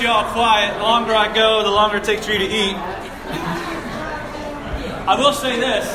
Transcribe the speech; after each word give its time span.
get 0.00 0.06
you 0.06 0.12
all 0.14 0.32
quiet. 0.32 0.78
The 0.78 0.82
longer 0.82 1.14
I 1.14 1.32
go, 1.34 1.62
the 1.62 1.70
longer 1.70 1.98
it 1.98 2.04
takes 2.04 2.24
for 2.24 2.32
you 2.32 2.38
to 2.38 2.44
eat. 2.46 2.74
I 5.06 5.14
will 5.18 5.34
say 5.34 5.60
this. 5.60 5.86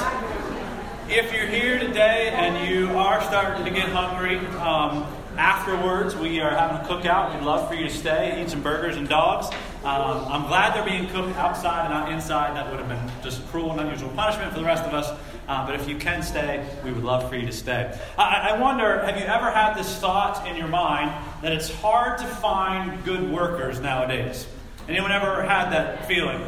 If 1.10 1.34
you're 1.34 1.48
here 1.48 1.80
today 1.80 2.30
and 2.30 2.70
you 2.70 2.90
are 2.98 3.20
starting 3.24 3.66
to 3.66 3.72
get 3.72 3.90
hungry, 3.90 4.38
um, 4.58 5.06
afterwards 5.38 6.16
we 6.16 6.40
are 6.40 6.52
having 6.52 6.78
a 6.78 6.88
cookout. 6.88 7.34
We'd 7.34 7.44
love 7.44 7.68
for 7.68 7.74
you 7.74 7.88
to 7.88 7.94
stay, 7.94 8.44
eat 8.44 8.52
some 8.52 8.62
burgers 8.62 8.96
and 8.96 9.10
dogs. 9.10 9.48
Um, 9.84 10.26
I'm 10.28 10.48
glad 10.48 10.76
they're 10.76 10.86
being 10.86 11.10
cooked 11.10 11.36
outside 11.38 11.86
and 11.86 11.94
not 11.94 12.12
inside. 12.12 12.56
That 12.56 12.70
would 12.70 12.80
have 12.80 12.90
been 12.90 13.24
just 13.24 13.48
cruel 13.48 13.72
and 13.72 13.82
unusual 13.82 14.10
punishment 14.10 14.54
for 14.54 14.60
the 14.60 14.66
rest 14.66 14.84
of 14.84 14.94
us. 14.94 15.20
Uh, 15.48 15.66
but 15.66 15.76
if 15.76 15.88
you 15.88 15.96
can 15.98 16.24
stay, 16.24 16.66
we 16.84 16.92
would 16.92 17.04
love 17.04 17.30
for 17.30 17.36
you 17.36 17.46
to 17.46 17.52
stay. 17.52 17.98
I, 18.18 18.50
I 18.52 18.60
wonder 18.60 19.04
have 19.04 19.18
you 19.18 19.26
ever 19.26 19.52
had 19.52 19.76
this 19.76 19.96
thought 19.98 20.48
in 20.48 20.56
your 20.56 20.68
mind 20.68 21.12
that 21.42 21.52
it's 21.52 21.70
hard 21.70 22.18
to 22.20 22.26
find 22.26 23.04
good 23.04 23.32
workers 23.32 23.80
nowadays? 23.80 24.48
Anyone 24.88 25.12
ever 25.12 25.44
had 25.44 25.72
that 25.72 26.08
feeling? 26.08 26.42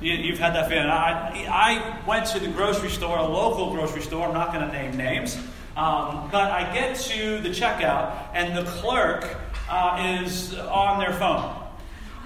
You, 0.00 0.30
have 0.30 0.38
had 0.38 0.54
that 0.54 0.68
feeling. 0.68 0.86
I, 0.86 1.46
I 1.50 2.06
went 2.06 2.26
to 2.26 2.38
the 2.38 2.48
grocery 2.48 2.90
store, 2.90 3.18
a 3.18 3.26
local 3.26 3.72
grocery 3.72 4.02
store, 4.02 4.28
I'm 4.28 4.34
not 4.34 4.52
going 4.52 4.64
to 4.64 4.72
name 4.72 4.96
names, 4.96 5.36
um, 5.76 6.28
but 6.30 6.52
I 6.52 6.72
get 6.72 6.96
to 6.96 7.40
the 7.40 7.48
checkout, 7.48 8.28
and 8.32 8.56
the 8.56 8.70
clerk 8.70 9.36
uh, 9.68 10.20
is 10.22 10.54
on 10.54 11.00
their 11.00 11.12
phone 11.14 11.67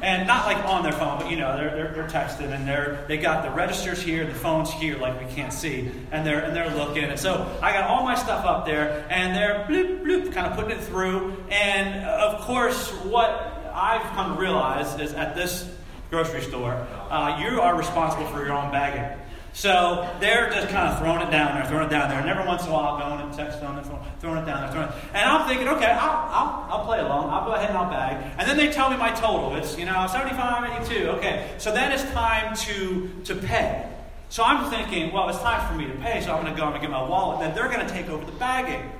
and 0.02 0.26
not 0.26 0.46
like 0.46 0.62
on 0.66 0.82
their 0.82 0.92
phone, 0.92 1.18
but 1.18 1.30
you 1.30 1.36
know, 1.36 1.56
they're, 1.56 1.70
they're, 1.70 1.92
they're, 1.94 2.08
texting 2.08 2.52
and 2.52 2.66
they're 2.66 3.04
they 3.06 3.16
got 3.16 3.44
the 3.44 3.50
registers 3.50 4.02
here, 4.02 4.26
the 4.26 4.34
phones 4.34 4.70
here, 4.70 4.98
like 4.98 5.18
we 5.18 5.32
can't 5.32 5.52
see, 5.52 5.90
and 6.10 6.26
they're 6.26 6.40
and 6.40 6.54
they're 6.54 6.74
looking. 6.74 7.04
And 7.04 7.18
so 7.18 7.56
I 7.62 7.72
got 7.72 7.88
all 7.88 8.02
my 8.02 8.16
stuff 8.16 8.44
up 8.44 8.66
there, 8.66 9.06
and 9.08 9.34
they're 9.34 9.64
bloop 9.68 10.02
bloop, 10.02 10.32
kind 10.32 10.48
of 10.48 10.56
putting 10.56 10.76
it 10.76 10.82
through. 10.82 11.36
And 11.50 12.04
of 12.04 12.40
course, 12.40 12.90
what 13.04 13.30
I've 13.72 14.02
come 14.14 14.34
to 14.34 14.40
realize 14.40 14.98
is 15.00 15.14
at 15.14 15.36
this 15.36 15.72
grocery 16.10 16.42
store, 16.42 16.74
uh, 17.08 17.40
you 17.40 17.60
are 17.60 17.76
responsible 17.76 18.26
for 18.26 18.44
your 18.44 18.52
own 18.52 18.70
bagging. 18.70 19.21
So 19.54 20.08
they're 20.18 20.50
just 20.50 20.68
kind 20.68 20.88
of 20.88 20.98
throwing 20.98 21.20
it 21.20 21.30
down 21.30 21.54
there, 21.54 21.66
throwing 21.66 21.86
it 21.86 21.90
down 21.90 22.08
there, 22.08 22.20
and 22.20 22.28
every 22.28 22.46
once 22.46 22.62
in 22.62 22.70
a 22.70 22.72
while 22.72 22.98
going 22.98 23.20
and 23.20 23.32
texting 23.32 23.60
phone, 23.60 24.00
throwing 24.18 24.38
it 24.38 24.46
down 24.46 24.62
there, 24.62 24.72
throwing 24.72 24.88
it. 24.88 24.94
And 25.12 25.28
I'm 25.28 25.46
thinking, 25.46 25.68
okay, 25.68 25.90
I'll, 25.90 26.28
I'll, 26.30 26.66
I'll 26.70 26.84
play 26.86 27.00
along. 27.00 27.28
I'll 27.30 27.44
go 27.44 27.52
ahead 27.52 27.68
and 27.68 27.76
I'll 27.76 27.90
bag. 27.90 28.32
And 28.38 28.48
then 28.48 28.56
they 28.56 28.72
tell 28.72 28.90
me 28.90 28.96
my 28.96 29.10
total. 29.10 29.54
It's, 29.56 29.76
you 29.76 29.84
know, 29.84 30.06
75, 30.10 30.86
82. 30.88 31.08
Okay. 31.10 31.54
So 31.58 31.72
then 31.72 31.92
it's 31.92 32.04
time 32.12 32.56
to, 32.56 33.10
to 33.24 33.34
pay. 33.34 33.88
So 34.30 34.42
I'm 34.42 34.70
thinking, 34.70 35.12
well, 35.12 35.28
it's 35.28 35.38
time 35.40 35.68
for 35.68 35.76
me 35.76 35.86
to 35.86 35.98
pay, 36.00 36.22
so 36.22 36.32
I'm 36.32 36.42
going 36.42 36.54
to 36.54 36.58
go 36.58 36.66
and 36.66 36.80
get 36.80 36.90
my 36.90 37.06
wallet. 37.06 37.40
Then 37.40 37.54
they're 37.54 37.68
going 37.68 37.86
to 37.86 37.92
take 37.92 38.08
over 38.08 38.24
the 38.24 38.32
bagging. 38.32 38.90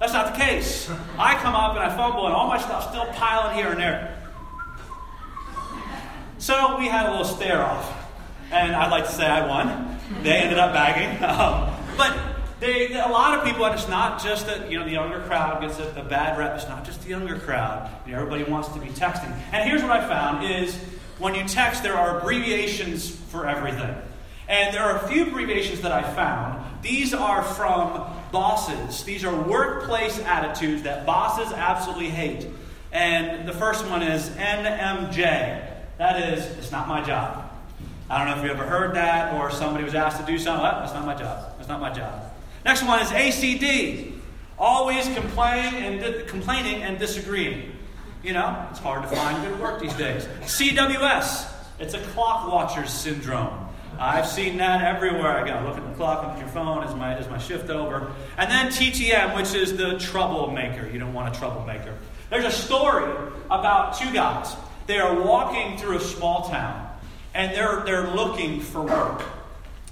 That's 0.00 0.12
not 0.12 0.34
the 0.34 0.40
case. 0.40 0.90
I 1.16 1.36
come 1.36 1.54
up 1.54 1.76
and 1.76 1.84
I 1.84 1.96
fumble, 1.96 2.26
and 2.26 2.34
all 2.34 2.48
my 2.48 2.58
stuff's 2.58 2.88
still 2.88 3.06
piling 3.12 3.56
here 3.56 3.68
and 3.68 3.78
there. 3.78 4.18
So 6.38 6.76
we 6.76 6.88
had 6.88 7.06
a 7.06 7.10
little 7.10 7.24
stare 7.24 7.62
off 7.62 8.01
and 8.52 8.76
I'd 8.76 8.90
like 8.90 9.06
to 9.06 9.12
say 9.12 9.26
I 9.26 9.46
won. 9.46 9.98
They 10.22 10.32
ended 10.32 10.58
up 10.58 10.72
bagging, 10.72 11.22
um, 11.24 11.74
but 11.96 12.16
they, 12.60 12.92
a 12.92 13.08
lot 13.08 13.38
of 13.38 13.44
people, 13.44 13.64
and 13.64 13.74
it's 13.74 13.88
not 13.88 14.22
just 14.22 14.46
that 14.46 14.70
you 14.70 14.78
know 14.78 14.84
the 14.84 14.92
younger 14.92 15.20
crowd 15.22 15.60
gets 15.62 15.78
a, 15.78 15.88
a 16.00 16.04
bad 16.04 16.38
rep. 16.38 16.54
It's 16.56 16.68
not 16.68 16.84
just 16.84 17.02
the 17.02 17.08
younger 17.08 17.38
crowd. 17.38 17.90
You 18.06 18.12
know, 18.12 18.18
everybody 18.18 18.44
wants 18.44 18.68
to 18.68 18.78
be 18.78 18.88
texting. 18.88 19.32
And 19.52 19.68
here's 19.68 19.82
what 19.82 19.90
I 19.90 20.06
found: 20.06 20.44
is 20.44 20.76
when 21.18 21.34
you 21.34 21.44
text, 21.44 21.82
there 21.82 21.96
are 21.96 22.18
abbreviations 22.18 23.10
for 23.10 23.48
everything. 23.48 23.96
And 24.48 24.74
there 24.74 24.82
are 24.82 24.96
a 25.04 25.08
few 25.08 25.28
abbreviations 25.28 25.80
that 25.80 25.92
I 25.92 26.02
found. 26.14 26.82
These 26.82 27.14
are 27.14 27.42
from 27.42 28.04
bosses. 28.32 29.04
These 29.04 29.24
are 29.24 29.34
workplace 29.34 30.18
attitudes 30.18 30.82
that 30.82 31.06
bosses 31.06 31.52
absolutely 31.52 32.10
hate. 32.10 32.48
And 32.90 33.48
the 33.48 33.52
first 33.52 33.86
one 33.86 34.02
is 34.02 34.28
NMJ. 34.30 35.16
That 35.98 36.32
is, 36.32 36.44
it's 36.58 36.72
not 36.72 36.88
my 36.88 37.02
job. 37.02 37.41
I 38.12 38.18
don't 38.18 38.26
know 38.26 38.42
if 38.42 38.44
you 38.44 38.50
ever 38.50 38.68
heard 38.68 38.94
that 38.96 39.32
or 39.32 39.50
somebody 39.50 39.84
was 39.84 39.94
asked 39.94 40.20
to 40.20 40.26
do 40.26 40.38
something. 40.38 40.62
Well, 40.62 40.80
that's 40.80 40.92
not 40.92 41.06
my 41.06 41.14
job. 41.14 41.54
That's 41.56 41.70
not 41.70 41.80
my 41.80 41.90
job. 41.90 42.30
Next 42.62 42.82
one 42.82 43.00
is 43.00 43.08
ACD. 43.08 44.12
Always 44.58 45.06
complaining 45.14 45.82
and, 45.82 45.98
di- 45.98 46.24
complaining 46.24 46.82
and 46.82 46.98
disagreeing. 46.98 47.72
You 48.22 48.34
know, 48.34 48.66
it's 48.70 48.80
hard 48.80 49.08
to 49.08 49.16
find 49.16 49.42
good 49.42 49.58
work 49.58 49.80
these 49.80 49.94
days. 49.94 50.26
CWS. 50.42 51.50
It's 51.78 51.94
a 51.94 52.00
clock 52.08 52.52
watcher's 52.52 52.90
syndrome. 52.90 53.66
I've 53.98 54.26
seen 54.26 54.58
that 54.58 54.82
everywhere 54.82 55.30
I 55.30 55.46
go. 55.46 55.66
Look 55.66 55.78
at 55.78 55.88
the 55.88 55.96
clock, 55.96 56.22
look 56.22 56.32
at 56.32 56.38
your 56.38 56.48
phone. 56.48 56.84
Is 56.84 56.94
my, 56.94 57.16
is 57.16 57.30
my 57.30 57.38
shift 57.38 57.70
over? 57.70 58.12
And 58.36 58.50
then 58.50 58.66
TTM, 58.66 59.34
which 59.36 59.54
is 59.54 59.78
the 59.78 59.98
troublemaker. 59.98 60.86
You 60.86 60.98
don't 60.98 61.14
want 61.14 61.34
a 61.34 61.38
troublemaker. 61.38 61.96
There's 62.28 62.44
a 62.44 62.50
story 62.50 63.10
about 63.50 63.96
two 63.96 64.12
guys. 64.12 64.54
They 64.86 64.98
are 64.98 65.18
walking 65.18 65.78
through 65.78 65.96
a 65.96 66.00
small 66.00 66.50
town 66.50 66.91
and 67.34 67.54
they're, 67.54 67.82
they're 67.84 68.08
looking 68.08 68.60
for 68.60 68.82
work. 68.82 69.22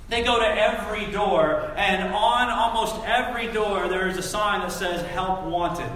They 0.08 0.22
go 0.22 0.40
to 0.40 0.46
every 0.46 1.06
door, 1.06 1.72
and 1.76 2.12
on 2.12 2.50
almost 2.50 2.96
every 3.06 3.46
door, 3.46 3.88
there 3.88 4.08
is 4.08 4.18
a 4.18 4.22
sign 4.22 4.60
that 4.60 4.72
says 4.72 5.06
help 5.06 5.44
wanted. 5.44 5.90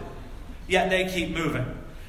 Yet 0.69 0.89
they 0.89 1.09
keep 1.09 1.37
moving. 1.37 1.67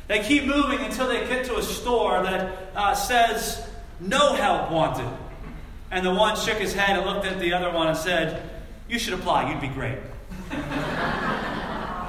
They 0.07 0.19
keep 0.19 0.45
moving 0.45 0.79
until 0.79 1.07
they 1.07 1.27
get 1.27 1.45
to 1.45 1.57
a 1.57 1.63
store 1.63 2.21
that 2.21 2.71
uh, 2.75 2.93
says 2.93 3.67
no 3.99 4.33
help 4.33 4.71
wanted. 4.71 5.09
And 5.89 6.05
the 6.05 6.13
one 6.13 6.35
shook 6.35 6.57
his 6.57 6.73
head 6.73 6.97
and 6.97 7.05
looked 7.07 7.25
at 7.25 7.39
the 7.39 7.53
other 7.53 7.71
one 7.71 7.87
and 7.87 7.97
said, 7.97 8.49
You 8.87 8.99
should 8.99 9.13
apply, 9.13 9.51
you'd 9.51 9.61
be 9.61 9.67
great. 9.67 9.97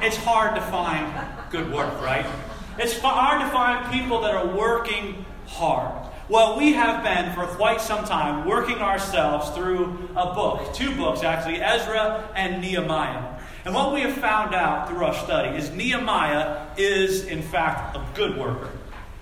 it's 0.03 0.17
hard 0.17 0.57
to 0.57 0.61
find 0.61 1.11
good 1.51 1.73
work, 1.73 2.01
right? 2.03 2.27
It's 2.79 2.99
hard 2.99 3.41
to 3.41 3.49
find 3.49 3.91
people 3.91 4.21
that 4.23 4.35
are 4.35 4.47
working 4.47 5.25
hard. 5.47 6.06
Well, 6.29 6.59
we 6.59 6.73
have 6.73 7.05
been 7.05 7.33
for 7.35 7.47
quite 7.55 7.81
some 7.81 8.05
time 8.05 8.49
working 8.49 8.79
ourselves 8.79 9.51
through 9.51 10.11
a 10.17 10.35
book, 10.35 10.75
two 10.75 10.93
books 10.97 11.23
actually, 11.23 11.63
Ezra 11.63 12.29
and 12.35 12.61
Nehemiah. 12.61 13.39
And 13.65 13.73
what 13.73 13.95
we 13.95 14.01
have 14.01 14.15
found 14.15 14.53
out 14.53 14.89
through 14.89 15.05
our 15.05 15.15
study 15.15 15.57
is 15.57 15.71
Nehemiah 15.71 16.67
is, 16.77 17.27
in 17.27 17.43
fact, 17.43 17.97
a 17.97 18.05
good 18.15 18.37
worker. 18.37 18.71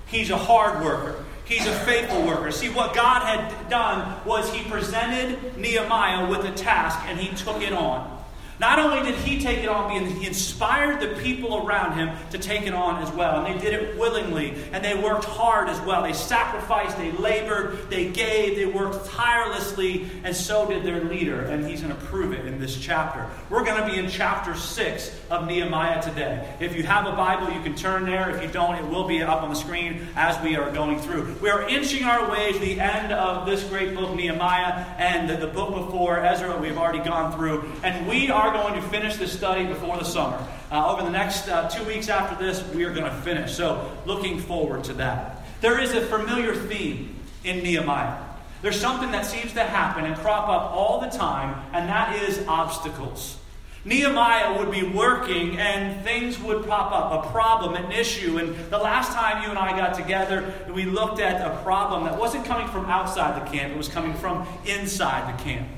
He's 0.06 0.30
a 0.30 0.38
hard 0.38 0.82
worker. 0.82 1.22
He's 1.44 1.66
a 1.66 1.74
faithful 1.80 2.26
worker. 2.26 2.50
See, 2.50 2.70
what 2.70 2.94
God 2.94 3.20
had 3.22 3.68
done 3.68 4.24
was 4.24 4.50
He 4.50 4.64
presented 4.70 5.58
Nehemiah 5.58 6.30
with 6.30 6.46
a 6.46 6.52
task 6.52 6.98
and 7.06 7.20
he 7.20 7.36
took 7.36 7.60
it 7.60 7.74
on. 7.74 8.13
Not 8.60 8.78
only 8.78 9.02
did 9.02 9.18
he 9.20 9.40
take 9.40 9.58
it 9.58 9.68
on, 9.68 9.88
but 9.88 10.10
he 10.12 10.26
inspired 10.26 11.00
the 11.00 11.20
people 11.20 11.66
around 11.66 11.96
him 11.96 12.16
to 12.30 12.38
take 12.38 12.62
it 12.62 12.74
on 12.74 13.02
as 13.02 13.10
well. 13.12 13.44
And 13.44 13.60
they 13.60 13.64
did 13.64 13.74
it 13.74 13.98
willingly, 13.98 14.54
and 14.72 14.84
they 14.84 14.94
worked 14.94 15.24
hard 15.24 15.68
as 15.68 15.80
well. 15.80 16.02
They 16.02 16.12
sacrificed, 16.12 16.96
they 16.96 17.10
labored, 17.12 17.90
they 17.90 18.10
gave, 18.10 18.56
they 18.56 18.66
worked 18.66 19.06
tirelessly, 19.06 20.08
and 20.22 20.34
so 20.34 20.68
did 20.68 20.84
their 20.84 21.02
leader. 21.04 21.42
And 21.42 21.66
he's 21.66 21.82
going 21.82 21.94
to 21.94 22.00
prove 22.02 22.32
it 22.32 22.46
in 22.46 22.60
this 22.60 22.76
chapter. 22.76 23.28
We're 23.50 23.64
going 23.64 23.82
to 23.82 23.92
be 23.92 23.98
in 23.98 24.08
chapter 24.08 24.54
6 24.54 25.20
of 25.30 25.46
Nehemiah 25.46 26.00
today. 26.02 26.48
If 26.60 26.76
you 26.76 26.84
have 26.84 27.06
a 27.06 27.12
Bible, 27.12 27.52
you 27.52 27.62
can 27.62 27.74
turn 27.74 28.04
there. 28.04 28.30
If 28.30 28.42
you 28.42 28.48
don't, 28.48 28.76
it 28.76 28.88
will 28.88 29.08
be 29.08 29.22
up 29.22 29.42
on 29.42 29.48
the 29.48 29.56
screen 29.56 30.06
as 30.14 30.40
we 30.42 30.56
are 30.56 30.70
going 30.70 30.98
through. 31.00 31.34
We 31.42 31.50
are 31.50 31.68
inching 31.68 32.04
our 32.04 32.30
way 32.30 32.52
to 32.52 32.58
the 32.58 32.80
end 32.80 33.12
of 33.12 33.46
this 33.46 33.64
great 33.64 33.94
book, 33.94 34.14
Nehemiah, 34.14 34.84
and 34.98 35.28
the, 35.28 35.36
the 35.36 35.46
book 35.46 35.74
before 35.74 36.20
Ezra, 36.20 36.56
we've 36.58 36.78
already 36.78 37.00
gone 37.00 37.36
through. 37.36 37.70
And 37.82 38.06
we 38.06 38.30
are 38.30 38.43
are 38.44 38.52
going 38.52 38.74
to 38.74 38.82
finish 38.88 39.16
this 39.16 39.32
study 39.32 39.64
before 39.64 39.96
the 39.96 40.04
summer. 40.04 40.38
Uh, 40.70 40.92
over 40.92 41.02
the 41.02 41.10
next 41.10 41.48
uh, 41.48 41.68
two 41.68 41.82
weeks 41.84 42.10
after 42.10 42.36
this, 42.44 42.62
we 42.74 42.84
are 42.84 42.92
going 42.92 43.04
to 43.04 43.16
finish. 43.22 43.54
So, 43.54 43.90
looking 44.04 44.38
forward 44.38 44.84
to 44.84 44.92
that. 44.94 45.42
There 45.62 45.80
is 45.80 45.94
a 45.94 46.02
familiar 46.02 46.54
theme 46.54 47.16
in 47.44 47.62
Nehemiah. 47.62 48.22
There's 48.60 48.78
something 48.78 49.10
that 49.12 49.24
seems 49.24 49.54
to 49.54 49.62
happen 49.62 50.04
and 50.04 50.14
crop 50.16 50.48
up 50.48 50.72
all 50.72 51.00
the 51.00 51.08
time, 51.08 51.64
and 51.72 51.88
that 51.88 52.22
is 52.22 52.44
obstacles. 52.46 53.38
Nehemiah 53.86 54.58
would 54.58 54.70
be 54.70 54.82
working 54.82 55.58
and 55.58 56.02
things 56.02 56.38
would 56.40 56.66
pop 56.66 56.92
up, 56.92 57.24
a 57.24 57.30
problem, 57.30 57.74
an 57.74 57.92
issue. 57.92 58.38
And 58.38 58.56
the 58.70 58.78
last 58.78 59.12
time 59.12 59.42
you 59.42 59.50
and 59.50 59.58
I 59.58 59.76
got 59.76 59.94
together, 59.94 60.52
we 60.74 60.84
looked 60.84 61.20
at 61.20 61.46
a 61.46 61.62
problem 61.62 62.04
that 62.04 62.18
wasn't 62.18 62.46
coming 62.46 62.68
from 62.68 62.86
outside 62.86 63.44
the 63.44 63.50
camp, 63.50 63.72
it 63.72 63.76
was 63.76 63.88
coming 63.88 64.14
from 64.14 64.46
inside 64.66 65.38
the 65.38 65.42
camp. 65.42 65.68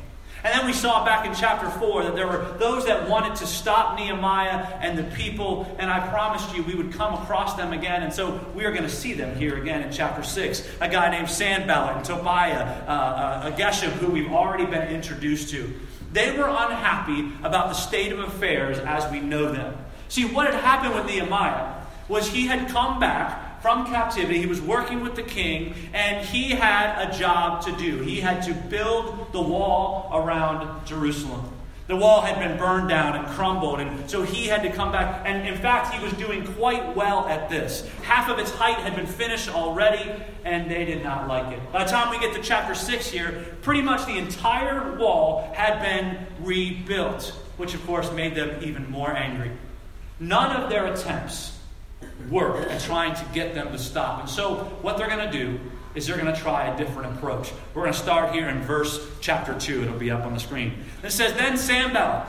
And 0.47 0.55
then 0.55 0.65
we 0.65 0.75
saw 0.75 1.05
back 1.05 1.27
in 1.27 1.35
chapter 1.35 1.69
4 1.69 2.05
that 2.05 2.15
there 2.15 2.29
were 2.29 2.55
those 2.59 2.87
that 2.87 3.09
wanted 3.09 3.35
to 3.35 3.47
stop 3.49 3.99
Nehemiah 3.99 4.79
and 4.81 4.97
the 4.97 5.03
people, 5.17 5.67
and 5.81 5.91
I 5.91 6.07
promised 6.07 6.55
you 6.55 6.63
we 6.63 6.77
would 6.77 6.93
come 6.93 7.15
across 7.15 7.55
them 7.55 7.73
again. 7.73 8.05
And 8.05 8.13
so 8.13 8.41
we 8.55 8.65
are 8.65 8.71
going 8.71 8.85
to 8.85 8.89
see 8.89 9.13
them 9.13 9.35
here 9.35 9.61
again 9.61 9.83
in 9.83 9.91
chapter 9.91 10.23
6. 10.23 10.69
A 10.81 10.89
guy 10.89 11.11
named 11.11 11.29
Sanballat 11.29 11.97
and 11.97 12.05
Tobiah, 12.05 12.63
uh, 12.87 12.91
uh, 12.91 13.53
a 13.53 13.59
Geshem, 13.59 13.91
who 13.95 14.07
we've 14.07 14.31
already 14.31 14.67
been 14.67 14.87
introduced 14.87 15.51
to. 15.51 15.69
They 16.13 16.39
were 16.39 16.47
unhappy 16.47 17.29
about 17.43 17.71
the 17.71 17.75
state 17.75 18.13
of 18.13 18.21
affairs 18.21 18.79
as 18.79 19.11
we 19.11 19.19
know 19.19 19.51
them. 19.51 19.77
See, 20.07 20.27
what 20.27 20.47
had 20.47 20.63
happened 20.63 20.95
with 20.95 21.07
Nehemiah 21.07 21.75
was 22.07 22.29
he 22.29 22.47
had 22.47 22.69
come 22.69 23.01
back 23.01 23.46
from 23.67 23.85
captivity. 23.87 24.39
He 24.39 24.47
was 24.47 24.61
working 24.61 25.01
with 25.01 25.17
the 25.17 25.25
king, 25.25 25.75
and 25.93 26.25
he 26.25 26.51
had 26.51 27.11
a 27.11 27.19
job 27.19 27.63
to 27.63 27.73
do. 27.73 27.99
He 27.99 28.21
had 28.21 28.45
to 28.45 28.55
build 28.55 29.33
the 29.33 29.43
wall 29.43 30.09
around 30.15 30.87
Jerusalem. 30.87 31.53
The 31.89 31.97
wall 31.97 32.21
had 32.21 32.39
been 32.39 32.59
burned 32.59 32.89
down 32.89 33.17
and 33.17 33.27
crumbled, 33.27 33.81
and 33.81 34.09
so 34.09 34.23
he 34.23 34.47
had 34.47 34.63
to 34.63 34.71
come 34.71 34.93
back. 34.93 35.23
And 35.25 35.49
in 35.49 35.57
fact, 35.57 35.93
he 35.93 36.01
was 36.01 36.13
doing 36.13 36.47
quite 36.55 36.95
well 36.95 37.27
at 37.27 37.51
this. 37.51 37.85
Half 38.05 38.31
of 38.31 38.39
its 38.39 38.53
height 38.53 38.77
had 38.77 38.95
been 38.95 39.09
finished 39.09 39.53
already, 39.53 40.13
and 40.45 40.71
they 40.71 40.85
did 40.85 41.03
not 41.03 41.27
like 41.27 41.53
it. 41.53 41.61
By 41.73 41.83
the 41.83 41.91
time 41.91 42.11
we 42.11 42.21
get 42.21 42.37
to 42.37 42.43
chapter 42.43 42.77
6 42.77 43.11
here, 43.11 43.47
pretty 43.63 43.83
much 43.83 44.07
the 44.07 44.17
entire 44.17 44.97
wall 44.97 45.51
had 45.55 45.83
been 45.83 46.25
rebuilt, 46.39 47.31
which 47.57 47.75
of 47.75 47.85
course 47.85 48.13
made 48.13 48.37
them 48.37 48.63
even 48.63 48.89
more 48.89 49.11
angry. 49.11 49.51
None 50.21 50.55
of 50.55 50.71
their 50.71 50.87
attempts 50.87 51.56
worked 52.31 52.71
at 52.71 52.81
trying 52.83 53.15
to 53.15 53.25
get 53.33 53.55
them 53.55 53.73
to 53.73 53.79
stop. 53.79 54.21
And 54.21 54.29
so, 54.29 54.65
what 54.83 54.97
they're 54.97 55.09
going 55.09 55.31
to 55.31 55.33
do 55.33 55.59
is 55.95 56.07
they're 56.07 56.19
going 56.19 56.33
to 56.33 56.41
try 56.41 56.73
a 56.73 56.77
different 56.77 57.17
approach. 57.17 57.53
We're 57.75 57.83
going 57.83 57.95
to 57.95 57.99
start 57.99 58.35
here 58.35 58.49
in 58.49 58.61
verse 58.63 59.01
chapter 59.21 59.59
2. 59.59 59.83
It'll 59.83 59.99
be 59.99 60.11
up 60.11 60.25
on 60.25 60.35
the 60.35 60.41
screen. 60.41 60.75
It 61.03 61.11
says, 61.11 61.33
Then 61.35 61.57
Sanballat 61.57 62.27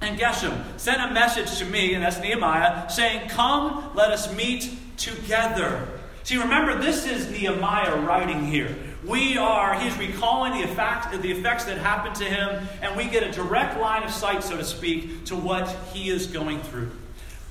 and 0.00 0.18
Geshem 0.18 0.78
sent 0.78 1.00
a 1.00 1.12
message 1.12 1.58
to 1.58 1.64
me, 1.64 1.94
and 1.94 2.04
that's 2.04 2.20
Nehemiah, 2.20 2.88
saying, 2.90 3.30
Come, 3.30 3.92
let 3.94 4.10
us 4.10 4.32
meet 4.34 4.70
together. 4.98 5.88
See, 6.22 6.36
remember, 6.36 6.78
this 6.78 7.06
is 7.06 7.30
Nehemiah 7.30 7.96
writing 8.02 8.44
here. 8.44 8.76
We 9.06 9.38
are, 9.38 9.78
he's 9.80 9.96
recalling 9.96 10.52
the, 10.52 10.64
effect, 10.64 11.10
the 11.22 11.30
effects 11.30 11.64
that 11.64 11.78
happened 11.78 12.16
to 12.16 12.24
him, 12.24 12.68
and 12.82 12.96
we 12.96 13.06
get 13.06 13.22
a 13.22 13.30
direct 13.30 13.80
line 13.80 14.02
of 14.02 14.10
sight, 14.10 14.42
so 14.42 14.56
to 14.56 14.64
speak, 14.64 15.24
to 15.26 15.36
what 15.36 15.68
he 15.94 16.10
is 16.10 16.26
going 16.26 16.60
through. 16.60 16.90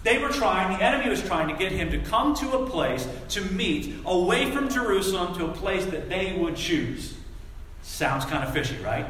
They 0.08 0.20
were 0.20 0.30
trying, 0.30 0.78
the 0.78 0.82
enemy 0.82 1.10
was 1.10 1.22
trying 1.22 1.50
to 1.50 1.54
get 1.54 1.74
him 1.74 1.92
to 1.92 1.98
come 1.98 2.34
to 2.36 2.60
a 2.60 2.66
place 2.66 3.06
to 3.32 3.42
meet 3.42 3.94
away 4.06 4.50
from 4.52 4.70
Jerusalem 4.70 5.38
to 5.38 5.48
a 5.48 5.52
place 5.52 5.84
that 5.88 6.08
they 6.08 6.32
would 6.40 6.56
choose. 6.56 7.14
Sounds 7.82 8.24
kind 8.24 8.42
of 8.42 8.54
fishy, 8.54 8.78
right? 8.78 9.06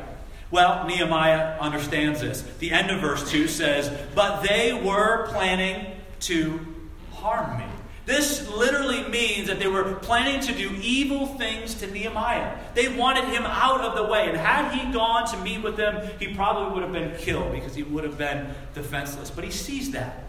Well, 0.50 0.88
Nehemiah 0.88 1.60
understands 1.60 2.22
this. 2.22 2.42
The 2.58 2.72
end 2.72 2.90
of 2.90 3.00
verse 3.00 3.30
2 3.30 3.48
says, 3.48 3.96
But 4.16 4.42
they 4.42 4.74
were 4.74 5.28
planning 5.28 5.86
to 6.22 6.66
harm 7.12 7.60
me. 7.60 7.66
This 8.08 8.50
literally 8.50 9.08
means 9.08 9.50
that 9.50 9.60
they 9.60 9.68
were 9.68 9.94
planning 10.02 10.42
to 10.48 10.52
do 10.52 10.72
evil 10.82 11.28
things 11.28 11.76
to 11.76 11.86
Nehemiah. 11.86 12.58
They 12.74 12.88
wanted 12.88 13.26
him 13.26 13.44
out 13.44 13.82
of 13.82 13.96
the 13.96 14.12
way. 14.12 14.30
And 14.30 14.36
had 14.36 14.74
he 14.74 14.92
gone 14.92 15.28
to 15.28 15.38
meet 15.42 15.62
with 15.62 15.78
them, 15.78 16.10
he 16.18 16.34
probably 16.34 16.74
would 16.74 16.82
have 16.82 16.92
been 16.92 17.16
killed 17.20 17.52
because 17.52 17.76
he 17.76 17.84
would 17.84 18.04
have 18.04 18.18
been 18.18 18.48
defenseless. 18.74 19.30
But 19.30 19.44
he 19.44 19.52
sees 19.52 19.92
that. 19.92 20.24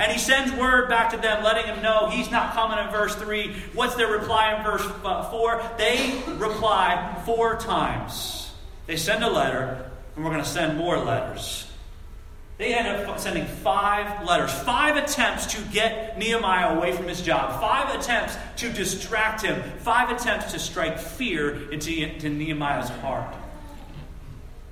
And 0.00 0.10
he 0.10 0.18
sends 0.18 0.50
word 0.54 0.88
back 0.88 1.10
to 1.10 1.18
them, 1.18 1.44
letting 1.44 1.66
them 1.66 1.82
know 1.82 2.08
he's 2.08 2.30
not 2.30 2.54
coming 2.54 2.78
in 2.78 2.90
verse 2.90 3.14
3. 3.16 3.52
What's 3.74 3.96
their 3.96 4.10
reply 4.10 4.54
in 4.54 4.64
verse 4.64 4.82
uh, 5.04 5.30
4? 5.30 5.72
They 5.76 6.22
reply 6.38 7.20
four 7.26 7.56
times. 7.56 8.50
They 8.86 8.96
send 8.96 9.22
a 9.22 9.28
letter, 9.28 9.90
and 10.16 10.24
we're 10.24 10.30
going 10.30 10.42
to 10.42 10.48
send 10.48 10.78
more 10.78 10.96
letters. 10.96 11.70
They 12.56 12.72
end 12.72 12.88
up 12.88 13.20
sending 13.20 13.44
five 13.44 14.26
letters, 14.26 14.50
five 14.52 14.96
attempts 14.96 15.46
to 15.54 15.62
get 15.70 16.18
Nehemiah 16.18 16.76
away 16.76 16.92
from 16.92 17.06
his 17.06 17.20
job, 17.20 17.60
five 17.60 17.94
attempts 17.94 18.38
to 18.56 18.72
distract 18.72 19.42
him, 19.42 19.62
five 19.80 20.10
attempts 20.10 20.52
to 20.52 20.58
strike 20.58 20.98
fear 20.98 21.70
into, 21.70 21.94
into 21.94 22.30
Nehemiah's 22.30 22.88
heart. 22.88 23.34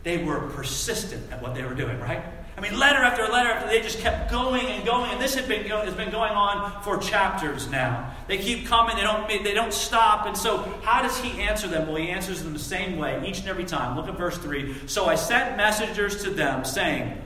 They 0.05 0.25
were 0.25 0.49
persistent 0.51 1.31
at 1.31 1.43
what 1.43 1.55
they 1.55 1.65
were 1.65 1.75
doing, 1.75 2.01
right? 2.01 2.23
I 2.59 2.61
mean, 2.61 2.77
letter 2.77 2.99
after 2.99 3.23
letter 3.29 3.51
after 3.51 3.69
they 3.69 3.81
just 3.81 4.01
kept 4.01 4.33
going 4.33 4.67
and 4.67 4.85
going, 4.85 5.13
and 5.13 5.21
this 5.21 5.37
had 5.37 5.47
been 5.47 5.65
has 5.65 5.95
been 5.95 6.11
going 6.11 6.33
on 6.33 6.83
for 6.83 6.99
chapters 6.99 7.71
now. 7.71 8.13
They 8.27 8.37
keep 8.37 8.67
coming, 8.67 8.97
they 8.97 9.03
don't 9.03 9.29
they 9.29 9.55
don't 9.55 9.73
stop, 9.73 10.27
and 10.27 10.37
so 10.37 10.59
how 10.83 11.01
does 11.01 11.17
he 11.19 11.41
answer 11.41 11.69
them? 11.69 11.87
Well, 11.87 11.97
he 11.97 12.09
answers 12.09 12.43
them 12.43 12.53
the 12.53 12.59
same 12.59 12.99
way 12.99 13.23
each 13.25 13.39
and 13.39 13.49
every 13.49 13.65
time. 13.65 13.97
Look 13.97 14.09
at 14.09 14.19
verse 14.19 14.37
three. 14.39 14.75
So 14.89 15.07
I 15.07 15.15
sent 15.15 15.57
messengers 15.57 16.25
to 16.25 16.31
them, 16.31 16.65
saying, 16.65 17.23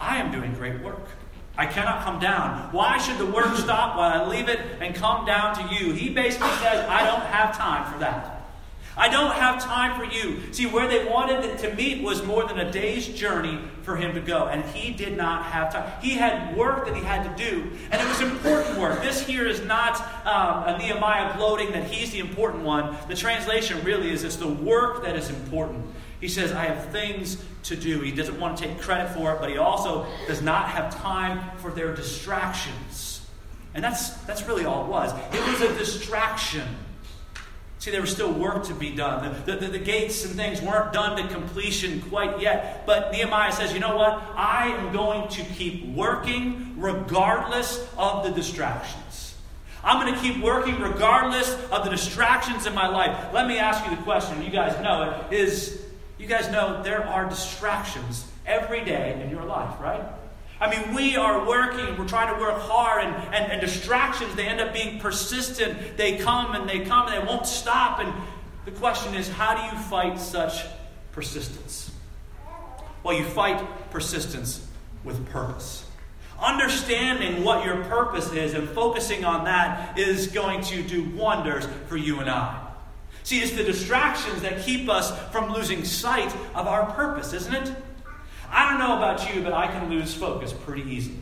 "I 0.00 0.18
am 0.18 0.30
doing 0.30 0.54
great 0.54 0.80
work." 0.80 1.08
I 1.56 1.66
cannot 1.66 2.04
come 2.04 2.20
down. 2.20 2.68
Why 2.70 2.98
should 2.98 3.18
the 3.18 3.26
work 3.26 3.56
stop 3.56 3.96
while 3.96 4.22
I 4.22 4.28
leave 4.28 4.48
it 4.48 4.60
and 4.80 4.94
come 4.94 5.26
down 5.26 5.56
to 5.56 5.74
you? 5.74 5.92
He 5.92 6.08
basically 6.08 6.50
says, 6.62 6.88
I 6.88 7.04
don't 7.04 7.22
have 7.22 7.58
time 7.58 7.92
for 7.92 7.98
that. 7.98 8.37
I 8.98 9.08
don't 9.08 9.32
have 9.32 9.62
time 9.62 9.98
for 9.98 10.04
you. 10.04 10.52
See, 10.52 10.66
where 10.66 10.88
they 10.88 11.04
wanted 11.08 11.56
to 11.58 11.74
meet 11.74 12.02
was 12.02 12.24
more 12.24 12.44
than 12.46 12.58
a 12.58 12.70
day's 12.70 13.06
journey 13.06 13.60
for 13.82 13.96
him 13.96 14.12
to 14.14 14.20
go, 14.20 14.46
and 14.46 14.64
he 14.64 14.92
did 14.92 15.16
not 15.16 15.44
have 15.44 15.72
time. 15.72 15.90
He 16.02 16.10
had 16.10 16.56
work 16.56 16.84
that 16.84 16.96
he 16.96 17.02
had 17.02 17.36
to 17.36 17.50
do, 17.50 17.70
and 17.92 18.02
it 18.02 18.08
was 18.08 18.20
important 18.20 18.76
work. 18.78 19.00
This 19.00 19.24
here 19.24 19.46
is 19.46 19.64
not 19.64 20.00
um, 20.26 20.74
a 20.74 20.78
Nehemiah 20.78 21.36
gloating 21.36 21.70
that 21.72 21.84
he's 21.84 22.10
the 22.10 22.18
important 22.18 22.64
one. 22.64 22.96
The 23.06 23.14
translation 23.14 23.82
really 23.84 24.10
is 24.10 24.24
it's 24.24 24.36
the 24.36 24.48
work 24.48 25.04
that 25.04 25.14
is 25.14 25.30
important. 25.30 25.86
He 26.20 26.26
says, 26.26 26.50
I 26.50 26.64
have 26.64 26.90
things 26.90 27.42
to 27.64 27.76
do. 27.76 28.00
He 28.00 28.10
doesn't 28.10 28.38
want 28.40 28.58
to 28.58 28.64
take 28.64 28.80
credit 28.80 29.14
for 29.14 29.32
it, 29.32 29.40
but 29.40 29.48
he 29.48 29.58
also 29.58 30.06
does 30.26 30.42
not 30.42 30.68
have 30.70 30.92
time 31.00 31.56
for 31.58 31.70
their 31.70 31.94
distractions. 31.94 33.24
And 33.74 33.84
that's, 33.84 34.10
that's 34.24 34.42
really 34.48 34.64
all 34.64 34.86
it 34.86 34.88
was. 34.88 35.12
It 35.32 35.46
was 35.46 35.60
a 35.60 35.72
distraction. 35.78 36.66
See, 37.78 37.92
there 37.92 38.00
was 38.00 38.10
still 38.10 38.32
work 38.32 38.64
to 38.64 38.74
be 38.74 38.90
done. 38.90 39.40
The, 39.46 39.54
the, 39.54 39.68
the, 39.68 39.78
gates 39.78 40.24
and 40.24 40.34
things 40.34 40.60
weren't 40.60 40.92
done 40.92 41.16
to 41.16 41.32
completion 41.32 42.02
quite 42.02 42.40
yet. 42.40 42.84
But 42.86 43.12
Nehemiah 43.12 43.52
says, 43.52 43.72
you 43.72 43.78
know 43.78 43.96
what? 43.96 44.20
I 44.34 44.68
am 44.68 44.92
going 44.92 45.28
to 45.28 45.44
keep 45.44 45.86
working 45.94 46.74
regardless 46.76 47.88
of 47.96 48.24
the 48.24 48.30
distractions. 48.30 49.36
I'm 49.84 50.04
going 50.04 50.12
to 50.12 50.20
keep 50.20 50.42
working 50.42 50.80
regardless 50.80 51.52
of 51.70 51.84
the 51.84 51.90
distractions 51.90 52.66
in 52.66 52.74
my 52.74 52.88
life. 52.88 53.32
Let 53.32 53.46
me 53.46 53.58
ask 53.58 53.88
you 53.88 53.96
the 53.96 54.02
question, 54.02 54.42
you 54.42 54.50
guys 54.50 54.82
know 54.82 55.24
it, 55.30 55.32
is 55.32 55.84
you 56.18 56.26
guys 56.26 56.50
know 56.50 56.82
there 56.82 57.06
are 57.06 57.28
distractions 57.28 58.26
every 58.44 58.84
day 58.84 59.20
in 59.22 59.30
your 59.30 59.44
life, 59.44 59.80
right? 59.80 60.02
I 60.60 60.70
mean, 60.70 60.94
we 60.94 61.16
are 61.16 61.46
working, 61.46 61.96
we're 61.96 62.08
trying 62.08 62.34
to 62.34 62.40
work 62.40 62.58
hard, 62.58 63.04
and, 63.04 63.34
and, 63.34 63.52
and 63.52 63.60
distractions, 63.60 64.34
they 64.34 64.46
end 64.46 64.60
up 64.60 64.72
being 64.72 64.98
persistent. 64.98 65.96
They 65.96 66.18
come 66.18 66.54
and 66.54 66.68
they 66.68 66.80
come 66.80 67.06
and 67.06 67.22
they 67.22 67.26
won't 67.26 67.46
stop. 67.46 68.00
And 68.00 68.12
the 68.64 68.72
question 68.72 69.14
is, 69.14 69.28
how 69.28 69.54
do 69.56 69.76
you 69.76 69.82
fight 69.84 70.18
such 70.18 70.64
persistence? 71.12 71.92
Well, 73.04 73.16
you 73.16 73.24
fight 73.24 73.64
persistence 73.90 74.66
with 75.04 75.24
purpose. 75.28 75.84
Understanding 76.40 77.44
what 77.44 77.64
your 77.64 77.84
purpose 77.84 78.32
is 78.32 78.54
and 78.54 78.68
focusing 78.68 79.24
on 79.24 79.44
that 79.44 79.98
is 79.98 80.28
going 80.28 80.62
to 80.62 80.82
do 80.82 81.04
wonders 81.10 81.66
for 81.86 81.96
you 81.96 82.20
and 82.20 82.28
I. 82.28 82.64
See, 83.22 83.40
it's 83.40 83.52
the 83.52 83.64
distractions 83.64 84.42
that 84.42 84.62
keep 84.62 84.88
us 84.88 85.16
from 85.30 85.52
losing 85.52 85.84
sight 85.84 86.34
of 86.54 86.66
our 86.66 86.90
purpose, 86.92 87.32
isn't 87.32 87.54
it? 87.54 87.74
I 88.50 88.70
don't 88.70 88.78
know 88.78 88.96
about 88.96 89.34
you, 89.34 89.42
but 89.42 89.52
I 89.52 89.66
can 89.66 89.90
lose 89.90 90.14
focus 90.14 90.52
pretty 90.52 90.82
easily. 90.82 91.18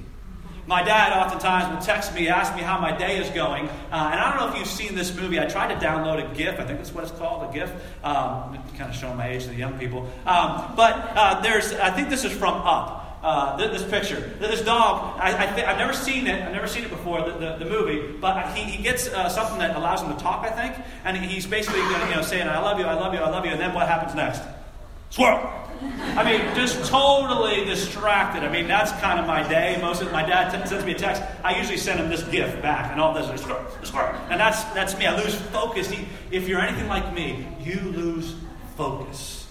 My 0.67 0.83
dad 0.83 1.13
oftentimes 1.13 1.73
will 1.73 1.81
text 1.81 2.13
me, 2.13 2.29
ask 2.29 2.55
me 2.57 2.63
how 2.63 2.81
my 2.81 2.97
day 2.97 3.19
is 3.19 3.31
going. 3.31 3.69
Uh, 3.69 4.11
and 4.11 4.21
I 4.21 4.31
don't 4.31 4.41
know 4.41 4.53
if 4.53 4.59
you've 4.59 4.69
seen 4.69 4.97
this 4.97 5.15
movie. 5.15 5.39
I 5.39 5.47
tried 5.47 5.73
to 5.79 5.87
download 5.87 6.29
a 6.29 6.35
GIF. 6.35 6.59
I 6.59 6.65
think 6.65 6.79
that's 6.79 6.93
what 6.93 7.05
it's 7.05 7.13
called, 7.13 7.49
a 7.49 7.53
GIF. 7.53 7.71
Um, 8.03 8.59
kind 8.77 8.91
of 8.91 8.97
showing 8.97 9.17
my 9.17 9.29
age 9.29 9.45
to 9.45 9.51
the 9.51 9.55
young 9.55 9.79
people. 9.79 10.11
Um, 10.27 10.73
but 10.77 11.13
uh, 11.15 11.41
there's, 11.41 11.73
I 11.75 11.91
think 11.91 12.09
this 12.09 12.25
is 12.25 12.33
from 12.33 12.55
Up. 12.55 13.05
Uh, 13.23 13.57
this, 13.57 13.81
this, 13.83 13.91
picture. 13.91 14.21
This 14.39 14.61
dog, 14.61 15.19
I, 15.19 15.29
I 15.31 15.47
have 15.47 15.79
never 15.79 15.93
seen 15.93 16.29
it. 16.29 16.43
I've 16.43 16.53
never 16.53 16.69
seen 16.69 16.85
it 16.85 16.91
before, 16.91 17.23
the, 17.23 17.39
the, 17.39 17.65
the 17.65 17.65
movie. 17.65 18.17
But 18.21 18.55
he, 18.55 18.63
he 18.63 18.83
gets 18.83 19.09
uh, 19.09 19.29
something 19.29 19.59
that 19.59 19.75
allows 19.75 20.03
him 20.03 20.15
to 20.15 20.23
talk, 20.23 20.45
I 20.45 20.51
think. 20.51 20.85
And 21.05 21.17
he's 21.17 21.45
basically 21.47 21.81
you 21.81 21.91
know, 22.15 22.23
saying, 22.23 22.47
I 22.47 22.61
love 22.61 22.79
you, 22.79 22.85
I 22.85 22.95
love 22.95 23.15
you, 23.15 23.21
I 23.21 23.31
love 23.31 23.45
you. 23.45 23.51
And 23.51 23.61
then 23.61 23.75
what 23.75 23.89
happens 23.89 24.15
next? 24.15 24.43
Squirrel! 25.11 25.66
I 26.17 26.25
mean, 26.25 26.55
just 26.55 26.91
totally 26.91 27.65
distracted. 27.65 28.43
I 28.43 28.51
mean, 28.51 28.67
that's 28.67 28.93
kind 29.03 29.21
of 29.21 29.27
my 29.27 29.47
day. 29.47 29.79
Most 29.81 30.03
of 30.03 30.11
my 30.13 30.25
dad 30.25 30.51
t- 30.51 30.69
sends 30.69 30.85
me 30.85 30.93
a 30.93 30.99
text. 30.99 31.23
I 31.45 31.57
usually 31.59 31.77
send 31.77 32.01
him 32.01 32.09
this 32.09 32.23
gift 32.25 32.63
back, 32.63 32.91
and 32.93 33.01
all 33.01 33.17
of 33.17 33.29
this 33.29 33.41
is 33.41 33.47
and 33.47 34.41
that's 34.41 34.65
that's 34.75 34.97
me. 34.99 35.07
I 35.07 35.17
lose 35.23 35.35
focus. 35.35 35.93
If 36.31 36.49
you're 36.49 36.61
anything 36.61 36.89
like 36.89 37.13
me, 37.15 37.47
you 37.61 37.81
lose 37.81 38.35
focus. 38.77 39.47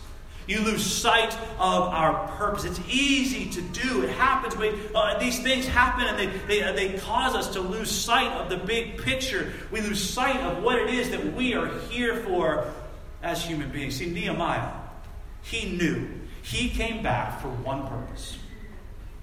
You 0.47 0.61
lose 0.61 0.85
sight 0.85 1.33
of 1.57 1.83
our 1.89 2.27
purpose. 2.37 2.65
It's 2.65 2.79
easy 2.87 3.49
to 3.49 3.61
do. 3.61 4.03
It 4.03 4.11
happens. 4.11 4.55
We, 4.55 4.71
uh, 4.93 5.17
these 5.17 5.41
things 5.41 5.65
happen 5.65 6.05
and 6.05 6.19
they, 6.19 6.27
they, 6.47 6.63
uh, 6.63 6.73
they 6.73 6.99
cause 6.99 7.33
us 7.33 7.49
to 7.53 7.61
lose 7.61 7.89
sight 7.89 8.31
of 8.33 8.49
the 8.49 8.57
big 8.57 9.01
picture. 9.01 9.51
We 9.71 9.81
lose 9.81 10.07
sight 10.07 10.39
of 10.41 10.61
what 10.61 10.77
it 10.77 10.93
is 10.93 11.09
that 11.09 11.33
we 11.33 11.55
are 11.55 11.67
here 11.89 12.17
for 12.17 12.71
as 13.23 13.43
human 13.43 13.71
beings. 13.71 13.95
See, 13.95 14.05
Nehemiah, 14.05 14.71
he 15.45 15.77
knew 15.77 16.07
he 16.41 16.69
came 16.69 17.03
back 17.03 17.41
for 17.41 17.49
one 17.49 17.87
purpose. 17.87 18.37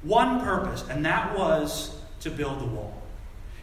One 0.02 0.40
purpose, 0.40 0.84
and 0.88 1.04
that 1.04 1.36
was 1.36 1.96
to 2.20 2.30
build 2.30 2.60
the 2.60 2.66
wall. 2.66 3.02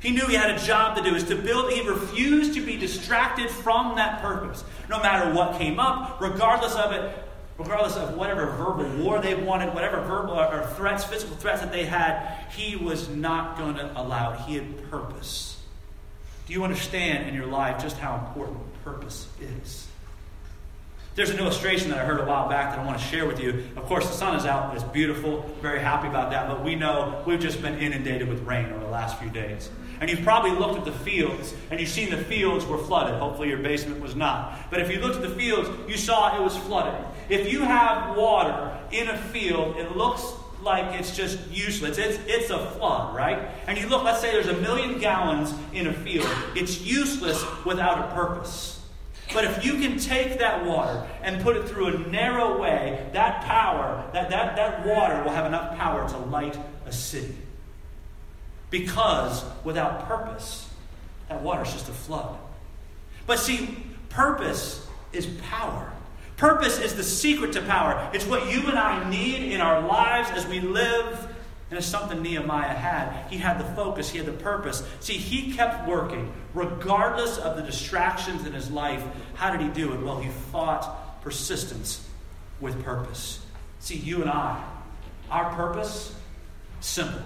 He 0.01 0.11
knew 0.11 0.27
he 0.27 0.35
had 0.35 0.51
a 0.51 0.59
job 0.59 0.95
to 0.95 1.03
do, 1.03 1.15
is 1.15 1.25
to 1.25 1.35
build. 1.35 1.71
He 1.71 1.87
refused 1.87 2.53
to 2.53 2.65
be 2.65 2.77
distracted 2.77 3.49
from 3.49 3.95
that 3.95 4.21
purpose. 4.21 4.63
No 4.89 5.01
matter 5.01 5.33
what 5.33 5.57
came 5.57 5.79
up, 5.79 6.21
regardless 6.21 6.75
of 6.75 6.93
it, 6.93 7.17
regardless 7.57 7.97
of 7.97 8.15
whatever 8.15 8.45
verbal 8.45 8.89
war 9.03 9.19
they 9.19 9.35
wanted, 9.35 9.73
whatever 9.73 9.99
verbal 10.01 10.39
or 10.39 10.65
threats, 10.75 11.03
physical 11.03 11.35
threats 11.35 11.59
that 11.61 11.73
they 11.73 11.83
had, 11.83 12.45
he 12.55 12.77
was 12.77 13.09
not 13.09 13.57
going 13.57 13.75
to 13.75 14.01
allow 14.01 14.33
it. 14.33 14.39
He 14.41 14.55
had 14.55 14.89
purpose. 14.89 15.61
Do 16.47 16.53
you 16.53 16.63
understand 16.63 17.27
in 17.27 17.35
your 17.35 17.47
life 17.47 17.81
just 17.81 17.97
how 17.97 18.25
important 18.25 18.59
purpose 18.83 19.27
is? 19.41 19.87
There's 21.19 21.31
an 21.31 21.39
illustration 21.39 21.89
that 21.89 21.99
I 21.99 22.05
heard 22.05 22.21
a 22.21 22.25
while 22.25 22.47
back 22.47 22.69
that 22.69 22.79
I 22.79 22.85
want 22.85 22.97
to 22.97 23.03
share 23.03 23.25
with 23.25 23.41
you. 23.41 23.65
Of 23.75 23.83
course, 23.83 24.07
the 24.07 24.13
sun 24.13 24.37
is 24.37 24.45
out, 24.45 24.73
it's 24.73 24.85
beautiful, 24.85 25.41
very 25.61 25.81
happy 25.81 26.07
about 26.07 26.31
that, 26.31 26.47
but 26.47 26.63
we 26.63 26.75
know 26.75 27.21
we've 27.27 27.41
just 27.41 27.61
been 27.61 27.77
inundated 27.77 28.29
with 28.29 28.39
rain 28.43 28.71
over 28.71 28.79
the 28.79 28.89
last 28.89 29.19
few 29.19 29.29
days. 29.29 29.69
And 29.99 30.09
you've 30.09 30.21
probably 30.21 30.51
looked 30.51 30.77
at 30.77 30.85
the 30.85 30.93
fields 30.93 31.53
and 31.71 31.77
you've 31.81 31.89
seen 31.89 32.09
the 32.09 32.15
fields 32.15 32.65
were 32.65 32.77
flooded. 32.77 33.19
Hopefully, 33.19 33.49
your 33.49 33.57
basement 33.57 33.99
was 33.99 34.15
not. 34.15 34.71
But 34.71 34.79
if 34.79 34.89
you 34.89 35.01
looked 35.01 35.17
at 35.17 35.21
the 35.21 35.35
fields, 35.35 35.69
you 35.89 35.97
saw 35.97 36.39
it 36.39 36.41
was 36.41 36.55
flooded. 36.55 37.05
If 37.27 37.51
you 37.51 37.63
have 37.63 38.15
water 38.15 38.79
in 38.93 39.09
a 39.09 39.17
field, 39.17 39.75
it 39.75 39.97
looks 39.97 40.23
like 40.61 40.97
it's 40.97 41.17
just 41.17 41.37
useless. 41.51 41.97
It's, 41.97 42.17
it's 42.27 42.49
a 42.49 42.71
flood, 42.71 43.13
right? 43.13 43.39
And 43.67 43.77
you 43.77 43.89
look, 43.89 44.05
let's 44.05 44.21
say 44.21 44.31
there's 44.31 44.47
a 44.47 44.61
million 44.61 44.99
gallons 44.99 45.53
in 45.73 45.87
a 45.87 45.93
field. 45.93 46.29
It's 46.55 46.79
useless 46.79 47.43
without 47.65 48.09
a 48.09 48.15
purpose. 48.15 48.78
But 49.33 49.45
if 49.45 49.63
you 49.63 49.73
can 49.73 49.99
take 49.99 50.39
that 50.39 50.65
water 50.65 51.07
and 51.21 51.41
put 51.41 51.55
it 51.55 51.67
through 51.67 51.87
a 51.87 51.97
narrow 52.09 52.59
way, 52.59 53.07
that 53.13 53.43
power, 53.43 54.03
that, 54.13 54.29
that, 54.29 54.55
that 54.55 54.85
water 54.85 55.21
will 55.23 55.31
have 55.31 55.45
enough 55.45 55.77
power 55.77 56.07
to 56.09 56.17
light 56.17 56.57
a 56.85 56.91
city. 56.91 57.35
Because 58.71 59.43
without 59.63 60.07
purpose, 60.07 60.69
that 61.27 61.41
water 61.41 61.61
is 61.61 61.71
just 61.71 61.89
a 61.89 61.93
flood. 61.93 62.37
But 63.27 63.39
see, 63.39 63.77
purpose 64.09 64.87
is 65.13 65.27
power. 65.43 65.91
Purpose 66.37 66.79
is 66.79 66.95
the 66.95 67.03
secret 67.03 67.53
to 67.53 67.61
power. 67.61 68.09
It's 68.13 68.25
what 68.25 68.51
you 68.51 68.61
and 68.67 68.79
I 68.79 69.07
need 69.09 69.51
in 69.51 69.61
our 69.61 69.81
lives 69.85 70.29
as 70.31 70.47
we 70.47 70.59
live 70.59 71.28
and 71.69 71.77
it's 71.77 71.87
something 71.87 72.21
Nehemiah 72.21 72.73
had. 72.73 73.29
He 73.29 73.37
had 73.37 73.59
the 73.59 73.75
focus, 73.75 74.09
he 74.09 74.17
had 74.17 74.27
the 74.27 74.33
purpose. 74.33 74.83
See, 74.99 75.13
he 75.13 75.53
kept 75.53 75.87
working 75.87 76.31
regardless 76.53 77.37
of 77.37 77.57
the 77.57 77.61
distractions 77.61 78.45
in 78.45 78.53
his 78.53 78.71
life. 78.71 79.03
How 79.35 79.51
did 79.51 79.61
he 79.61 79.69
do 79.69 79.93
it? 79.93 80.01
Well, 80.01 80.19
he 80.19 80.29
fought 80.51 81.21
persistence 81.21 82.07
with 82.59 82.83
purpose. 82.83 83.39
See, 83.79 83.97
you 83.97 84.21
and 84.21 84.29
I, 84.29 84.63
our 85.29 85.53
purpose, 85.53 86.15
simple 86.79 87.21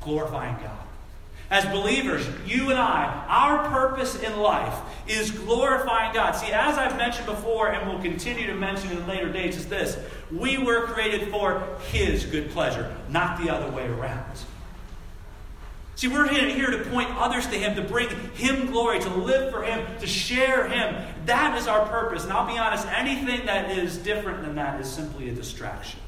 glorifying 0.00 0.56
God. 0.62 0.78
As 1.50 1.64
believers, 1.66 2.26
you 2.46 2.70
and 2.70 2.78
I, 2.78 3.24
our 3.28 3.68
purpose 3.68 4.20
in 4.20 4.40
life 4.40 4.78
is 5.06 5.30
glorifying 5.30 6.14
God. 6.14 6.32
See, 6.32 6.50
as 6.52 6.78
I've 6.78 6.96
mentioned 6.96 7.26
before 7.26 7.70
and 7.70 7.90
will 7.90 8.00
continue 8.00 8.46
to 8.46 8.54
mention 8.54 8.90
in 8.90 9.06
later 9.06 9.30
dates, 9.30 9.56
is 9.56 9.68
this 9.68 9.98
we 10.34 10.58
were 10.58 10.86
created 10.86 11.30
for 11.30 11.66
His 11.90 12.24
good 12.26 12.50
pleasure, 12.50 12.94
not 13.08 13.40
the 13.42 13.50
other 13.50 13.70
way 13.74 13.86
around. 13.86 14.38
See, 15.96 16.08
we're 16.08 16.26
here 16.28 16.70
to 16.70 16.90
point 16.90 17.08
others 17.16 17.46
to 17.46 17.56
Him, 17.56 17.76
to 17.76 17.82
bring 17.82 18.08
Him 18.34 18.66
glory, 18.66 18.98
to 19.00 19.08
live 19.10 19.52
for 19.52 19.62
Him, 19.62 19.86
to 20.00 20.06
share 20.06 20.68
Him. 20.68 21.06
That 21.26 21.56
is 21.56 21.68
our 21.68 21.86
purpose. 21.86 22.24
And 22.24 22.32
I'll 22.32 22.46
be 22.46 22.58
honest, 22.58 22.86
anything 22.88 23.46
that 23.46 23.70
is 23.70 23.96
different 23.98 24.42
than 24.42 24.56
that 24.56 24.80
is 24.80 24.90
simply 24.90 25.28
a 25.28 25.32
distraction. 25.32 26.00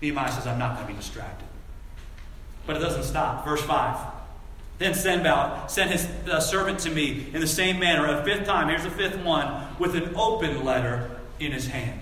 Nehemiah 0.00 0.30
says, 0.30 0.46
I'm 0.46 0.58
not 0.58 0.76
going 0.76 0.86
to 0.86 0.92
be 0.92 0.98
distracted. 0.98 1.46
But 2.66 2.76
it 2.76 2.80
doesn't 2.80 3.04
stop. 3.04 3.44
Verse 3.44 3.62
5. 3.62 3.96
Then 4.78 4.94
Sanballat 4.94 5.70
sent 5.70 5.90
his 5.90 6.06
uh, 6.26 6.40
servant 6.40 6.78
to 6.80 6.90
me 6.90 7.26
in 7.34 7.40
the 7.40 7.46
same 7.46 7.78
manner, 7.78 8.06
a 8.06 8.24
fifth 8.24 8.46
time. 8.46 8.68
Here's 8.68 8.84
the 8.84 8.90
fifth 8.90 9.18
one, 9.18 9.66
with 9.78 9.94
an 9.94 10.14
open 10.14 10.64
letter 10.64 11.10
in 11.38 11.52
his 11.52 11.66
hand. 11.66 11.99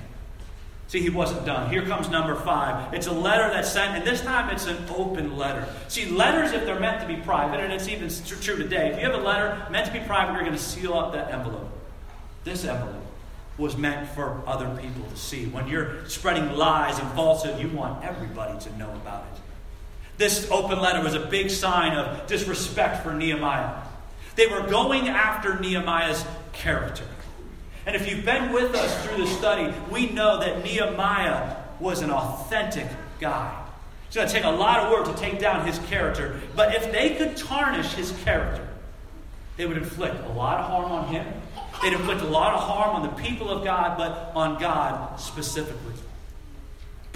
See, 0.88 1.00
he 1.00 1.10
wasn't 1.10 1.44
done. 1.44 1.70
Here 1.70 1.84
comes 1.84 2.08
number 2.08 2.34
five. 2.34 2.94
It's 2.94 3.06
a 3.06 3.12
letter 3.12 3.50
that's 3.52 3.70
sent, 3.70 3.94
and 3.94 4.06
this 4.06 4.22
time 4.22 4.48
it's 4.48 4.66
an 4.66 4.78
open 4.96 5.36
letter. 5.36 5.68
See, 5.88 6.06
letters, 6.06 6.52
if 6.52 6.64
they're 6.64 6.80
meant 6.80 7.02
to 7.02 7.06
be 7.06 7.16
private, 7.16 7.60
and 7.60 7.70
it's 7.70 7.88
even 7.88 8.08
true 8.40 8.56
today, 8.56 8.88
if 8.88 8.98
you 8.98 9.04
have 9.04 9.14
a 9.14 9.22
letter 9.22 9.66
meant 9.70 9.86
to 9.86 9.92
be 9.92 10.00
private, 10.00 10.32
you're 10.32 10.44
going 10.44 10.54
to 10.54 10.58
seal 10.58 10.94
up 10.94 11.12
that 11.12 11.30
envelope. 11.30 11.70
This 12.44 12.64
envelope 12.64 13.04
was 13.58 13.76
meant 13.76 14.08
for 14.10 14.40
other 14.46 14.66
people 14.80 15.02
to 15.10 15.16
see. 15.16 15.44
When 15.46 15.68
you're 15.68 16.08
spreading 16.08 16.56
lies 16.56 16.98
and 16.98 17.10
falsehood, 17.10 17.60
you 17.60 17.68
want 17.68 18.02
everybody 18.02 18.58
to 18.58 18.78
know 18.78 18.90
about 18.90 19.26
it. 19.34 19.40
This 20.16 20.50
open 20.50 20.80
letter 20.80 21.02
was 21.02 21.14
a 21.14 21.26
big 21.26 21.50
sign 21.50 21.98
of 21.98 22.26
disrespect 22.26 23.02
for 23.02 23.12
Nehemiah. 23.12 23.82
They 24.36 24.46
were 24.46 24.62
going 24.62 25.08
after 25.08 25.58
Nehemiah's 25.60 26.24
character. 26.52 27.04
And 27.88 27.96
if 27.96 28.06
you've 28.06 28.22
been 28.22 28.52
with 28.52 28.74
us 28.74 29.02
through 29.02 29.24
the 29.24 29.26
study, 29.26 29.74
we 29.90 30.10
know 30.10 30.40
that 30.40 30.62
Nehemiah 30.62 31.56
was 31.80 32.02
an 32.02 32.10
authentic 32.10 32.86
guy. 33.18 33.64
It's 34.06 34.14
going 34.14 34.28
to 34.28 34.34
take 34.34 34.44
a 34.44 34.50
lot 34.50 34.80
of 34.80 34.92
work 34.92 35.06
to 35.06 35.18
take 35.18 35.38
down 35.38 35.66
his 35.66 35.78
character. 35.88 36.38
But 36.54 36.74
if 36.74 36.92
they 36.92 37.14
could 37.14 37.38
tarnish 37.38 37.94
his 37.94 38.12
character, 38.24 38.68
they 39.56 39.64
would 39.64 39.78
inflict 39.78 40.22
a 40.22 40.28
lot 40.28 40.58
of 40.58 40.66
harm 40.66 40.92
on 40.92 41.08
him. 41.08 41.26
They'd 41.80 41.94
inflict 41.94 42.20
a 42.20 42.26
lot 42.26 42.52
of 42.52 42.60
harm 42.60 42.94
on 42.94 43.02
the 43.04 43.22
people 43.22 43.48
of 43.48 43.64
God, 43.64 43.96
but 43.96 44.32
on 44.36 44.60
God 44.60 45.18
specifically. 45.18 45.94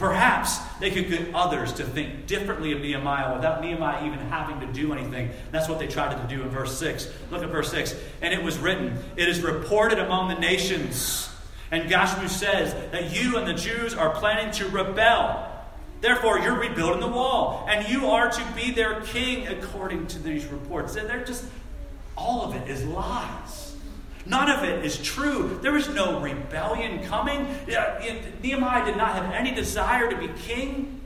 Perhaps 0.02 0.58
they 0.80 0.90
could 0.90 1.08
get 1.08 1.32
others 1.32 1.72
to 1.74 1.84
think 1.84 2.26
differently 2.26 2.72
of 2.72 2.80
Nehemiah 2.80 3.36
without 3.36 3.60
Nehemiah 3.60 4.04
even 4.04 4.18
having 4.18 4.58
to 4.58 4.66
do 4.72 4.92
anything. 4.92 5.30
That's 5.52 5.68
what 5.68 5.78
they 5.78 5.86
tried 5.86 6.20
to 6.20 6.34
do 6.36 6.42
in 6.42 6.48
verse 6.48 6.76
6. 6.76 7.08
Look 7.30 7.44
at 7.44 7.50
verse 7.50 7.70
6. 7.70 7.94
And 8.20 8.34
it 8.34 8.42
was 8.42 8.58
written, 8.58 8.98
It 9.14 9.28
is 9.28 9.42
reported 9.42 10.00
among 10.00 10.26
the 10.26 10.34
nations. 10.40 11.30
And 11.70 11.88
Gashmu 11.88 12.28
says 12.28 12.74
that 12.90 13.16
you 13.16 13.36
and 13.36 13.46
the 13.46 13.54
Jews 13.54 13.94
are 13.94 14.10
planning 14.10 14.50
to 14.54 14.66
rebel. 14.66 15.48
Therefore, 16.00 16.40
you're 16.40 16.58
rebuilding 16.58 16.98
the 16.98 17.06
wall, 17.06 17.64
and 17.70 17.88
you 17.88 18.08
are 18.08 18.28
to 18.28 18.44
be 18.56 18.72
their 18.72 19.02
king 19.02 19.46
according 19.46 20.08
to 20.08 20.18
these 20.18 20.46
reports. 20.46 20.96
And 20.96 21.08
they're 21.08 21.24
just, 21.24 21.44
all 22.16 22.42
of 22.42 22.56
it 22.56 22.68
is 22.68 22.84
lies. 22.86 23.61
None 24.24 24.50
of 24.50 24.64
it 24.64 24.84
is 24.84 24.98
true. 24.98 25.58
There 25.62 25.76
is 25.76 25.88
no 25.88 26.20
rebellion 26.20 27.04
coming. 27.06 27.46
Nehemiah 28.42 28.84
did 28.84 28.96
not 28.96 29.14
have 29.14 29.32
any 29.32 29.54
desire 29.54 30.10
to 30.10 30.16
be 30.16 30.28
king. 30.42 31.00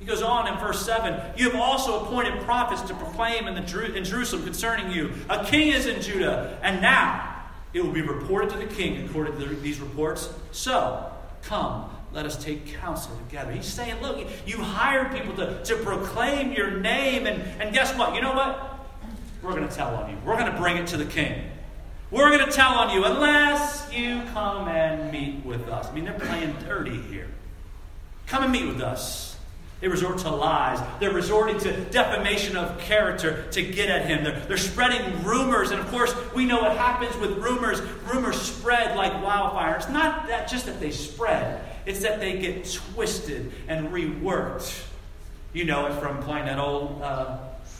He 0.00 0.06
goes 0.06 0.22
on 0.22 0.48
in 0.48 0.58
verse 0.58 0.84
7 0.84 1.34
You 1.36 1.50
have 1.50 1.60
also 1.60 2.04
appointed 2.04 2.42
prophets 2.42 2.82
to 2.82 2.94
proclaim 2.94 3.46
in, 3.46 3.54
the, 3.54 3.94
in 3.94 4.04
Jerusalem 4.04 4.44
concerning 4.44 4.90
you. 4.90 5.12
A 5.28 5.44
king 5.44 5.68
is 5.68 5.86
in 5.86 6.00
Judah, 6.00 6.58
and 6.62 6.80
now 6.80 7.44
it 7.72 7.84
will 7.84 7.92
be 7.92 8.02
reported 8.02 8.50
to 8.50 8.56
the 8.56 8.66
king 8.66 9.06
according 9.06 9.38
to 9.38 9.46
these 9.46 9.78
reports. 9.78 10.30
So, 10.52 11.12
come, 11.42 11.90
let 12.12 12.26
us 12.26 12.42
take 12.42 12.66
counsel 12.66 13.16
together. 13.28 13.52
He's 13.52 13.66
saying, 13.66 14.00
Look, 14.02 14.26
you 14.46 14.56
hired 14.56 15.12
people 15.12 15.36
to, 15.36 15.62
to 15.64 15.76
proclaim 15.76 16.52
your 16.52 16.70
name, 16.80 17.26
and, 17.26 17.42
and 17.60 17.72
guess 17.72 17.96
what? 17.96 18.14
You 18.14 18.22
know 18.22 18.32
what? 18.32 18.78
We're 19.42 19.52
going 19.52 19.68
to 19.68 19.74
tell 19.74 19.94
on 19.96 20.10
you. 20.10 20.16
We're 20.24 20.36
going 20.36 20.50
to 20.50 20.58
bring 20.58 20.78
it 20.78 20.86
to 20.88 20.96
the 20.96 21.04
king. 21.04 21.44
We're 22.10 22.36
going 22.36 22.44
to 22.44 22.50
tell 22.50 22.72
on 22.72 22.92
you 22.92 23.04
unless 23.04 23.88
you 23.92 24.22
come 24.32 24.66
and 24.66 25.12
meet 25.12 25.44
with 25.44 25.68
us. 25.68 25.86
I 25.86 25.92
mean, 25.92 26.04
they're 26.04 26.18
playing 26.18 26.56
dirty 26.66 27.00
here. 27.02 27.28
Come 28.26 28.42
and 28.42 28.52
meet 28.52 28.66
with 28.66 28.80
us. 28.80 29.36
They 29.80 29.86
resort 29.88 30.18
to 30.18 30.30
lies. 30.30 30.80
They're 30.98 31.12
resorting 31.12 31.58
to 31.60 31.72
defamation 31.84 32.56
of 32.56 32.78
character 32.80 33.46
to 33.52 33.62
get 33.62 33.88
at 33.88 34.06
him. 34.06 34.24
They're, 34.24 34.40
they're 34.40 34.56
spreading 34.58 35.22
rumors. 35.22 35.70
And 35.70 35.80
of 35.80 35.88
course, 35.88 36.12
we 36.34 36.44
know 36.44 36.60
what 36.60 36.76
happens 36.76 37.16
with 37.16 37.38
rumors. 37.38 37.80
Rumors 38.12 38.40
spread 38.42 38.96
like 38.96 39.22
wildfire. 39.22 39.76
It's 39.76 39.88
not 39.88 40.26
that 40.26 40.48
just 40.48 40.66
that 40.66 40.80
they 40.80 40.90
spread, 40.90 41.64
it's 41.86 42.00
that 42.00 42.20
they 42.20 42.38
get 42.38 42.70
twisted 42.70 43.52
and 43.68 43.88
reworked. 43.88 44.84
You 45.52 45.64
know 45.64 45.86
it 45.86 45.94
from 45.94 46.22
playing 46.22 46.46
that 46.46 46.58
old 46.58 47.00
uh, 47.02 47.38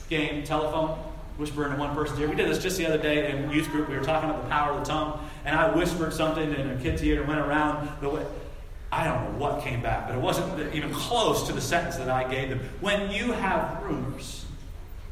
game, 0.09 0.43
telephone 0.43 0.97
whisper 1.37 1.65
into 1.65 1.77
one 1.77 1.95
person's 1.95 2.19
ear. 2.19 2.29
We 2.29 2.35
did 2.35 2.49
this 2.49 2.59
just 2.59 2.77
the 2.77 2.85
other 2.85 2.97
day 2.97 3.31
in 3.31 3.49
youth 3.49 3.69
group. 3.69 3.89
We 3.89 3.95
were 3.95 4.03
talking 4.03 4.29
about 4.29 4.43
the 4.43 4.49
power 4.49 4.71
of 4.73 4.79
the 4.79 4.85
tongue, 4.85 5.27
and 5.45 5.55
I 5.55 5.75
whispered 5.75 6.13
something 6.13 6.53
in 6.53 6.69
a 6.69 6.75
kid's 6.81 7.03
ear 7.03 7.19
and 7.19 7.27
went 7.27 7.39
around 7.39 7.89
the 8.01 8.09
way. 8.09 8.25
I 8.91 9.05
don't 9.05 9.23
know 9.23 9.39
what 9.39 9.63
came 9.63 9.81
back, 9.81 10.07
but 10.07 10.15
it 10.15 10.21
wasn't 10.21 10.75
even 10.75 10.93
close 10.93 11.47
to 11.47 11.53
the 11.53 11.61
sentence 11.61 11.95
that 11.95 12.09
I 12.09 12.29
gave 12.29 12.49
them. 12.49 12.59
When 12.81 13.09
you 13.09 13.31
have 13.31 13.81
rumors, 13.83 14.45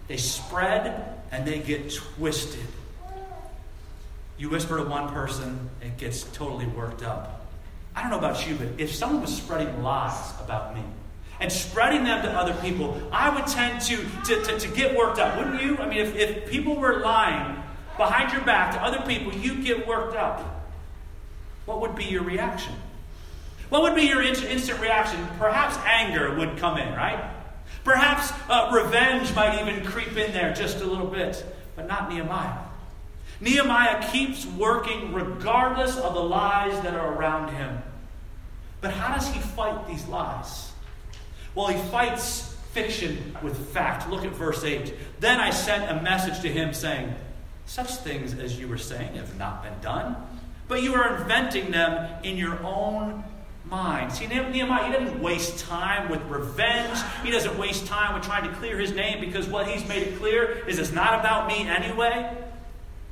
they 0.07 0.17
spread 0.17 1.21
and 1.31 1.45
they 1.47 1.59
get 1.59 1.93
twisted. 1.93 2.65
You 4.37 4.49
whisper 4.49 4.77
to 4.77 4.83
one 4.83 5.09
person, 5.09 5.69
it 5.81 5.97
gets 5.97 6.23
totally 6.23 6.65
worked 6.67 7.03
up. 7.03 7.47
I 7.95 8.01
don't 8.01 8.11
know 8.11 8.17
about 8.17 8.47
you, 8.47 8.55
but 8.55 8.67
if 8.77 8.93
someone 8.93 9.21
was 9.21 9.35
spreading 9.35 9.81
lies 9.81 10.33
about 10.41 10.75
me, 10.75 10.83
and 11.39 11.51
spreading 11.51 12.03
them 12.03 12.21
to 12.23 12.31
other 12.31 12.53
people, 12.61 13.01
I 13.11 13.33
would 13.33 13.47
tend 13.47 13.81
to, 13.83 13.97
to, 14.25 14.43
to, 14.43 14.59
to 14.59 14.67
get 14.69 14.95
worked 14.95 15.19
up, 15.19 15.37
wouldn't 15.37 15.61
you? 15.61 15.77
I 15.77 15.87
mean, 15.87 15.99
if, 15.99 16.15
if 16.15 16.49
people 16.49 16.75
were 16.75 16.99
lying 16.99 17.55
behind 17.97 18.33
your 18.33 18.41
back 18.41 18.73
to 18.73 18.83
other 18.83 19.01
people, 19.07 19.33
you'd 19.33 19.63
get 19.63 19.87
worked 19.87 20.15
up. 20.15 20.67
What 21.65 21.81
would 21.81 21.95
be 21.95 22.05
your 22.05 22.23
reaction? 22.23 22.73
What 23.69 23.83
would 23.83 23.95
be 23.95 24.03
your 24.03 24.21
instant 24.21 24.79
reaction? 24.79 25.25
Perhaps 25.37 25.77
anger 25.85 26.35
would 26.35 26.57
come 26.57 26.77
in, 26.77 26.93
right? 26.93 27.31
Perhaps 27.83 28.33
uh, 28.49 28.71
revenge 28.73 29.33
might 29.35 29.61
even 29.61 29.85
creep 29.85 30.17
in 30.17 30.33
there 30.33 30.53
just 30.53 30.81
a 30.81 30.85
little 30.85 31.07
bit, 31.07 31.45
but 31.75 31.87
not 31.87 32.09
Nehemiah. 32.09 32.65
Nehemiah 33.41 34.11
keeps 34.11 34.45
working 34.45 35.13
regardless 35.13 35.97
of 35.97 36.13
the 36.13 36.19
lies 36.21 36.79
that 36.81 36.93
are 36.93 37.13
around 37.13 37.53
him. 37.53 37.81
But 38.81 38.91
how 38.91 39.15
does 39.15 39.29
he 39.29 39.39
fight 39.39 39.87
these 39.87 40.05
lies? 40.07 40.68
Well, 41.55 41.67
he 41.67 41.77
fights 41.89 42.55
fiction 42.71 43.35
with 43.41 43.57
fact. 43.73 44.09
Look 44.09 44.25
at 44.25 44.31
verse 44.31 44.63
8. 44.63 44.93
Then 45.19 45.39
I 45.39 45.49
sent 45.49 45.89
a 45.89 46.01
message 46.01 46.41
to 46.41 46.49
him 46.49 46.73
saying, 46.73 47.13
Such 47.65 47.95
things 47.95 48.33
as 48.33 48.59
you 48.59 48.67
were 48.67 48.77
saying 48.77 49.15
have 49.15 49.37
not 49.37 49.63
been 49.63 49.79
done, 49.81 50.15
but 50.67 50.83
you 50.83 50.93
are 50.95 51.17
inventing 51.17 51.71
them 51.71 52.09
in 52.23 52.37
your 52.37 52.61
own 52.63 53.23
mind. 53.65 54.11
See, 54.11 54.27
Nehemiah, 54.27 54.85
he 54.85 54.93
doesn't 54.93 55.21
waste 55.21 55.59
time 55.59 56.09
with 56.09 56.21
revenge. 56.23 56.99
He 57.23 57.31
doesn't 57.31 57.57
waste 57.57 57.85
time 57.85 58.13
with 58.13 58.23
trying 58.23 58.49
to 58.49 58.55
clear 58.57 58.79
his 58.79 58.91
name 58.91 59.19
because 59.19 59.47
what 59.47 59.67
he's 59.67 59.87
made 59.87 60.03
it 60.03 60.17
clear 60.17 60.63
is 60.67 60.79
it's 60.79 60.91
not 60.91 61.19
about 61.19 61.47
me 61.47 61.67
anyway. 61.67 62.35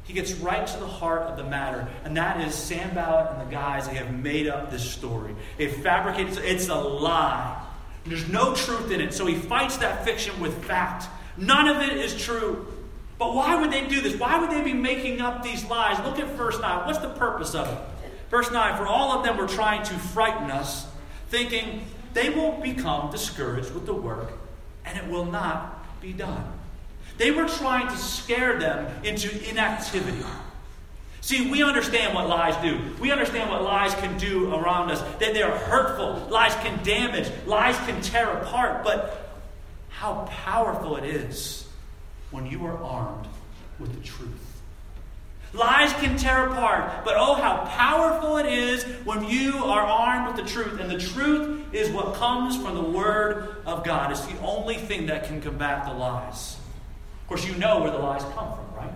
He 0.03 0.13
gets 0.13 0.33
right 0.35 0.65
to 0.65 0.79
the 0.79 0.87
heart 0.87 1.23
of 1.23 1.35
the 1.35 1.43
matter, 1.43 1.85
and 2.05 2.15
that 2.15 2.39
is 2.39 2.55
Sanballat 2.55 3.33
and 3.33 3.41
the 3.41 3.51
guys, 3.51 3.89
they 3.89 3.95
have 3.95 4.13
made 4.13 4.47
up 4.47 4.71
this 4.71 4.89
story. 4.89 5.35
They 5.57 5.67
fabricated 5.67 6.37
it's 6.37 6.69
a 6.69 6.75
lie. 6.75 7.61
There's 8.07 8.27
no 8.27 8.55
truth 8.55 8.91
in 8.91 9.01
it, 9.01 9.13
so 9.13 9.25
he 9.25 9.35
fights 9.35 9.77
that 9.77 10.05
fiction 10.05 10.39
with 10.39 10.65
fact. 10.65 11.07
None 11.37 11.67
of 11.67 11.81
it 11.81 11.97
is 11.97 12.19
true. 12.21 12.65
But 13.19 13.33
why 13.33 13.59
would 13.59 13.71
they 13.71 13.87
do 13.87 14.01
this? 14.01 14.15
Why 14.15 14.39
would 14.39 14.51
they 14.51 14.61
be 14.61 14.73
making 14.73 15.21
up 15.21 15.43
these 15.43 15.65
lies? 15.65 15.99
Look 16.05 16.19
at 16.19 16.27
verse 16.35 16.59
9. 16.59 16.85
What's 16.85 16.99
the 16.99 17.09
purpose 17.09 17.55
of 17.55 17.67
it? 17.67 17.77
Verse 18.29 18.51
9 18.51 18.77
For 18.77 18.85
all 18.87 19.17
of 19.17 19.25
them 19.25 19.37
were 19.37 19.47
trying 19.47 19.83
to 19.83 19.93
frighten 19.93 20.51
us, 20.51 20.87
thinking 21.29 21.85
they 22.13 22.29
will 22.29 22.53
become 22.61 23.11
discouraged 23.11 23.71
with 23.73 23.85
the 23.85 23.93
work 23.93 24.31
and 24.85 24.97
it 24.97 25.07
will 25.07 25.25
not 25.25 26.01
be 26.01 26.13
done. 26.13 26.43
They 27.17 27.31
were 27.31 27.47
trying 27.47 27.87
to 27.87 27.97
scare 27.97 28.59
them 28.59 29.03
into 29.03 29.49
inactivity. 29.49 30.23
See, 31.27 31.51
we 31.51 31.61
understand 31.61 32.15
what 32.15 32.29
lies 32.29 32.55
do. 32.63 32.79
We 33.01 33.11
understand 33.11 33.49
what 33.49 33.61
lies 33.61 33.93
can 33.95 34.17
do 34.17 34.55
around 34.55 34.91
us. 34.91 35.01
That 35.19 35.33
they 35.33 35.41
are 35.41 35.51
hurtful. 35.51 36.25
Lies 36.29 36.55
can 36.63 36.81
damage. 36.85 37.29
Lies 37.45 37.75
can 37.79 38.01
tear 38.01 38.29
apart. 38.29 38.85
But 38.85 39.29
how 39.89 40.25
powerful 40.29 40.95
it 40.95 41.03
is 41.03 41.67
when 42.31 42.45
you 42.45 42.65
are 42.65 42.81
armed 42.81 43.27
with 43.77 43.93
the 43.93 43.99
truth. 43.99 44.61
Lies 45.51 45.91
can 45.95 46.15
tear 46.15 46.47
apart, 46.47 47.03
but 47.03 47.15
oh, 47.17 47.33
how 47.33 47.65
powerful 47.71 48.37
it 48.37 48.45
is 48.45 48.83
when 49.03 49.25
you 49.25 49.65
are 49.65 49.81
armed 49.81 50.27
with 50.27 50.45
the 50.45 50.49
truth. 50.49 50.79
And 50.79 50.89
the 50.89 50.97
truth 50.97 51.73
is 51.73 51.89
what 51.89 52.15
comes 52.15 52.55
from 52.55 52.75
the 52.75 52.97
Word 52.97 53.57
of 53.65 53.83
God. 53.83 54.11
It's 54.11 54.25
the 54.25 54.39
only 54.39 54.75
thing 54.75 55.07
that 55.07 55.25
can 55.25 55.41
combat 55.41 55.85
the 55.85 55.93
lies. 55.93 56.55
Of 57.23 57.27
course, 57.27 57.45
you 57.45 57.55
know 57.55 57.81
where 57.81 57.91
the 57.91 57.97
lies 57.97 58.23
come 58.23 58.53
from, 58.53 58.75
right? 58.77 58.93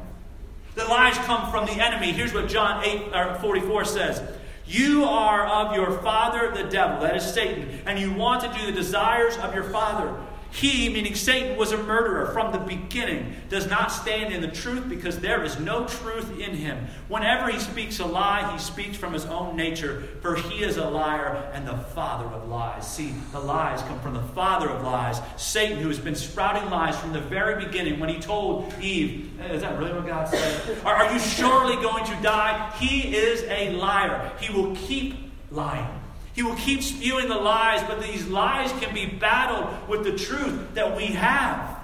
The 0.76 0.86
lies 0.86 1.18
come 1.20 1.52
from 1.52 1.66
the 1.66 1.74
enemy. 1.74 2.14
Here's 2.14 2.34
what 2.34 2.48
John 2.48 2.84
8 2.84 3.14
uh, 3.14 3.38
44 3.40 3.86
says. 3.86 4.22
You 4.66 5.04
are 5.04 5.46
of 5.46 5.76
your 5.76 6.00
father, 6.00 6.52
the 6.52 6.70
devil, 6.70 7.02
that 7.02 7.18
is 7.18 7.26
Satan, 7.26 7.82
and 7.86 8.00
you 8.00 8.14
want 8.14 8.42
to 8.44 8.60
do 8.60 8.66
the 8.68 8.72
desires 8.72 9.36
of 9.38 9.54
your 9.54 9.66
father. 9.66 10.16
He, 10.52 10.90
meaning 10.90 11.16
Satan, 11.16 11.58
was 11.58 11.72
a 11.72 11.78
murderer 11.78 12.28
from 12.34 12.52
the 12.52 12.60
beginning, 12.60 13.34
does 13.50 13.70
not 13.70 13.92
stand 13.92 14.34
in 14.34 14.42
the 14.42 14.50
truth 14.50 14.90
because 14.90 15.20
there 15.20 15.44
is 15.44 15.60
no 15.60 15.88
truth 15.88 16.38
in 16.40 16.56
him. 16.56 16.88
Whenever 17.08 17.50
he 17.50 17.58
speaks 17.58 18.00
a 18.00 18.06
lie, 18.06 18.52
he 18.52 18.60
speaks 18.60 18.98
from 18.98 19.14
his 19.14 19.26
own 19.26 19.56
nature, 19.56 20.04
for 20.22 20.36
he 20.36 20.64
is 20.64 20.76
a 20.76 20.86
liar 20.86 21.50
and 21.54 21.66
the 21.66 21.78
father 21.78 22.26
of 22.26 22.50
lies. 22.50 22.86
See, 22.86 23.14
the 23.32 23.40
lies 23.40 23.82
come 23.84 24.00
from 24.02 24.14
the 24.14 24.22
father 24.22 24.70
of 24.70 24.84
lies, 24.84 25.22
Satan, 25.38 25.80
who 25.80 25.88
has 25.88 26.00
been 26.00 26.16
sprouting 26.16 26.70
lies 26.70 26.98
from 26.98 27.14
the 27.14 27.22
very 27.22 27.64
beginning 27.64 28.00
when 28.00 28.10
he 28.10 28.20
told 28.20 28.74
Eve, 28.82 29.32
Is 29.50 29.62
that 29.62 29.80
really 29.80 29.94
what 29.94 30.06
God 30.06 30.28
said? 30.28 30.86
Are 30.86 31.12
you 31.14 31.20
surely 31.20 31.76
going 31.78 32.04
to 32.04 32.22
die? 32.22 32.72
He 32.78 33.16
is 33.16 33.44
a 33.44 33.72
liar. 33.72 34.32
He 34.40 34.54
will 34.54 34.76
keep 34.76 35.16
lying. 35.50 36.01
He 36.34 36.44
will 36.44 36.56
keep 36.56 36.82
spewing 36.82 37.28
the 37.28 37.36
lies, 37.36 37.84
but 37.84 38.02
these 38.02 38.26
lies 38.28 38.72
can 38.82 38.94
be 38.94 39.06
battled 39.06 39.90
with 39.90 40.04
the 40.04 40.18
truth 40.18 40.76
that 40.76 40.96
we 40.96 41.08
have. 41.08 41.78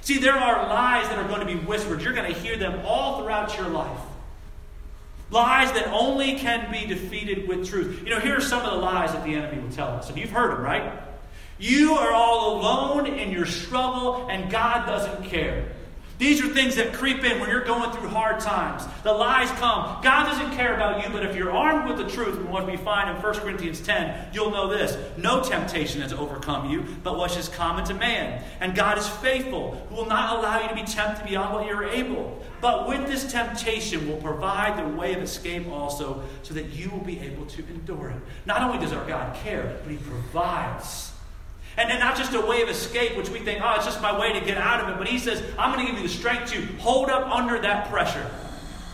See, 0.00 0.18
there 0.18 0.34
are 0.34 0.68
lies 0.68 1.08
that 1.08 1.18
are 1.18 1.28
going 1.28 1.40
to 1.40 1.46
be 1.46 1.56
whispered. 1.56 2.02
You're 2.02 2.14
going 2.14 2.32
to 2.32 2.38
hear 2.40 2.56
them 2.56 2.80
all 2.84 3.20
throughout 3.20 3.56
your 3.56 3.68
life. 3.68 4.00
Lies 5.30 5.70
that 5.72 5.88
only 5.88 6.36
can 6.36 6.72
be 6.72 6.86
defeated 6.86 7.46
with 7.46 7.68
truth. 7.68 8.02
You 8.02 8.10
know, 8.10 8.20
here 8.20 8.38
are 8.38 8.40
some 8.40 8.64
of 8.64 8.72
the 8.72 8.78
lies 8.78 9.12
that 9.12 9.24
the 9.24 9.34
enemy 9.34 9.62
will 9.62 9.70
tell 9.70 9.88
us, 9.88 10.08
and 10.08 10.18
you've 10.18 10.30
heard 10.30 10.52
them, 10.52 10.62
right? 10.62 10.92
You 11.58 11.94
are 11.94 12.12
all 12.12 12.58
alone 12.58 13.06
in 13.06 13.30
your 13.30 13.44
struggle, 13.44 14.28
and 14.28 14.50
God 14.50 14.86
doesn't 14.86 15.24
care. 15.24 15.72
These 16.18 16.42
are 16.42 16.48
things 16.48 16.74
that 16.74 16.92
creep 16.92 17.22
in 17.22 17.38
when 17.38 17.48
you're 17.48 17.64
going 17.64 17.92
through 17.92 18.08
hard 18.08 18.40
times. 18.40 18.82
The 19.04 19.12
lies 19.12 19.48
come. 19.52 20.02
God 20.02 20.24
doesn't 20.24 20.56
care 20.56 20.74
about 20.74 21.04
you, 21.04 21.12
but 21.12 21.24
if 21.24 21.36
you're 21.36 21.52
armed 21.52 21.88
with 21.88 21.96
the 21.96 22.12
truth, 22.12 22.36
and 22.36 22.50
what 22.50 22.66
we 22.66 22.76
find 22.76 23.08
in 23.08 23.22
1 23.22 23.34
Corinthians 23.36 23.80
10, 23.80 24.30
you'll 24.32 24.50
know 24.50 24.68
this. 24.68 24.98
No 25.16 25.40
temptation 25.42 26.00
has 26.00 26.12
overcome 26.12 26.68
you, 26.70 26.84
but 27.04 27.16
what 27.16 27.36
is 27.36 27.48
common 27.48 27.84
to 27.84 27.94
man. 27.94 28.42
And 28.58 28.74
God 28.74 28.98
is 28.98 29.08
faithful, 29.08 29.76
who 29.88 29.94
will 29.94 30.06
not 30.06 30.36
allow 30.36 30.60
you 30.60 30.68
to 30.68 30.74
be 30.74 30.82
tempted 30.82 31.24
beyond 31.24 31.54
what 31.54 31.66
you're 31.66 31.84
able. 31.84 32.42
But 32.60 32.88
with 32.88 33.06
this 33.06 33.30
temptation 33.30 34.08
will 34.08 34.16
provide 34.16 34.76
the 34.76 34.96
way 34.96 35.14
of 35.14 35.22
escape 35.22 35.68
also, 35.68 36.24
so 36.42 36.52
that 36.54 36.70
you 36.70 36.90
will 36.90 37.04
be 37.04 37.20
able 37.20 37.46
to 37.46 37.64
endure 37.68 38.10
it. 38.10 38.20
Not 38.44 38.62
only 38.62 38.78
does 38.78 38.92
our 38.92 39.06
God 39.06 39.36
care, 39.36 39.78
but 39.84 39.92
He 39.92 39.98
provides 39.98 41.12
and 41.78 41.88
then 41.88 42.00
not 42.00 42.16
just 42.16 42.34
a 42.34 42.40
way 42.40 42.60
of 42.60 42.68
escape, 42.68 43.16
which 43.16 43.30
we 43.30 43.38
think, 43.38 43.60
oh, 43.62 43.74
it's 43.76 43.84
just 43.84 44.02
my 44.02 44.18
way 44.18 44.32
to 44.32 44.44
get 44.44 44.58
out 44.58 44.80
of 44.80 44.88
it. 44.88 44.98
But 44.98 45.06
he 45.06 45.16
says, 45.16 45.40
I'm 45.56 45.72
going 45.72 45.86
to 45.86 45.90
give 45.90 46.02
you 46.02 46.08
the 46.08 46.12
strength 46.12 46.50
to 46.50 46.60
hold 46.78 47.08
up 47.08 47.30
under 47.30 47.58
that 47.60 47.88
pressure. 47.88 48.28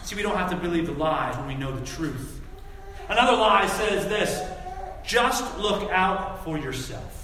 See, 0.05 0.14
we 0.14 0.23
don't 0.23 0.37
have 0.37 0.51
to 0.51 0.57
believe 0.57 0.87
the 0.87 0.92
lies 0.92 1.35
when 1.38 1.47
we 1.47 1.55
know 1.55 1.75
the 1.75 1.85
truth. 1.87 2.42
Another 3.09 3.37
lie 3.37 3.66
says 3.66 4.07
this 4.09 4.47
just 5.03 5.59
look 5.59 5.90
out 5.90 6.44
for 6.44 6.59
yourself. 6.59 7.23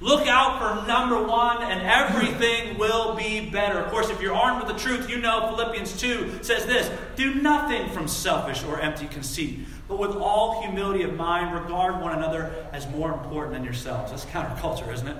Look 0.00 0.26
out 0.28 0.58
for 0.58 0.86
number 0.86 1.22
one, 1.22 1.62
and 1.62 1.80
everything 1.80 2.76
will 2.76 3.14
be 3.14 3.48
better. 3.48 3.78
Of 3.78 3.90
course, 3.90 4.10
if 4.10 4.20
you're 4.20 4.34
armed 4.34 4.64
with 4.64 4.76
the 4.76 4.82
truth, 4.82 5.08
you 5.08 5.18
know 5.18 5.48
Philippians 5.48 5.98
2 5.98 6.42
says 6.42 6.66
this 6.66 6.90
Do 7.16 7.34
nothing 7.34 7.88
from 7.90 8.06
selfish 8.06 8.62
or 8.62 8.78
empty 8.78 9.06
conceit 9.06 9.60
but 9.88 9.98
with 9.98 10.12
all 10.12 10.62
humility 10.62 11.02
of 11.02 11.14
mind, 11.14 11.54
regard 11.54 12.00
one 12.00 12.12
another 12.12 12.52
as 12.72 12.88
more 12.90 13.12
important 13.12 13.52
than 13.52 13.64
yourselves. 13.64 14.10
That's 14.10 14.24
counterculture, 14.26 14.92
isn't 14.92 15.06
it? 15.06 15.16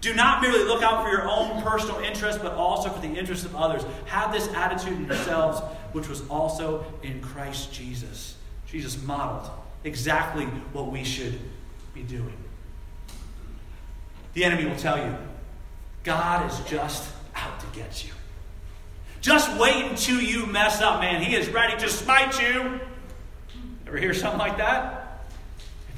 Do 0.00 0.14
not 0.14 0.40
merely 0.40 0.64
look 0.64 0.82
out 0.82 1.04
for 1.04 1.10
your 1.10 1.28
own 1.28 1.62
personal 1.62 1.98
interest, 2.00 2.40
but 2.42 2.52
also 2.52 2.88
for 2.88 3.00
the 3.00 3.14
interest 3.18 3.44
of 3.44 3.54
others. 3.54 3.82
Have 4.06 4.32
this 4.32 4.48
attitude 4.54 4.94
in 4.94 5.06
yourselves, 5.06 5.60
which 5.92 6.08
was 6.08 6.26
also 6.28 6.84
in 7.02 7.20
Christ 7.20 7.72
Jesus. 7.72 8.36
Jesus 8.66 9.02
modeled 9.02 9.50
exactly 9.84 10.46
what 10.72 10.90
we 10.90 11.04
should 11.04 11.38
be 11.92 12.02
doing. 12.02 12.36
The 14.32 14.44
enemy 14.44 14.66
will 14.66 14.76
tell 14.76 14.96
you 14.96 15.14
God 16.02 16.50
is 16.50 16.58
just 16.60 17.10
out 17.34 17.60
to 17.60 17.66
get 17.78 18.04
you. 18.04 18.12
Just 19.20 19.54
wait 19.60 19.84
until 19.84 20.20
you 20.20 20.46
mess 20.46 20.80
up, 20.80 21.00
man. 21.00 21.22
He 21.22 21.34
is 21.34 21.48
ready 21.50 21.78
to 21.78 21.90
smite 21.90 22.40
you. 22.40 22.80
Ever 23.90 23.98
hear 23.98 24.14
something 24.14 24.38
like 24.38 24.56
that? 24.58 24.99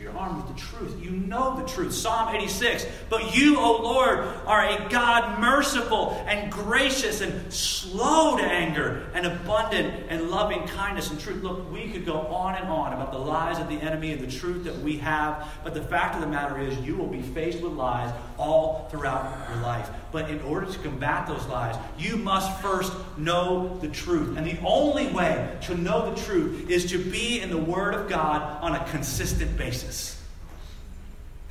You're 0.03 0.19
armed 0.19 0.37
with 0.37 0.49
the 0.49 0.61
truth, 0.61 1.01
you 1.01 1.11
know 1.11 1.57
the 1.57 1.65
truth. 1.65 1.95
Psalm 1.95 2.35
86. 2.35 2.87
But 3.09 3.37
you, 3.37 3.61
O 3.61 3.83
Lord, 3.83 4.19
are 4.47 4.67
a 4.67 4.89
God 4.89 5.39
merciful 5.39 6.21
and 6.27 6.51
gracious 6.51 7.21
and 7.21 7.53
slow 7.53 8.37
to 8.37 8.43
anger 8.43 9.07
and 9.15 9.27
abundant 9.27 10.07
and 10.09 10.29
loving 10.29 10.67
kindness 10.67 11.11
and 11.13 11.21
truth. 11.21 11.45
Look, 11.45 11.71
we 11.71 11.89
could 11.93 12.05
go 12.05 12.19
on 12.19 12.57
and 12.57 12.69
on 12.69 12.93
about 12.93 13.13
the 13.13 13.19
lies 13.19 13.61
of 13.61 13.69
the 13.69 13.77
enemy 13.77 14.13
and 14.13 14.21
the 14.21 14.31
truth 14.31 14.65
that 14.65 14.77
we 14.79 14.97
have, 14.99 15.49
but 15.63 15.73
the 15.73 15.83
fact 15.83 16.17
of 16.17 16.21
the 16.21 16.27
matter 16.27 16.59
is, 16.59 16.77
you 16.79 16.97
will 16.97 17.07
be 17.07 17.23
faced 17.23 17.61
with 17.61 17.73
lies 17.73 18.13
all 18.39 18.89
throughout 18.91 19.49
your 19.51 19.63
life. 19.63 19.89
But 20.11 20.31
in 20.31 20.41
order 20.43 20.67
to 20.67 20.79
combat 20.81 21.27
those 21.27 21.47
lies, 21.47 21.77
you 21.97 22.17
must 22.17 22.61
first 22.61 22.93
know 23.17 23.79
the 23.81 23.89
truth. 23.89 24.37
And 24.37 24.47
the 24.47 24.59
only 24.65 25.07
way 25.09 25.57
to 25.63 25.77
know 25.77 26.13
the 26.13 26.21
truth 26.21 26.69
is 26.69 26.91
to 26.91 26.99
be 26.99 27.41
in 27.41 27.51
the 27.51 27.59
Word 27.59 27.95
of 27.95 28.09
God 28.09 28.63
on 28.63 28.75
a 28.75 28.85
consistent 28.91 29.57
basis. 29.57 29.92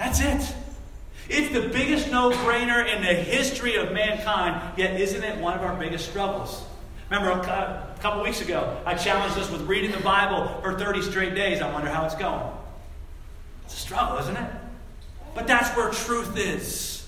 That's 0.01 0.19
it. 0.19 0.55
It's 1.29 1.53
the 1.53 1.69
biggest 1.69 2.09
no 2.09 2.31
brainer 2.31 2.91
in 2.91 3.03
the 3.03 3.13
history 3.13 3.75
of 3.75 3.91
mankind, 3.91 4.75
yet, 4.75 4.99
isn't 4.99 5.23
it 5.23 5.39
one 5.39 5.53
of 5.53 5.61
our 5.61 5.75
biggest 5.75 6.09
struggles? 6.09 6.65
Remember, 7.11 7.29
a 7.39 7.95
couple 7.99 8.23
weeks 8.23 8.41
ago, 8.41 8.81
I 8.83 8.95
challenged 8.95 9.37
us 9.37 9.51
with 9.51 9.61
reading 9.61 9.91
the 9.91 9.99
Bible 9.99 10.59
for 10.63 10.79
30 10.79 11.03
straight 11.03 11.35
days. 11.35 11.61
I 11.61 11.71
wonder 11.71 11.87
how 11.87 12.03
it's 12.03 12.15
going. 12.15 12.51
It's 13.65 13.75
a 13.75 13.77
struggle, 13.77 14.17
isn't 14.17 14.35
it? 14.35 14.51
But 15.35 15.45
that's 15.45 15.69
where 15.77 15.91
truth 15.91 16.35
is. 16.35 17.07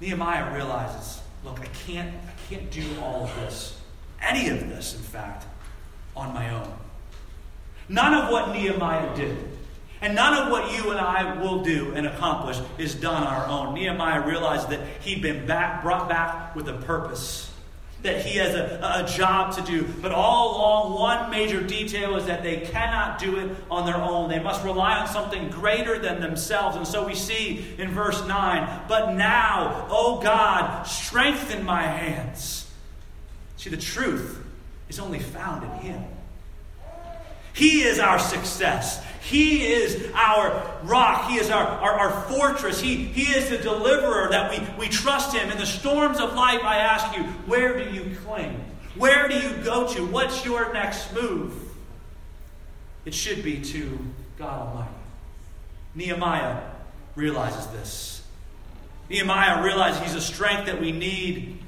Nehemiah 0.00 0.52
realizes, 0.52 1.22
look, 1.44 1.60
I 1.60 1.66
can't, 1.86 2.12
I 2.12 2.52
can't 2.52 2.68
do 2.72 2.84
all 3.00 3.22
of 3.22 3.36
this, 3.36 3.80
any 4.20 4.48
of 4.48 4.68
this, 4.68 4.96
in 4.96 5.00
fact, 5.00 5.46
on 6.16 6.34
my 6.34 6.50
own. 6.50 6.72
None 7.88 8.14
of 8.14 8.32
what 8.32 8.48
Nehemiah 8.48 9.14
did, 9.14 9.55
and 10.00 10.14
none 10.14 10.34
of 10.34 10.50
what 10.50 10.72
you 10.72 10.90
and 10.90 11.00
I 11.00 11.40
will 11.40 11.62
do 11.62 11.92
and 11.94 12.06
accomplish 12.06 12.58
is 12.78 12.94
done 12.94 13.22
on 13.22 13.26
our 13.26 13.46
own. 13.46 13.74
Nehemiah 13.74 14.26
realized 14.26 14.70
that 14.70 14.80
he'd 15.00 15.22
been 15.22 15.46
back, 15.46 15.82
brought 15.82 16.08
back 16.08 16.54
with 16.54 16.68
a 16.68 16.74
purpose 16.74 17.52
that 18.06 18.24
he 18.24 18.38
has 18.38 18.54
a, 18.54 19.04
a 19.04 19.08
job 19.08 19.54
to 19.56 19.62
do. 19.62 19.84
But 20.00 20.12
all 20.12 20.56
along, 20.56 20.98
one 20.98 21.30
major 21.30 21.62
detail 21.62 22.16
is 22.16 22.26
that 22.26 22.42
they 22.42 22.60
cannot 22.60 23.18
do 23.18 23.36
it 23.38 23.56
on 23.70 23.86
their 23.86 23.96
own. 23.96 24.28
They 24.28 24.38
must 24.38 24.64
rely 24.64 24.98
on 24.98 25.08
something 25.08 25.50
greater 25.50 25.98
than 25.98 26.20
themselves. 26.20 26.76
And 26.76 26.86
so 26.86 27.06
we 27.06 27.14
see 27.14 27.74
in 27.78 27.90
verse 27.90 28.24
9, 28.26 28.82
But 28.88 29.14
now, 29.14 29.86
O 29.90 30.20
God, 30.22 30.84
strengthen 30.84 31.64
my 31.64 31.82
hands. 31.82 32.70
See, 33.56 33.70
the 33.70 33.76
truth 33.76 34.42
is 34.88 34.98
only 34.98 35.18
found 35.18 35.64
in 35.64 35.70
him. 35.80 36.04
He 37.54 37.82
is 37.82 37.98
our 37.98 38.18
success. 38.18 39.02
He 39.26 39.66
is 39.66 40.08
our 40.14 40.78
rock. 40.84 41.28
He 41.28 41.38
is 41.38 41.50
our, 41.50 41.66
our, 41.66 41.92
our, 41.94 42.22
fortress. 42.28 42.80
He, 42.80 42.94
he 42.94 43.36
is 43.36 43.50
the 43.50 43.58
deliverer 43.58 44.28
that 44.30 44.52
we, 44.52 44.86
we 44.86 44.88
trust 44.88 45.34
Him. 45.34 45.50
In 45.50 45.58
the 45.58 45.66
storms 45.66 46.20
of 46.20 46.34
life, 46.34 46.62
I 46.62 46.76
ask 46.76 47.16
you, 47.16 47.24
where 47.44 47.76
do 47.76 47.90
you 47.92 48.16
cling? 48.24 48.64
Where 48.94 49.26
do 49.26 49.36
you 49.36 49.50
go 49.64 49.92
to? 49.94 50.06
What's 50.06 50.44
your 50.44 50.72
next 50.72 51.12
move? 51.12 51.52
It 53.04 53.14
should 53.14 53.42
be 53.42 53.60
to 53.62 53.98
God 54.38 54.68
Almighty. 54.68 54.94
Nehemiah 55.96 56.62
realizes 57.16 57.66
this. 57.68 58.22
Nehemiah 59.10 59.60
realizes 59.60 60.02
he's 60.02 60.14
a 60.14 60.20
strength 60.20 60.66
that 60.66 60.80
we 60.80 60.92
need. 60.92 61.58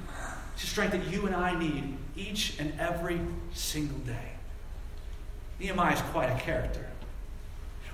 It's 0.54 0.62
a 0.62 0.68
strength 0.68 0.92
that 0.92 1.08
you 1.08 1.26
and 1.26 1.34
I 1.34 1.58
need 1.58 1.96
each 2.14 2.56
and 2.60 2.78
every 2.78 3.18
single 3.52 3.98
day. 3.98 4.30
Nehemiah 5.58 5.94
is 5.94 6.00
quite 6.02 6.30
a 6.30 6.38
character. 6.38 6.88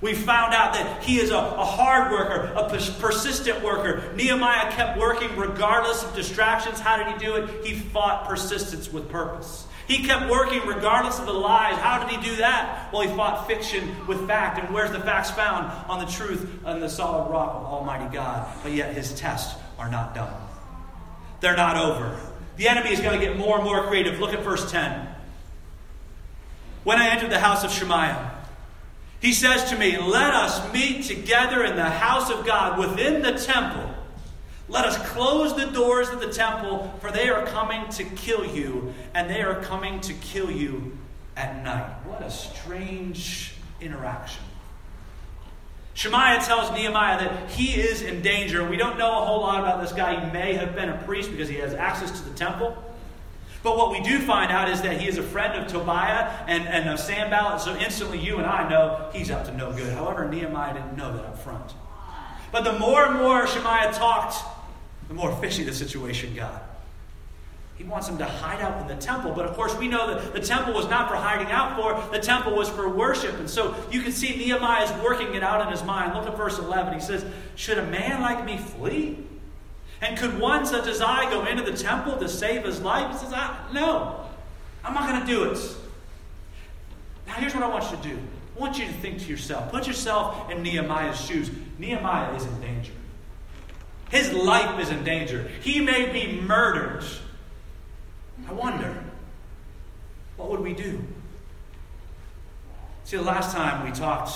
We 0.05 0.13
found 0.13 0.53
out 0.53 0.75
that 0.75 1.03
he 1.03 1.19
is 1.19 1.31
a, 1.31 1.39
a 1.39 1.65
hard 1.65 2.13
worker, 2.13 2.53
a 2.55 2.69
persistent 2.69 3.65
worker. 3.65 4.13
Nehemiah 4.15 4.71
kept 4.73 4.99
working 4.99 5.35
regardless 5.35 6.05
of 6.05 6.15
distractions. 6.15 6.79
How 6.79 6.99
did 6.99 7.07
he 7.07 7.19
do 7.25 7.37
it? 7.37 7.65
He 7.65 7.73
fought 7.75 8.29
persistence 8.29 8.93
with 8.93 9.09
purpose. 9.09 9.67
He 9.89 10.05
kept 10.05 10.31
working 10.31 10.61
regardless 10.67 11.19
of 11.19 11.25
the 11.25 11.33
lies. 11.33 11.79
How 11.79 12.05
did 12.05 12.15
he 12.15 12.23
do 12.23 12.37
that? 12.37 12.93
Well, 12.93 13.01
he 13.01 13.17
fought 13.17 13.47
fiction 13.47 13.97
with 14.07 14.27
fact. 14.27 14.59
And 14.59 14.75
where's 14.75 14.91
the 14.91 15.01
facts 15.01 15.31
found? 15.31 15.73
On 15.89 16.05
the 16.05 16.13
truth 16.13 16.51
and 16.67 16.83
the 16.83 16.91
solid 16.91 17.31
rock 17.31 17.55
of 17.55 17.65
Almighty 17.65 18.13
God. 18.13 18.47
But 18.63 18.73
yet 18.73 18.95
his 18.95 19.19
tests 19.19 19.59
are 19.79 19.91
not 19.91 20.15
done. 20.15 20.35
They're 21.41 21.57
not 21.57 21.79
over. 21.79 22.15
The 22.59 22.69
enemy 22.69 22.91
is 22.91 23.01
going 23.01 23.19
to 23.19 23.27
get 23.27 23.39
more 23.39 23.57
and 23.57 23.65
more 23.65 23.87
creative. 23.87 24.21
Look 24.21 24.35
at 24.35 24.45
verse 24.45 24.71
10. 24.71 25.09
When 26.83 26.99
I 26.99 27.09
entered 27.09 27.31
the 27.31 27.41
house 27.41 27.65
of 27.65 27.71
Shemaiah, 27.71 28.34
he 29.25 29.33
says 29.33 29.71
to 29.71 29.79
me, 29.79 29.97
Let 29.97 30.35
us 30.35 30.71
meet 30.75 31.05
together 31.05 31.65
in 31.65 31.77
the 31.77 31.89
house 31.89 32.31
of 32.31 32.45
God 32.45 32.79
within 32.79 33.23
the 33.23 33.33
temple. 33.33 33.91
Let 34.69 34.85
us 34.85 34.99
close 35.09 35.57
the 35.57 35.73
doors 35.73 36.11
of 36.11 36.21
the 36.21 36.31
temple, 36.31 36.93
for 37.01 37.11
they 37.11 37.31
are 37.31 37.47
coming 37.47 37.89
to 37.93 38.05
kill 38.05 38.45
you, 38.45 38.93
and 39.15 39.31
they 39.31 39.41
are 39.41 39.63
coming 39.63 40.01
to 40.03 40.13
kill 40.13 40.51
you 40.51 40.99
at 41.39 41.65
night. 41.65 41.91
What 42.05 42.23
a 42.23 42.31
strange 42.31 43.55
interaction. 43.81 44.43
Shemaiah 45.95 46.41
tells 46.45 46.71
Nehemiah 46.73 47.19
that 47.19 47.51
he 47.51 47.81
is 47.81 48.03
in 48.03 48.21
danger. 48.21 48.69
We 48.69 48.77
don't 48.77 48.99
know 48.99 49.23
a 49.23 49.25
whole 49.25 49.41
lot 49.41 49.61
about 49.61 49.81
this 49.81 49.93
guy. 49.93 50.23
He 50.23 50.33
may 50.33 50.53
have 50.53 50.75
been 50.75 50.91
a 50.91 51.03
priest 51.05 51.31
because 51.31 51.49
he 51.49 51.57
has 51.57 51.73
access 51.73 52.11
to 52.21 52.29
the 52.29 52.37
temple. 52.37 52.77
But 53.65 53.79
what 53.79 53.91
we 53.91 54.01
do 54.01 54.21
find 54.21 54.53
out 54.53 54.69
is 54.69 54.83
that 54.83 55.01
he 55.01 55.09
is 55.09 55.17
a 55.17 55.23
friend 55.23 55.59
of 55.59 55.67
Tobiah 55.67 56.45
and, 56.47 56.69
and 56.69 56.87
of 56.87 57.01
Sanballat, 57.01 57.63
so 57.63 57.75
instantly 57.77 58.19
you 58.19 58.37
and 58.37 58.45
I 58.45 58.69
know 58.69 59.09
he's 59.15 59.31
up 59.31 59.47
to 59.47 59.57
no 59.57 59.73
good. 59.73 59.91
However, 59.95 60.29
Nehemiah 60.29 60.75
didn't 60.75 60.99
know 60.99 61.17
that 61.17 61.25
up 61.25 61.39
front. 61.39 61.73
But 62.53 62.65
the 62.65 62.79
more 62.79 63.07
and 63.07 63.17
more 63.17 63.47
Shemaiah 63.47 63.91
talked, 63.95 64.37
the 65.09 65.15
more 65.15 65.35
fishy 65.37 65.65
the 65.65 65.73
situation 65.73 66.35
got. 66.35 66.63
He 67.77 67.85
wants 67.85 68.07
him 68.07 68.19
to 68.19 68.27
hide 68.27 68.61
out 68.61 68.83
in 68.83 68.87
the 68.87 69.03
temple. 69.03 69.33
But 69.33 69.47
of 69.47 69.57
course, 69.57 69.75
we 69.77 69.89
know 69.89 70.15
that 70.15 70.35
the 70.35 70.41
temple 70.41 70.75
was 70.75 70.89
not 70.91 71.09
for 71.09 71.17
hiding 71.17 71.51
out 71.51 71.75
for, 71.75 72.15
the 72.15 72.23
temple 72.23 72.55
was 72.55 72.69
for 72.69 72.89
worship. 72.91 73.35
And 73.39 73.49
so 73.49 73.75
you 73.91 74.03
can 74.03 74.13
see 74.13 74.37
Nehemiah 74.37 74.85
is 74.85 75.03
working 75.03 75.35
it 75.35 75.43
out 75.43 75.63
in 75.63 75.73
his 75.73 75.83
mind. 75.83 76.15
Look 76.15 76.27
at 76.29 76.37
verse 76.37 76.59
11. 76.59 76.93
He 76.93 77.01
says, 77.01 77.25
Should 77.57 77.79
a 77.79 77.87
man 77.87 78.21
like 78.21 78.45
me 78.45 78.59
flee? 78.59 79.19
And 80.05 80.19
could 80.19 80.39
one 80.39 80.67
such 80.67 80.87
as 80.87 81.01
I 81.01 81.31
go 81.31 81.47
into 81.47 81.63
the 81.63 81.77
temple 81.77 82.19
to 82.19 82.29
save 82.29 82.65
his 82.65 82.83
life? 82.83 83.11
He 83.11 83.19
says, 83.19 83.33
I, 83.33 83.57
No, 83.73 84.21
I'm 84.85 84.93
not 84.93 85.09
going 85.09 85.21
to 85.23 85.27
do 85.27 85.45
it. 85.45 85.59
Now, 87.27 87.33
here's 87.35 87.55
what 87.55 87.63
I 87.63 87.69
want 87.69 87.91
you 87.91 87.97
to 87.97 88.03
do 88.03 88.19
I 88.55 88.61
want 88.61 88.79
you 88.79 88.85
to 88.85 88.93
think 88.93 89.21
to 89.21 89.25
yourself, 89.25 89.71
put 89.73 89.87
yourself 89.87 90.51
in 90.51 90.63
Nehemiah's 90.63 91.19
shoes. 91.19 91.51
Nehemiah 91.79 92.35
is 92.35 92.45
in 92.45 92.61
danger. 92.61 92.93
His 94.11 94.31
life 94.33 94.79
is 94.79 94.91
in 94.91 95.05
danger. 95.05 95.51
He 95.63 95.81
may 95.81 96.13
be 96.13 96.39
murdered. 96.39 97.03
I 98.47 98.53
wonder, 98.53 99.03
what 100.37 100.51
would 100.51 100.61
we 100.61 100.75
do? 100.75 101.03
See, 103.05 103.17
the 103.17 103.23
last 103.23 103.57
time 103.57 103.85
we 103.87 103.91
talked 103.91 104.33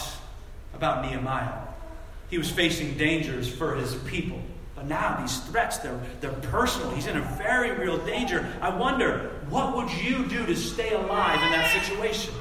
about 0.72 1.04
Nehemiah, 1.04 1.61
he 2.31 2.38
was 2.38 2.50
facing 2.50 2.96
dangers 2.96 3.52
for 3.52 3.74
his 3.74 3.94
people. 3.94 4.40
But 4.79 4.87
now 4.87 5.19
these 5.21 5.41
threats, 5.41 5.79
they're, 5.79 5.99
they're 6.21 6.31
personal. 6.31 6.88
He's 6.91 7.09
in 7.09 7.17
a 7.17 7.21
very 7.37 7.73
real 7.73 7.99
danger. 7.99 8.47
I 8.61 8.69
wonder, 8.69 9.33
what 9.49 9.75
would 9.75 9.91
you 9.91 10.25
do 10.27 10.47
to 10.47 10.55
stay 10.55 10.93
alive 10.93 11.43
in 11.43 11.51
that 11.51 11.83
situation? 11.83 12.33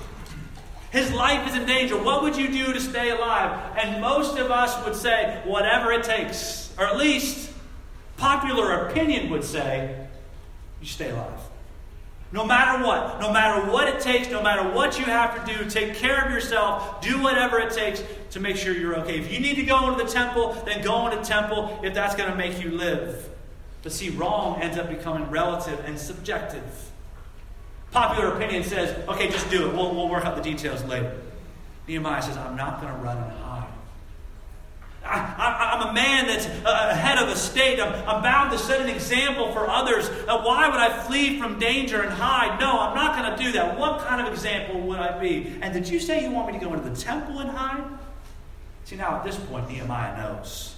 His 0.92 1.12
life 1.14 1.50
is 1.50 1.56
in 1.56 1.66
danger. 1.66 1.98
What 1.98 2.22
would 2.22 2.38
you 2.38 2.48
do 2.52 2.74
to 2.74 2.80
stay 2.80 3.10
alive? 3.10 3.76
And 3.80 4.00
most 4.00 4.38
of 4.38 4.52
us 4.52 4.86
would 4.86 4.96
say, 4.96 5.42
whatever 5.46 5.92
it 5.92 6.04
takes. 6.04 6.72
Or 6.78 6.86
at 6.86 6.98
least, 6.98 7.52
popular 8.18 8.86
opinion 8.88 9.32
would 9.32 9.44
say, 9.44 10.08
you 10.80 10.86
stay 10.86 11.10
alive. 11.10 11.40
No 12.32 12.46
matter 12.46 12.84
what, 12.84 13.22
no 13.22 13.32
matter 13.32 13.72
what 13.72 13.88
it 13.88 14.02
takes, 14.02 14.30
no 14.30 14.44
matter 14.44 14.70
what 14.70 15.00
you 15.00 15.06
have 15.06 15.46
to 15.46 15.54
do, 15.54 15.70
take 15.70 15.96
care 15.96 16.26
of 16.26 16.32
yourself, 16.32 17.02
do 17.02 17.22
whatever 17.22 17.60
it 17.60 17.72
takes 17.72 18.04
to 18.32 18.40
make 18.42 18.58
sure 18.58 18.74
you're 18.74 18.98
okay. 19.00 19.18
If 19.18 19.32
you 19.32 19.40
need 19.40 19.56
to 19.56 19.64
go 19.64 19.90
into 19.90 20.04
the 20.04 20.10
temple, 20.10 20.52
then 20.66 20.84
go 20.84 21.06
into 21.08 21.18
the 21.20 21.24
temple 21.24 21.80
if 21.84 21.94
that's 21.94 22.16
going 22.16 22.30
to 22.30 22.36
make 22.36 22.62
you 22.62 22.72
live. 22.72 23.30
But 23.82 23.94
see, 23.94 24.10
wrong 24.10 24.62
ends 24.62 24.78
up 24.78 24.90
becoming 24.90 25.30
relative 25.30 25.80
and 25.86 25.98
subjective. 25.98 26.92
Popular 27.92 28.34
opinion 28.34 28.64
says, 28.64 29.08
okay, 29.08 29.30
just 29.30 29.50
do 29.50 29.70
it. 29.70 29.74
We'll, 29.74 29.96
we'll 29.96 30.10
work 30.10 30.26
out 30.26 30.36
the 30.36 30.42
details 30.42 30.84
later. 30.84 31.16
Nehemiah 31.88 32.22
says, 32.22 32.36
I'm 32.36 32.58
not 32.58 32.82
going 32.82 32.94
to 32.94 33.00
run 33.00 33.18
and 33.18 33.32
hide. 33.32 33.47
I, 35.10 35.82
am 35.82 35.90
a 35.90 35.94
man 35.94 36.28
that's 36.28 36.46
uh, 36.46 36.96
head 36.96 37.18
of 37.18 37.30
a 37.30 37.36
state. 37.36 37.80
I'm, 37.80 37.94
I'm, 38.08 38.22
bound 38.22 38.52
to 38.52 38.58
set 38.58 38.82
an 38.82 38.90
example 38.90 39.52
for 39.54 39.70
others. 39.70 40.10
Uh, 40.10 40.42
why 40.42 40.68
would 40.70 40.80
I 40.80 41.02
flee 41.04 41.40
from 41.40 41.60
danger 41.60 42.02
and 42.02 42.12
hide? 42.12 42.60
No, 42.60 42.80
I'm 42.80 42.96
not 42.96 43.18
going 43.18 43.38
to 43.38 43.44
do 43.44 43.52
that. 43.54 43.78
What 43.78 44.02
kind 44.02 44.26
of 44.26 44.32
example 44.32 44.82
would 44.82 45.00
I 45.00 45.18
be? 45.20 45.58
And 45.62 45.74
did 45.74 45.88
you 45.88 46.00
say 46.00 46.24
you 46.24 46.32
want 46.32 46.48
me 46.48 46.60
to 46.60 46.64
go 46.64 46.74
into 46.74 46.90
the 46.90 46.96
temple 46.96 47.40
and 47.40 47.50
hide? 47.50 47.84
See, 48.86 48.96
now 48.96 49.18
at 49.18 49.24
this 49.24 49.38
point, 49.38 49.70
Nehemiah 49.70 50.18
knows. 50.18 50.76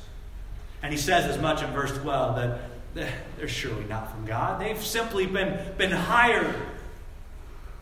And 0.82 0.92
he 0.92 0.98
says 0.98 1.26
as 1.26 1.42
much 1.42 1.62
in 1.62 1.72
verse 1.72 1.96
12 1.98 2.36
that 2.96 3.20
they're 3.38 3.48
surely 3.48 3.84
not 3.86 4.12
from 4.12 4.26
God. 4.26 4.62
They've 4.62 4.82
simply 4.84 5.26
been, 5.26 5.60
been 5.78 5.92
hired. 5.92 6.56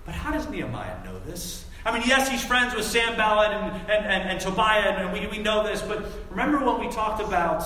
But 0.06 0.16
how 0.16 0.32
does 0.32 0.50
Nehemiah 0.50 1.04
know 1.06 1.20
this? 1.20 1.66
I 1.88 1.98
mean, 1.98 2.06
yes, 2.06 2.28
he's 2.28 2.44
friends 2.44 2.76
with 2.76 2.84
Sanballat 2.84 3.52
and, 3.52 3.90
and, 3.90 4.06
and, 4.06 4.30
and 4.30 4.42
Tobiah, 4.42 4.92
and 4.92 5.14
we, 5.14 5.26
we 5.28 5.38
know 5.38 5.64
this, 5.64 5.82
but 5.82 6.06
remember 6.30 6.60
when 6.60 6.86
we 6.86 6.92
talked 6.92 7.22
about 7.22 7.64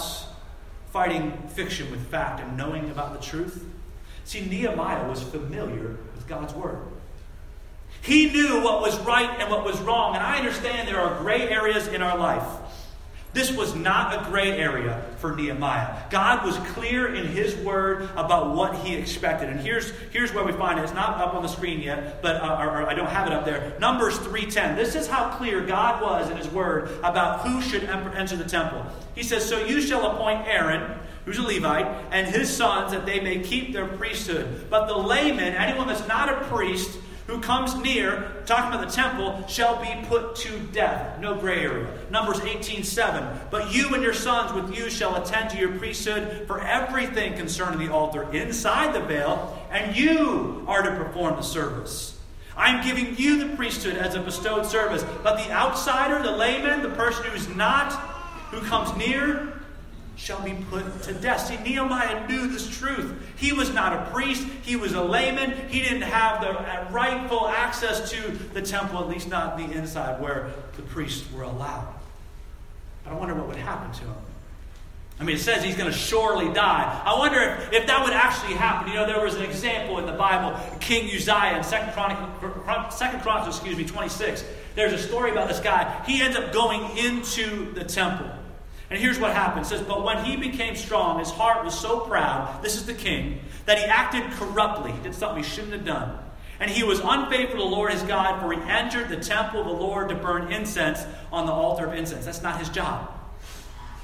fighting 0.91 1.36
fiction 1.47 1.89
with 1.89 2.05
fact 2.07 2.39
and 2.39 2.55
knowing 2.55 2.91
about 2.91 3.19
the 3.19 3.19
truth? 3.19 3.65
See, 4.23 4.45
Nehemiah 4.45 5.10
was 5.10 5.23
familiar 5.23 5.97
with 6.15 6.27
God's 6.27 6.53
Word. 6.53 6.77
He 8.03 8.29
knew 8.29 8.62
what 8.62 8.81
was 8.81 8.99
right 8.99 9.39
and 9.39 9.49
what 9.49 9.65
was 9.65 9.79
wrong, 9.81 10.13
and 10.13 10.23
I 10.23 10.38
understand 10.38 10.88
there 10.88 11.01
are 11.01 11.19
gray 11.19 11.49
areas 11.49 11.88
in 11.88 12.03
our 12.03 12.15
life. 12.15 12.61
This 13.34 13.56
was 13.56 13.74
not 13.76 14.13
a 14.13 14.30
gray 14.30 14.52
area 14.52 15.06
for 15.17 15.34
Nehemiah. 15.34 16.04
God 16.10 16.46
was 16.46 16.58
clear 16.74 17.15
in 17.15 17.28
his 17.28 17.56
word 17.58 18.10
about 18.17 18.54
what 18.54 18.76
he 18.76 18.96
expected. 18.96 19.48
And 19.48 19.60
here's, 19.60 19.91
here's 20.12 20.34
where 20.34 20.44
we 20.44 20.52
find 20.52 20.78
it. 20.78 20.84
It's 20.84 20.94
not 20.94 21.17
up 21.17 21.34
on 21.34 21.41
the 21.41 21.48
screen 21.48 21.80
yet, 21.80 22.22
but 22.22 22.38
uh, 22.38 22.58
or, 22.60 22.82
or 22.82 22.89
I 22.89 22.94
don't 22.94 23.10
have 23.10 23.28
it 23.28 23.34
up 23.34 23.46
there. 23.46 23.74
Numbers 23.80 24.17
3.10. 24.20 24.76
This 24.76 24.96
is 24.96 25.08
how 25.08 25.30
clear 25.38 25.62
God 25.62 26.02
was 26.02 26.30
in 26.30 26.36
his 26.36 26.50
word 26.50 26.91
about 27.04 27.48
who 27.48 27.62
should 27.62 27.86
enter 27.86 28.36
the 28.36 28.44
temple. 28.44 28.86
He 29.15 29.24
says, 29.24 29.48
So 29.48 29.65
you 29.65 29.80
shall 29.80 30.12
appoint 30.12 30.46
Aaron, 30.46 31.00
who's 31.24 31.38
a 31.38 31.44
Levite, 31.44 31.88
and 32.12 32.28
his 32.28 32.50
sons, 32.50 32.91
that 32.91 33.06
they 33.06 33.22
may 33.22 33.39
keep 33.39 33.72
their 33.72 33.88
priesthood. 33.88 34.67
But 34.70 34.88
the 34.88 34.98
layman, 34.98 35.54
anyone 35.54 35.88
that's 35.88 36.06
not 36.06 36.28
a 36.28 36.46
priest, 36.48 36.98
who 37.27 37.39
comes 37.39 37.75
near, 37.75 38.43
talking 38.45 38.73
about 38.73 38.88
the 38.88 38.93
temple, 38.93 39.45
shall 39.47 39.81
be 39.81 40.07
put 40.07 40.36
to 40.38 40.60
death. 40.73 41.19
No 41.19 41.36
gray 41.36 41.62
area. 41.62 41.88
Numbers 42.10 42.39
18 42.39 42.84
7. 42.84 43.39
But 43.49 43.73
you 43.73 43.93
and 43.93 44.03
your 44.03 44.13
sons 44.13 44.53
with 44.53 44.75
you 44.75 44.89
shall 44.89 45.15
attend 45.15 45.49
to 45.51 45.57
your 45.57 45.77
priesthood 45.77 46.47
for 46.47 46.62
everything 46.62 47.36
concerning 47.36 47.79
the 47.79 47.93
altar 47.93 48.31
inside 48.34 48.93
the 48.93 49.01
veil, 49.01 49.65
and 49.71 49.95
you 49.95 50.65
are 50.67 50.81
to 50.81 50.91
perform 50.91 51.36
the 51.36 51.41
service. 51.41 52.17
I 52.55 52.69
am 52.69 52.84
giving 52.84 53.15
you 53.17 53.47
the 53.47 53.55
priesthood 53.55 53.95
as 53.95 54.15
a 54.15 54.21
bestowed 54.21 54.65
service. 54.65 55.03
But 55.23 55.38
the 55.38 55.51
outsider, 55.51 56.21
the 56.21 56.36
layman, 56.36 56.81
the 56.81 56.89
person 56.89 57.25
who's 57.25 57.47
not, 57.55 57.93
who 58.51 58.62
comes 58.62 58.95
near, 58.97 59.61
shall 60.21 60.41
be 60.43 60.53
put 60.69 61.01
to 61.01 61.13
death. 61.13 61.47
See, 61.47 61.57
Nehemiah 61.57 62.27
knew 62.27 62.47
this 62.47 62.69
truth. 62.77 63.12
He 63.38 63.53
was 63.53 63.73
not 63.73 63.93
a 63.93 64.12
priest, 64.12 64.45
he 64.62 64.75
was 64.75 64.93
a 64.93 65.01
layman. 65.01 65.67
He 65.67 65.81
didn't 65.81 66.03
have 66.03 66.41
the 66.41 66.49
uh, 66.49 66.88
rightful 66.91 67.47
access 67.47 68.12
to 68.12 68.29
the 68.53 68.62
temple, 68.62 68.99
at 68.99 69.10
least 69.10 69.27
not 69.27 69.57
the 69.57 69.63
inside 69.63 70.21
where 70.21 70.51
the 70.75 70.84
priests 70.84 71.31
were 71.34 71.41
allowed. 71.41 71.91
But 73.03 73.13
I 73.13 73.15
wonder 73.15 73.34
what 73.34 73.47
would 73.47 73.57
happen 73.57 73.91
to 73.91 74.01
him. 74.01 74.15
I 75.19 75.23
mean, 75.23 75.38
it 75.38 75.39
says 75.39 75.63
he's 75.63 75.75
going 75.75 75.91
to 75.91 75.97
surely 75.97 76.53
die. 76.53 77.01
I 77.03 77.17
wonder 77.17 77.39
if, 77.39 77.73
if 77.73 77.88
that 77.88 78.03
would 78.03 78.13
actually 78.13 78.53
happen. 78.53 78.89
You 78.89 78.99
know, 78.99 79.07
there 79.07 79.23
was 79.23 79.36
an 79.36 79.43
example 79.43 79.97
in 79.97 80.05
the 80.05 80.13
Bible, 80.13 80.55
King 80.79 81.05
Uzziah 81.05 81.57
in 81.57 81.63
Second 81.63 81.93
Chronicles, 81.93 82.29
Chronicles, 82.63 83.47
excuse 83.47 83.77
me, 83.77 83.86
26. 83.86 84.43
there's 84.75 84.93
a 84.93 84.99
story 84.99 85.31
about 85.31 85.47
this 85.47 85.60
guy. 85.60 86.03
He 86.05 86.21
ends 86.21 86.38
up 86.38 86.53
going 86.53 86.95
into 86.97 87.71
the 87.73 87.84
temple. 87.84 88.31
And 88.91 88.99
here's 88.99 89.17
what 89.17 89.32
happens. 89.32 89.67
It 89.67 89.77
says, 89.77 89.88
But 89.88 90.04
when 90.04 90.23
he 90.25 90.36
became 90.36 90.75
strong, 90.75 91.19
his 91.19 91.32
heart 91.32 91.63
was 91.63 91.80
so 91.80 92.01
proud, 92.01 92.62
this 92.62 92.75
is 92.75 92.86
the 92.86 92.93
king, 92.93 93.39
that 93.65 93.80
he 93.80 93.86
acted 93.86 94.30
corruptly. 94.32 94.91
He 94.91 95.01
did 95.01 95.15
something 95.15 95.41
he 95.41 95.49
shouldn't 95.49 95.71
have 95.71 95.86
done. 95.86 96.19
And 96.60 96.69
he 96.69 96.84
was 96.84 96.99
unfaithful 96.99 97.58
to 97.58 97.63
the 97.63 97.75
Lord 97.75 97.93
his 97.93 98.04
God, 98.04 98.41
for 98.41 98.51
he 98.51 98.69
entered 98.69 99.08
the 99.08 99.15
temple 99.15 99.62
of 99.62 99.67
the 99.67 99.73
Lord 99.73 100.10
to 100.10 100.15
burn 100.15 100.51
incense 100.51 100.99
on 101.32 101.45
the 101.45 101.54
altar 101.54 101.88
of 101.88 101.93
incense. 101.93 102.25
That's 102.25 102.43
not 102.43 102.60
his 102.60 102.67
job. 102.67 103.10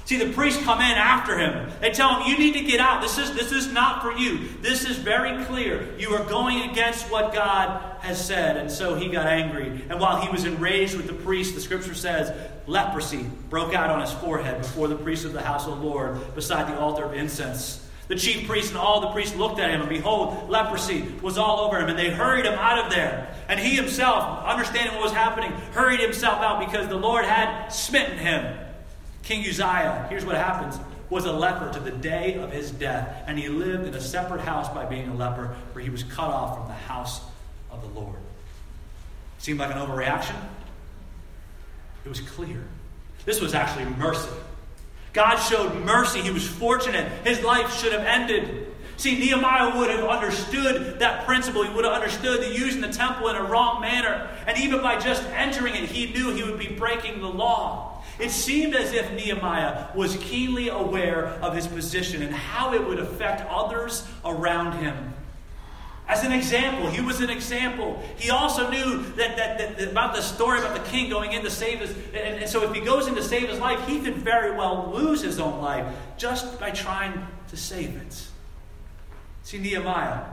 See, 0.06 0.16
the 0.16 0.32
priests 0.32 0.62
come 0.62 0.78
in 0.78 0.96
after 0.96 1.36
him. 1.36 1.70
They 1.82 1.90
tell 1.90 2.18
him, 2.18 2.30
You 2.30 2.38
need 2.38 2.54
to 2.54 2.64
get 2.64 2.80
out. 2.80 3.02
This 3.02 3.18
is, 3.18 3.34
this 3.34 3.52
is 3.52 3.70
not 3.70 4.00
for 4.00 4.10
you. 4.10 4.48
This 4.62 4.86
is 4.88 4.96
very 4.96 5.44
clear. 5.44 5.86
You 5.98 6.14
are 6.14 6.24
going 6.24 6.70
against 6.70 7.10
what 7.10 7.34
God 7.34 8.00
has 8.00 8.24
said. 8.24 8.56
And 8.56 8.70
so 8.70 8.94
he 8.94 9.10
got 9.10 9.26
angry. 9.26 9.84
And 9.90 10.00
while 10.00 10.22
he 10.22 10.30
was 10.30 10.46
enraged 10.46 10.96
with 10.96 11.08
the 11.08 11.12
priest, 11.12 11.54
the 11.54 11.60
scripture 11.60 11.94
says, 11.94 12.32
leprosy 12.68 13.26
broke 13.48 13.74
out 13.74 13.90
on 13.90 14.00
his 14.00 14.12
forehead 14.12 14.60
before 14.60 14.88
the 14.88 14.96
priest 14.96 15.24
of 15.24 15.32
the 15.32 15.42
house 15.42 15.66
of 15.66 15.78
the 15.78 15.84
Lord 15.84 16.34
beside 16.34 16.72
the 16.72 16.78
altar 16.78 17.04
of 17.04 17.14
incense. 17.14 17.84
The 18.08 18.16
chief 18.16 18.46
priest 18.46 18.70
and 18.70 18.78
all 18.78 19.00
the 19.00 19.08
priests 19.08 19.36
looked 19.36 19.58
at 19.58 19.70
him, 19.70 19.80
and 19.80 19.88
behold, 19.88 20.48
leprosy 20.48 21.02
was 21.20 21.36
all 21.36 21.60
over 21.60 21.78
him, 21.78 21.88
and 21.88 21.98
they 21.98 22.10
hurried 22.10 22.46
him 22.46 22.54
out 22.54 22.84
of 22.84 22.90
there. 22.90 23.34
And 23.48 23.60
he 23.60 23.76
himself, 23.76 24.44
understanding 24.44 24.94
what 24.94 25.02
was 25.02 25.12
happening, 25.12 25.50
hurried 25.72 26.00
himself 26.00 26.40
out 26.40 26.58
because 26.60 26.88
the 26.88 26.96
Lord 26.96 27.26
had 27.26 27.68
smitten 27.68 28.16
him. 28.16 28.58
King 29.22 29.46
Uzziah, 29.46 30.06
here's 30.08 30.24
what 30.24 30.36
happens, 30.36 30.78
was 31.10 31.26
a 31.26 31.32
leper 31.32 31.70
to 31.72 31.80
the 31.80 31.90
day 31.90 32.34
of 32.34 32.50
his 32.50 32.70
death, 32.70 33.24
and 33.26 33.38
he 33.38 33.48
lived 33.48 33.86
in 33.86 33.94
a 33.94 34.00
separate 34.00 34.40
house 34.40 34.68
by 34.68 34.86
being 34.86 35.08
a 35.08 35.14
leper, 35.14 35.54
for 35.74 35.80
he 35.80 35.90
was 35.90 36.02
cut 36.02 36.30
off 36.30 36.58
from 36.58 36.68
the 36.68 36.74
house 36.74 37.20
of 37.70 37.82
the 37.82 38.00
Lord. 38.00 38.16
Seemed 39.38 39.58
like 39.58 39.70
an 39.70 39.78
overreaction? 39.78 40.36
It 42.08 42.12
was 42.12 42.20
clear. 42.22 42.64
This 43.26 43.38
was 43.38 43.52
actually 43.52 43.84
mercy. 43.84 44.30
God 45.12 45.36
showed 45.36 45.84
mercy. 45.84 46.22
He 46.22 46.30
was 46.30 46.48
fortunate. 46.48 47.06
His 47.26 47.42
life 47.42 47.70
should 47.78 47.92
have 47.92 48.00
ended. 48.00 48.66
See, 48.96 49.18
Nehemiah 49.18 49.76
would 49.76 49.90
have 49.90 50.06
understood 50.06 51.00
that 51.00 51.26
principle. 51.26 51.64
He 51.64 51.74
would 51.74 51.84
have 51.84 51.92
understood 51.92 52.40
the 52.40 52.48
using 52.48 52.80
the 52.80 52.88
temple 52.88 53.28
in 53.28 53.36
a 53.36 53.42
wrong 53.42 53.82
manner. 53.82 54.26
And 54.46 54.56
even 54.56 54.80
by 54.80 54.98
just 54.98 55.22
entering 55.34 55.74
it, 55.74 55.90
he 55.90 56.10
knew 56.10 56.32
he 56.32 56.44
would 56.44 56.58
be 56.58 56.68
breaking 56.68 57.20
the 57.20 57.28
law. 57.28 58.02
It 58.18 58.30
seemed 58.30 58.74
as 58.74 58.94
if 58.94 59.12
Nehemiah 59.12 59.88
was 59.94 60.16
keenly 60.16 60.70
aware 60.70 61.26
of 61.42 61.54
his 61.54 61.66
position 61.66 62.22
and 62.22 62.34
how 62.34 62.72
it 62.72 62.82
would 62.88 63.00
affect 63.00 63.42
others 63.50 64.08
around 64.24 64.80
him. 64.80 65.12
As 66.08 66.24
an 66.24 66.32
example, 66.32 66.88
he 66.88 67.02
was 67.02 67.20
an 67.20 67.28
example. 67.28 68.02
He 68.16 68.30
also 68.30 68.70
knew 68.70 69.02
that, 69.16 69.36
that, 69.36 69.58
that, 69.58 69.88
about 69.88 70.14
the 70.14 70.22
story 70.22 70.58
about 70.58 70.74
the 70.74 70.90
king 70.90 71.10
going 71.10 71.32
in 71.32 71.42
to 71.42 71.50
save 71.50 71.80
his. 71.80 71.90
And, 72.14 72.40
and 72.40 72.48
so, 72.48 72.62
if 72.62 72.74
he 72.74 72.80
goes 72.80 73.06
in 73.06 73.14
to 73.14 73.22
save 73.22 73.48
his 73.48 73.58
life, 73.58 73.86
he 73.86 74.00
could 74.00 74.16
very 74.16 74.52
well 74.52 74.90
lose 74.94 75.20
his 75.20 75.38
own 75.38 75.60
life 75.60 75.86
just 76.16 76.58
by 76.58 76.70
trying 76.70 77.26
to 77.48 77.56
save 77.56 77.94
it. 77.96 78.26
See, 79.42 79.58
Nehemiah, 79.58 80.24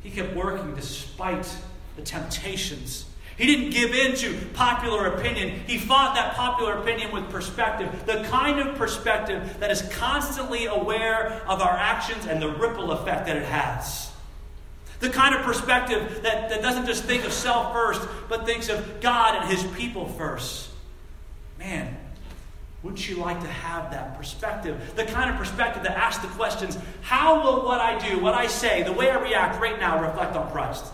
he 0.00 0.10
kept 0.10 0.34
working 0.34 0.74
despite 0.74 1.54
the 1.96 2.02
temptations 2.02 3.04
he 3.38 3.46
didn't 3.46 3.70
give 3.70 3.94
in 3.94 4.16
to 4.16 4.36
popular 4.54 5.06
opinion. 5.06 5.60
He 5.68 5.78
fought 5.78 6.16
that 6.16 6.34
popular 6.34 6.78
opinion 6.78 7.12
with 7.12 7.30
perspective, 7.30 8.04
the 8.04 8.24
kind 8.24 8.58
of 8.58 8.74
perspective 8.74 9.58
that 9.60 9.70
is 9.70 9.82
constantly 9.92 10.66
aware 10.66 11.40
of 11.46 11.60
our 11.62 11.70
actions 11.70 12.26
and 12.26 12.42
the 12.42 12.50
ripple 12.50 12.90
effect 12.90 13.26
that 13.26 13.36
it 13.36 13.44
has. 13.44 14.10
The 15.00 15.10
kind 15.10 15.34
of 15.34 15.42
perspective 15.42 16.20
that, 16.22 16.50
that 16.50 16.60
doesn't 16.60 16.86
just 16.86 17.04
think 17.04 17.24
of 17.24 17.32
self 17.32 17.72
first, 17.72 18.06
but 18.28 18.46
thinks 18.46 18.68
of 18.68 19.00
God 19.00 19.36
and 19.36 19.48
his 19.48 19.62
people 19.76 20.08
first. 20.08 20.70
Man, 21.58 21.96
wouldn't 22.82 23.08
you 23.08 23.16
like 23.16 23.40
to 23.40 23.48
have 23.48 23.90
that 23.92 24.16
perspective? 24.16 24.92
The 24.96 25.04
kind 25.04 25.30
of 25.30 25.36
perspective 25.36 25.82
that 25.84 25.96
asks 25.96 26.24
the 26.24 26.28
questions 26.28 26.78
how 27.00 27.42
will 27.42 27.64
what 27.64 27.80
I 27.80 27.98
do, 28.08 28.18
what 28.20 28.34
I 28.34 28.46
say, 28.46 28.82
the 28.82 28.92
way 28.92 29.10
I 29.10 29.20
react 29.20 29.60
right 29.60 29.78
now 29.78 30.00
reflect 30.00 30.36
on 30.36 30.50
Christ? 30.50 30.84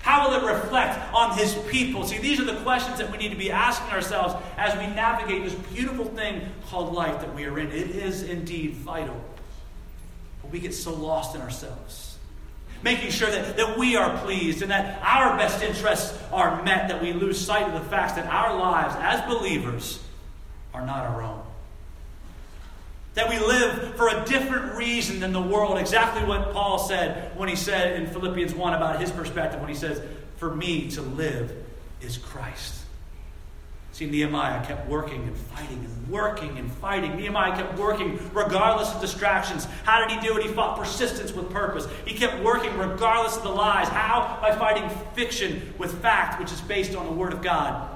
How 0.00 0.28
will 0.28 0.36
it 0.36 0.52
reflect 0.52 1.12
on 1.12 1.36
his 1.36 1.54
people? 1.68 2.04
See, 2.04 2.18
these 2.18 2.38
are 2.38 2.44
the 2.44 2.60
questions 2.60 2.98
that 2.98 3.10
we 3.10 3.18
need 3.18 3.30
to 3.30 3.36
be 3.36 3.50
asking 3.50 3.92
ourselves 3.92 4.34
as 4.56 4.72
we 4.78 4.86
navigate 4.94 5.42
this 5.42 5.54
beautiful 5.74 6.04
thing 6.04 6.42
called 6.68 6.94
life 6.94 7.20
that 7.20 7.34
we 7.34 7.44
are 7.44 7.58
in. 7.58 7.72
It 7.72 7.90
is 7.90 8.22
indeed 8.22 8.74
vital. 8.74 9.20
But 10.42 10.52
we 10.52 10.60
get 10.60 10.74
so 10.74 10.94
lost 10.94 11.34
in 11.34 11.40
ourselves. 11.42 12.15
Making 12.82 13.10
sure 13.10 13.30
that, 13.30 13.56
that 13.56 13.78
we 13.78 13.96
are 13.96 14.16
pleased 14.18 14.62
and 14.62 14.70
that 14.70 15.02
our 15.02 15.36
best 15.36 15.62
interests 15.62 16.16
are 16.32 16.62
met, 16.62 16.88
that 16.88 17.02
we 17.02 17.12
lose 17.12 17.38
sight 17.38 17.66
of 17.66 17.72
the 17.72 17.88
fact 17.88 18.16
that 18.16 18.26
our 18.26 18.56
lives 18.56 18.94
as 18.98 19.20
believers 19.22 20.02
are 20.72 20.84
not 20.84 21.06
our 21.06 21.22
own. 21.22 21.42
That 23.14 23.28
we 23.30 23.38
live 23.38 23.96
for 23.96 24.08
a 24.08 24.24
different 24.26 24.76
reason 24.76 25.20
than 25.20 25.32
the 25.32 25.40
world. 25.40 25.78
Exactly 25.78 26.22
what 26.24 26.52
Paul 26.52 26.78
said 26.78 27.36
when 27.36 27.48
he 27.48 27.56
said 27.56 28.00
in 28.00 28.08
Philippians 28.08 28.54
1 28.54 28.74
about 28.74 29.00
his 29.00 29.10
perspective, 29.10 29.58
when 29.58 29.70
he 29.70 29.74
says, 29.74 30.02
For 30.36 30.54
me 30.54 30.90
to 30.90 31.02
live 31.02 31.52
is 32.02 32.18
Christ. 32.18 32.85
See, 33.96 34.04
Nehemiah 34.04 34.62
kept 34.66 34.86
working 34.90 35.22
and 35.22 35.34
fighting 35.34 35.78
and 35.78 36.08
working 36.10 36.58
and 36.58 36.70
fighting. 36.70 37.16
Nehemiah 37.16 37.56
kept 37.56 37.78
working 37.78 38.20
regardless 38.34 38.94
of 38.94 39.00
distractions. 39.00 39.64
How 39.84 40.06
did 40.06 40.10
he 40.10 40.20
do 40.20 40.36
it? 40.36 40.44
He 40.44 40.52
fought 40.52 40.78
persistence 40.78 41.32
with 41.32 41.48
purpose. 41.48 41.88
He 42.04 42.14
kept 42.14 42.44
working 42.44 42.76
regardless 42.76 43.38
of 43.38 43.42
the 43.42 43.48
lies. 43.48 43.88
How? 43.88 44.38
By 44.42 44.54
fighting 44.54 44.86
fiction 45.14 45.72
with 45.78 45.98
fact, 46.02 46.38
which 46.38 46.52
is 46.52 46.60
based 46.60 46.94
on 46.94 47.06
the 47.06 47.12
Word 47.12 47.32
of 47.32 47.40
God. 47.40 47.88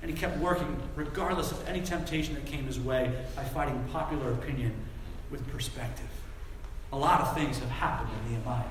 And 0.00 0.10
he 0.10 0.16
kept 0.16 0.38
working 0.38 0.74
regardless 0.96 1.52
of 1.52 1.68
any 1.68 1.82
temptation 1.82 2.32
that 2.32 2.46
came 2.46 2.64
his 2.64 2.80
way 2.80 3.12
by 3.36 3.44
fighting 3.44 3.84
popular 3.92 4.32
opinion 4.32 4.72
with 5.30 5.46
perspective. 5.48 6.08
A 6.94 6.96
lot 6.96 7.20
of 7.20 7.34
things 7.34 7.58
have 7.58 7.68
happened 7.68 8.08
in 8.24 8.32
Nehemiah. 8.32 8.64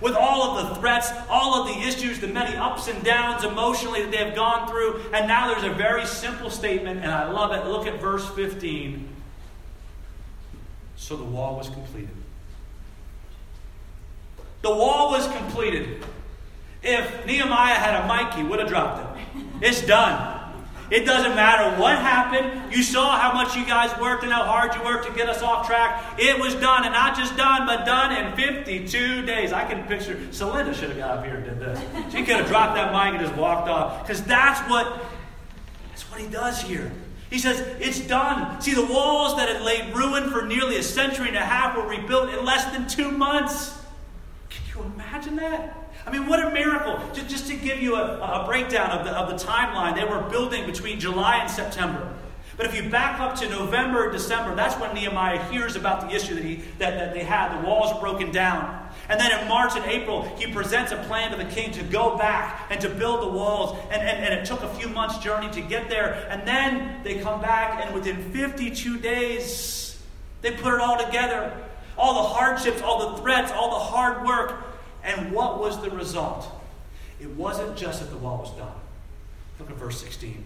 With 0.00 0.14
all 0.14 0.58
of 0.58 0.68
the 0.68 0.74
threats, 0.80 1.10
all 1.30 1.62
of 1.62 1.68
the 1.68 1.86
issues, 1.86 2.20
the 2.20 2.26
many 2.26 2.56
ups 2.56 2.88
and 2.88 3.02
downs 3.04 3.44
emotionally 3.44 4.02
that 4.02 4.10
they 4.10 4.18
have 4.18 4.34
gone 4.34 4.68
through, 4.68 5.00
and 5.12 5.28
now 5.28 5.48
there's 5.48 5.64
a 5.64 5.74
very 5.74 6.04
simple 6.04 6.50
statement, 6.50 7.00
and 7.00 7.10
I 7.10 7.30
love 7.30 7.52
it. 7.52 7.64
Look 7.70 7.86
at 7.86 8.00
verse 8.00 8.28
15. 8.30 9.08
So 10.96 11.16
the 11.16 11.24
wall 11.24 11.56
was 11.56 11.68
completed. 11.68 12.10
The 14.62 14.70
wall 14.70 15.10
was 15.10 15.26
completed. 15.28 16.02
If 16.82 17.26
Nehemiah 17.26 17.74
had 17.74 18.04
a 18.04 18.06
mic, 18.08 18.34
he 18.34 18.42
would 18.42 18.58
have 18.58 18.68
dropped 18.68 19.18
it. 19.18 19.44
It's 19.60 19.82
done. 19.82 20.33
It 20.90 21.06
doesn't 21.06 21.34
matter 21.34 21.80
what 21.80 21.98
happened. 21.98 22.72
You 22.72 22.82
saw 22.82 23.18
how 23.18 23.32
much 23.32 23.56
you 23.56 23.64
guys 23.64 23.98
worked 24.00 24.22
and 24.22 24.32
how 24.32 24.44
hard 24.44 24.74
you 24.74 24.84
worked 24.84 25.06
to 25.06 25.12
get 25.12 25.28
us 25.28 25.42
off 25.42 25.66
track. 25.66 26.18
It 26.18 26.38
was 26.38 26.54
done, 26.54 26.84
and 26.84 26.92
not 26.92 27.16
just 27.16 27.36
done, 27.36 27.66
but 27.66 27.84
done 27.84 28.12
in 28.12 28.36
52 28.36 29.24
days. 29.24 29.52
I 29.52 29.64
can 29.64 29.86
picture 29.86 30.16
Celinda 30.30 30.74
should 30.74 30.90
have 30.90 30.98
got 30.98 31.18
up 31.18 31.24
here 31.24 31.36
and 31.36 31.44
did 31.44 31.58
this. 31.58 32.12
She 32.12 32.24
could 32.24 32.36
have 32.36 32.48
dropped 32.48 32.74
that 32.74 32.92
mic 32.92 33.18
and 33.18 33.26
just 33.26 33.38
walked 33.38 33.68
off. 33.68 34.02
Because 34.02 34.22
that's 34.24 34.60
what 34.70 35.02
that's 35.90 36.10
what 36.10 36.20
he 36.20 36.26
does 36.26 36.60
here. 36.60 36.90
He 37.30 37.38
says, 37.38 37.60
It's 37.80 38.00
done. 38.00 38.60
See, 38.60 38.74
the 38.74 38.86
walls 38.86 39.36
that 39.36 39.48
had 39.48 39.62
laid 39.62 39.94
ruined 39.94 40.32
for 40.32 40.42
nearly 40.42 40.76
a 40.76 40.82
century 40.82 41.28
and 41.28 41.36
a 41.36 41.44
half 41.44 41.76
were 41.76 41.86
rebuilt 41.86 42.34
in 42.34 42.44
less 42.44 42.64
than 42.72 42.86
two 42.86 43.10
months. 43.10 43.76
Can 44.50 44.62
you 44.74 44.92
imagine 44.92 45.36
that? 45.36 45.83
I 46.06 46.10
mean, 46.10 46.26
what 46.26 46.44
a 46.44 46.50
miracle. 46.50 47.00
Just, 47.14 47.46
to 47.48 47.56
give 47.56 47.80
you 47.80 47.96
a, 47.96 48.42
a 48.42 48.46
breakdown 48.46 48.90
of 48.90 49.04
the, 49.04 49.12
of 49.12 49.28
the 49.28 49.44
timeline, 49.44 49.94
they 49.94 50.04
were 50.04 50.20
building 50.28 50.66
between 50.66 51.00
July 51.00 51.38
and 51.38 51.50
September. 51.50 52.12
But 52.56 52.66
if 52.66 52.76
you 52.76 52.88
back 52.88 53.18
up 53.20 53.34
to 53.40 53.48
November, 53.48 54.12
December, 54.12 54.54
that's 54.54 54.78
when 54.80 54.94
Nehemiah 54.94 55.42
hears 55.50 55.74
about 55.74 56.02
the 56.02 56.14
issue 56.14 56.34
that, 56.34 56.44
he, 56.44 56.56
that, 56.78 56.98
that 56.98 57.14
they 57.14 57.24
had. 57.24 57.60
The 57.60 57.66
walls 57.66 57.98
broken 58.00 58.30
down. 58.30 58.88
And 59.08 59.18
then 59.18 59.38
in 59.38 59.48
March 59.48 59.72
and 59.74 59.84
April, 59.86 60.22
he 60.36 60.52
presents 60.52 60.92
a 60.92 60.96
plan 61.04 61.32
to 61.32 61.36
the 61.36 61.50
king 61.50 61.72
to 61.72 61.82
go 61.82 62.16
back 62.16 62.68
and 62.70 62.80
to 62.80 62.88
build 62.88 63.22
the 63.22 63.28
walls. 63.28 63.76
And, 63.90 64.00
and, 64.00 64.24
and 64.24 64.34
it 64.34 64.44
took 64.44 64.62
a 64.62 64.68
few 64.74 64.88
months' 64.88 65.18
journey 65.18 65.50
to 65.50 65.60
get 65.60 65.88
there. 65.88 66.26
And 66.30 66.46
then 66.46 67.02
they 67.02 67.18
come 67.18 67.40
back, 67.40 67.84
and 67.84 67.92
within 67.92 68.30
52 68.32 68.98
days, 68.98 70.00
they 70.42 70.52
put 70.52 70.74
it 70.74 70.80
all 70.80 71.04
together. 71.04 71.52
All 71.98 72.22
the 72.22 72.28
hardships, 72.28 72.82
all 72.82 73.10
the 73.10 73.22
threats, 73.22 73.50
all 73.50 73.70
the 73.70 73.84
hard 73.84 74.24
work. 74.24 74.73
And 75.04 75.32
what 75.32 75.60
was 75.60 75.80
the 75.82 75.90
result? 75.90 76.50
It 77.20 77.30
wasn't 77.30 77.76
just 77.76 78.00
that 78.00 78.10
the 78.10 78.16
wall 78.16 78.38
was 78.38 78.50
done. 78.52 78.74
Look 79.60 79.70
at 79.70 79.76
verse 79.76 80.00
16. 80.00 80.42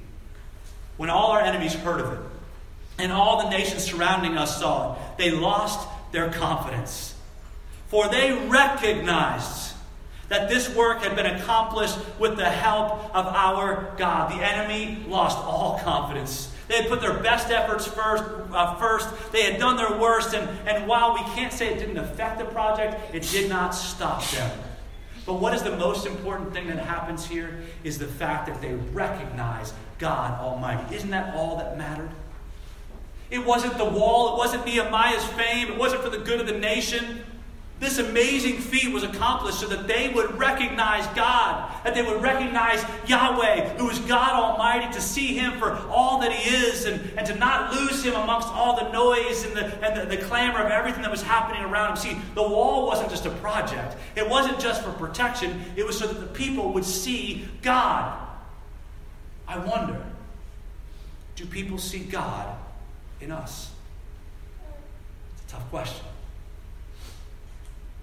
When 0.97 1.09
all 1.09 1.31
our 1.31 1.41
enemies 1.41 1.75
heard 1.75 2.01
of 2.01 2.13
it, 2.13 2.19
and 2.99 3.13
all 3.13 3.45
the 3.45 3.51
nations 3.51 3.85
surrounding 3.85 4.37
us 4.37 4.59
saw 4.59 4.95
it, 4.95 4.99
they 5.19 5.31
lost 5.31 5.89
their 6.13 6.31
confidence. 6.31 7.15
For 7.87 8.09
they 8.09 8.33
recognized 8.49 9.75
that 10.29 10.49
this 10.49 10.75
work 10.75 11.03
had 11.03 11.17
been 11.17 11.27
accomplished 11.27 11.97
with 12.19 12.37
the 12.37 12.45
help 12.45 13.15
of 13.15 13.27
our 13.27 13.95
God. 13.97 14.33
The 14.33 14.45
enemy 14.45 15.05
lost 15.09 15.39
all 15.39 15.79
confidence. 15.83 16.53
They 16.69 16.77
had 16.77 16.89
put 16.89 17.01
their 17.01 17.15
best 17.15 17.51
efforts 17.51 17.87
first. 17.87 18.25
Uh, 18.53 18.75
first. 18.77 19.09
They 19.33 19.51
had 19.51 19.59
done 19.59 19.77
their 19.77 19.99
worst, 19.99 20.35
and, 20.35 20.49
and 20.69 20.87
while 20.87 21.15
we 21.15 21.21
can't 21.35 21.53
say 21.53 21.73
it 21.73 21.79
didn't 21.79 21.99
affect 21.99 22.39
the 22.39 22.45
project, 22.45 23.15
it 23.15 23.23
did 23.23 23.49
not 23.49 23.71
stop 23.71 24.23
them. 24.31 24.59
But 25.27 25.35
what 25.35 25.53
is 25.55 25.63
the 25.63 25.77
most 25.77 26.07
important 26.07 26.53
thing 26.53 26.69
that 26.69 26.79
happens 26.79 27.27
here 27.27 27.61
is 27.85 27.99
the 27.99 28.07
fact 28.07 28.47
that 28.47 28.61
they 28.63 28.75
recognize 28.75 29.73
God 29.99 30.41
Almighty. 30.41 30.97
Isn't 30.97 31.11
that 31.11 31.35
all 31.35 31.57
that 31.59 31.77
mattered? 31.77 32.11
It 33.31 33.45
wasn't 33.45 33.77
the 33.77 33.85
wall, 33.85 34.35
it 34.35 34.39
wasn't 34.39 34.65
Nehemiah's 34.65 35.25
fame, 35.25 35.69
it 35.69 35.79
wasn't 35.79 36.03
for 36.03 36.09
the 36.09 36.19
good 36.19 36.41
of 36.41 36.47
the 36.47 36.59
nation. 36.59 37.25
This 37.81 37.99
amazing 37.99 38.59
feat 38.59 38.93
was 38.93 39.05
accomplished 39.05 39.61
so 39.61 39.69
that 39.69 39.87
they 39.87 40.09
would 40.09 40.37
recognize 40.37 41.07
God, 41.15 41.73
that 41.85 41.95
they 41.95 42.03
would 42.03 42.21
recognize 42.21 42.85
Yahweh, 43.07 43.77
who 43.77 43.89
is 43.89 44.01
God 44.01 44.33
Almighty, 44.33 44.93
to 44.93 45.01
see 45.01 45.39
Him 45.39 45.59
for 45.61 45.77
all 45.89 46.21
that 46.21 46.33
He 46.33 46.55
is, 46.55 46.87
and, 46.87 47.01
and 47.17 47.25
to 47.29 47.37
not 47.37 47.73
lose 47.73 48.05
Him 48.05 48.15
amongst 48.15 48.49
all 48.49 48.77
the 48.77 48.91
noise 48.91 49.45
and, 49.45 49.57
the, 49.57 49.87
and 49.87 50.11
the, 50.11 50.17
the 50.17 50.23
clamor 50.25 50.61
of 50.61 50.73
everything 50.73 51.03
that 51.03 51.11
was 51.11 51.23
happening 51.23 51.63
around 51.63 51.91
Him. 51.91 51.97
See, 51.97 52.21
the 52.35 52.43
wall 52.43 52.87
wasn't 52.87 53.11
just 53.11 53.27
a 53.27 53.31
project, 53.31 53.97
it 54.17 54.29
wasn't 54.29 54.59
just 54.59 54.83
for 54.83 54.91
protection, 54.93 55.63
it 55.77 55.87
was 55.87 55.97
so 55.97 56.09
that 56.09 56.21
the 56.21 56.27
people 56.27 56.73
would 56.73 56.85
see 56.85 57.49
God. 57.63 58.19
I 59.47 59.59
wonder 59.59 60.05
do 61.39 61.47
people 61.47 61.79
see 61.79 62.01
God 62.01 62.57
in 63.21 63.31
us? 63.31 63.71
It's 65.37 65.53
a 65.53 65.57
tough 65.57 65.71
question. 65.71 66.05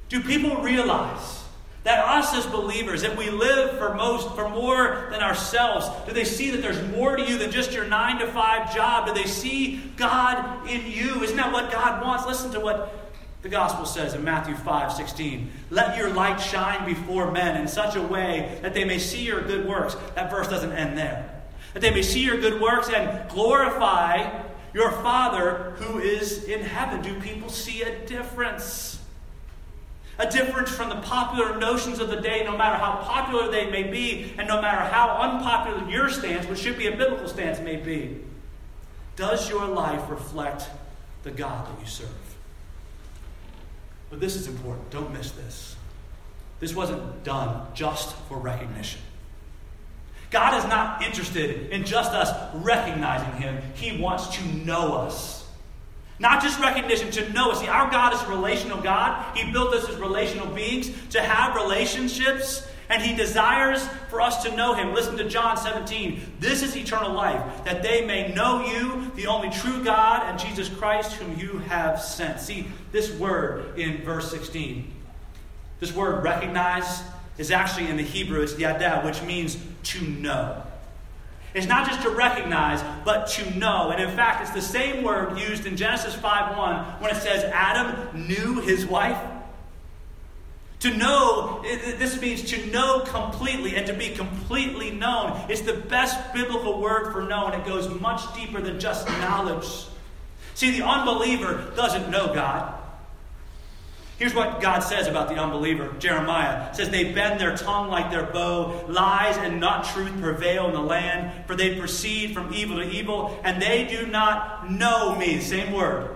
Do 0.10 0.22
people 0.22 0.62
realize 0.62 1.44
that 1.84 2.04
us 2.06 2.34
as 2.34 2.46
believers, 2.48 3.04
that 3.04 3.16
we 3.16 3.30
live 3.30 3.78
for 3.78 3.94
most 3.94 4.34
for 4.36 4.50
more 4.50 5.08
than 5.12 5.22
ourselves, 5.22 5.88
do 6.08 6.14
they 6.14 6.24
see 6.24 6.50
that 6.50 6.62
there's 6.62 6.82
more 6.96 7.16
to 7.16 7.24
you 7.24 7.38
than 7.38 7.52
just 7.52 7.72
your 7.72 7.86
nine 7.86 8.20
to 8.20 8.28
five 8.28 8.74
job? 8.74 9.08
Do 9.08 9.14
they 9.14 9.26
see 9.26 9.78
God 9.96 10.68
in 10.68 10.90
you? 10.90 11.24
Isn't 11.24 11.38
that 11.38 11.54
what 11.54 11.72
God 11.72 12.04
wants? 12.04 12.26
Listen 12.26 12.52
to 12.52 12.60
what 12.60 13.06
the 13.44 13.50
gospel 13.50 13.86
says 13.86 14.16
in 14.16 14.24
Matthew 14.24 14.56
5 14.56 14.94
16. 14.94 15.52
Let 15.70 15.96
your 15.96 16.12
light 16.12 16.38
shine 16.38 16.84
before 16.86 17.32
men 17.32 17.62
in 17.62 17.68
such 17.68 17.96
a 17.96 18.02
way 18.02 18.58
that 18.64 18.74
they 18.74 18.84
may 18.84 18.98
see 18.98 19.24
your 19.24 19.42
good 19.42 19.68
works. 19.68 19.96
That 20.16 20.32
verse 20.32 20.48
doesn't 20.48 20.72
end 20.72 20.98
there. 20.98 21.44
That 21.74 21.82
they 21.82 21.92
may 21.92 22.02
see 22.02 22.22
your 22.22 22.40
good 22.40 22.60
works 22.60 22.90
and 22.90 23.30
glorify 23.30 24.42
your 24.74 24.92
Father 24.92 25.76
who 25.78 26.00
is 26.00 26.46
in 26.46 26.62
heaven. 26.62 27.04
Do 27.04 27.20
people 27.22 27.50
see 27.50 27.84
a 27.84 28.06
difference? 28.08 28.95
A 30.18 30.30
difference 30.30 30.70
from 30.70 30.90
the 30.90 30.96
popular 30.96 31.58
notions 31.58 32.00
of 32.00 32.10
the 32.10 32.16
day, 32.16 32.44
no 32.46 32.58
matter 32.58 32.78
how 32.78 32.96
popular 33.04 33.52
they 33.52 33.70
may 33.70 33.84
be, 33.84 34.34
and 34.38 34.48
no 34.48 34.62
matter 34.62 34.82
how 34.82 35.10
unpopular 35.22 35.90
your 35.90 36.10
stance, 36.10 36.48
which 36.48 36.60
should 36.60 36.78
be 36.78 36.88
a 36.88 36.96
biblical 36.96 37.28
stance, 37.28 37.60
may 37.60 37.76
be. 37.76 38.22
Does 39.18 39.50
your 39.50 39.68
life 39.68 40.10
reflect 40.10 40.70
the 41.24 41.32
God 41.32 41.68
that 41.68 41.82
you 41.82 41.88
serve? 41.88 42.10
But 44.10 44.20
this 44.20 44.36
is 44.36 44.48
important. 44.48 44.90
Don't 44.90 45.12
miss 45.12 45.32
this. 45.32 45.76
This 46.60 46.74
wasn't 46.74 47.24
done 47.24 47.68
just 47.74 48.16
for 48.28 48.38
recognition. 48.38 49.02
God 50.32 50.58
is 50.58 50.66
not 50.70 51.04
interested 51.04 51.70
in 51.70 51.86
just 51.86 52.12
us 52.12 52.54
recognizing 52.56 53.42
Him, 53.42 53.62
He 53.76 54.02
wants 54.02 54.36
to 54.38 54.46
know 54.66 54.96
us. 54.96 55.45
Not 56.18 56.42
just 56.42 56.60
recognition, 56.60 57.12
to 57.12 57.30
know. 57.34 57.54
See, 57.54 57.68
our 57.68 57.90
God 57.92 58.14
is 58.14 58.22
a 58.22 58.28
relational 58.28 58.82
God. 58.82 59.36
He 59.36 59.52
built 59.52 59.74
us 59.74 59.90
as 59.90 59.98
relational 59.98 60.48
beings 60.48 60.90
to 61.10 61.22
have 61.22 61.56
relationships, 61.56 62.68
and 62.90 63.02
He 63.02 63.16
desires 63.16 63.86
for 64.10 64.22
us 64.22 64.44
to 64.44 64.56
know 64.56 64.74
Him. 64.74 64.94
Listen 64.94 65.18
to 65.18 65.28
John 65.28 65.58
17. 65.58 66.38
This 66.40 66.64
is 66.64 66.78
eternal 66.78 67.12
life, 67.12 67.64
that 67.66 67.84
they 67.84 68.06
may 68.06 68.34
know 68.34 68.66
you, 68.66 69.12
the 69.16 69.28
only 69.28 69.50
true 69.50 69.84
God, 69.84 70.24
and 70.30 70.40
Jesus 70.40 70.70
Christ, 70.70 71.14
whom 71.14 71.38
you 71.38 71.58
have 71.60 72.02
sent. 72.02 72.40
See, 72.40 72.68
this 72.92 73.12
word 73.20 73.78
in 73.78 74.04
verse 74.04 74.32
16, 74.32 74.90
this 75.82 75.94
word 75.94 76.24
recognize, 76.24 77.04
is 77.38 77.52
actually 77.52 77.90
in 77.90 77.98
the 77.98 78.04
Hebrew, 78.04 78.42
it's 78.42 78.58
yada, 78.58 79.02
which 79.02 79.22
means 79.24 79.58
to 79.84 80.02
know. 80.02 80.64
It's 81.56 81.68
not 81.68 81.88
just 81.88 82.02
to 82.02 82.10
recognize, 82.10 82.84
but 83.06 83.28
to 83.30 83.58
know. 83.58 83.90
And 83.90 84.04
in 84.04 84.16
fact, 84.16 84.42
it's 84.42 84.52
the 84.52 84.62
same 84.62 85.04
word 85.04 85.40
used 85.40 85.66
in 85.66 85.78
Genesis 85.78 86.14
5:1 86.14 87.00
when 87.00 87.10
it 87.10 87.22
says 87.22 87.46
Adam 87.46 88.28
knew 88.28 88.60
his 88.60 88.86
wife. 88.86 89.18
To 90.82 90.96
know, 90.96 91.64
this 91.64 92.20
means 92.22 92.44
to 92.52 92.66
know 92.68 93.00
completely 93.00 93.78
and 93.78 93.88
to 93.88 93.94
be 93.94 94.10
completely 94.10 94.92
known. 94.92 95.40
It's 95.50 95.62
the 95.62 95.74
best 95.74 96.34
biblical 96.34 96.80
word 96.80 97.14
for 97.14 97.24
know, 97.24 97.48
and 97.48 97.56
it 97.56 97.66
goes 97.66 97.90
much 98.02 98.22
deeper 98.36 98.60
than 98.60 98.80
just 98.80 99.08
knowledge. 99.08 99.88
See, 100.54 100.78
the 100.78 100.86
unbeliever 100.86 101.72
doesn't 101.76 102.12
know 102.12 102.34
God. 102.34 102.74
Here's 104.18 104.34
what 104.34 104.62
God 104.62 104.80
says 104.80 105.08
about 105.08 105.28
the 105.28 105.36
unbeliever. 105.36 105.94
Jeremiah 106.00 106.74
says, 106.74 106.90
They 106.90 107.12
bend 107.12 107.40
their 107.40 107.58
tongue 107.58 107.90
like 107.90 108.12
their 108.12 108.24
bow. 108.24 108.86
Lies 108.88 109.36
and 109.38 109.60
not 109.60 109.86
truth 109.86 110.22
prevail 110.22 110.68
in 110.68 110.74
the 110.74 110.82
land, 110.82 111.46
for 111.48 111.56
they 111.56 111.78
proceed 111.78 112.34
from 112.34 112.54
evil 112.54 112.78
to 112.78 112.90
evil, 112.90 113.38
and 113.44 113.62
they 113.62 113.86
do 113.86 114.08
not 114.08 114.72
know 114.72 115.16
me. 115.16 115.42
Same 115.42 115.74
word. 115.74 116.12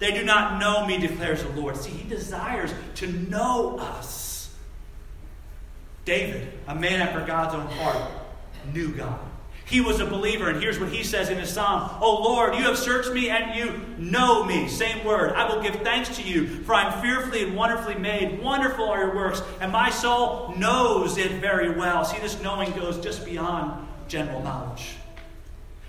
They 0.00 0.10
do 0.10 0.24
not 0.24 0.58
know 0.58 0.84
me, 0.84 0.98
declares 0.98 1.44
the 1.44 1.50
Lord. 1.50 1.76
See, 1.76 1.90
he 1.90 2.08
desires 2.08 2.74
to 2.96 3.06
know 3.06 3.78
us. 3.78 4.52
David, 6.04 6.52
a 6.66 6.74
man 6.74 7.00
after 7.00 7.24
God's 7.24 7.54
own 7.54 7.66
heart, 7.66 8.10
knew 8.72 8.88
God. 8.88 9.20
He 9.66 9.80
was 9.80 9.98
a 9.98 10.06
believer, 10.06 10.50
and 10.50 10.62
here's 10.62 10.78
what 10.78 10.90
he 10.90 11.02
says 11.02 11.30
in 11.30 11.38
his 11.38 11.50
psalm 11.50 11.90
Oh 12.00 12.22
Lord, 12.22 12.54
you 12.54 12.64
have 12.64 12.76
searched 12.76 13.12
me 13.12 13.30
and 13.30 13.54
you 13.54 13.80
know 13.98 14.44
me. 14.44 14.68
Same 14.68 15.04
word. 15.04 15.32
I 15.32 15.48
will 15.48 15.62
give 15.62 15.76
thanks 15.76 16.16
to 16.16 16.22
you, 16.22 16.46
for 16.64 16.74
I 16.74 16.92
am 16.92 17.02
fearfully 17.02 17.44
and 17.44 17.56
wonderfully 17.56 17.94
made. 17.94 18.42
Wonderful 18.42 18.88
are 18.88 19.06
your 19.06 19.14
works, 19.14 19.42
and 19.60 19.72
my 19.72 19.90
soul 19.90 20.54
knows 20.56 21.16
it 21.16 21.32
very 21.40 21.70
well. 21.70 22.04
See, 22.04 22.18
this 22.18 22.40
knowing 22.42 22.72
goes 22.72 22.98
just 22.98 23.24
beyond 23.24 23.86
general 24.06 24.42
knowledge. 24.42 24.96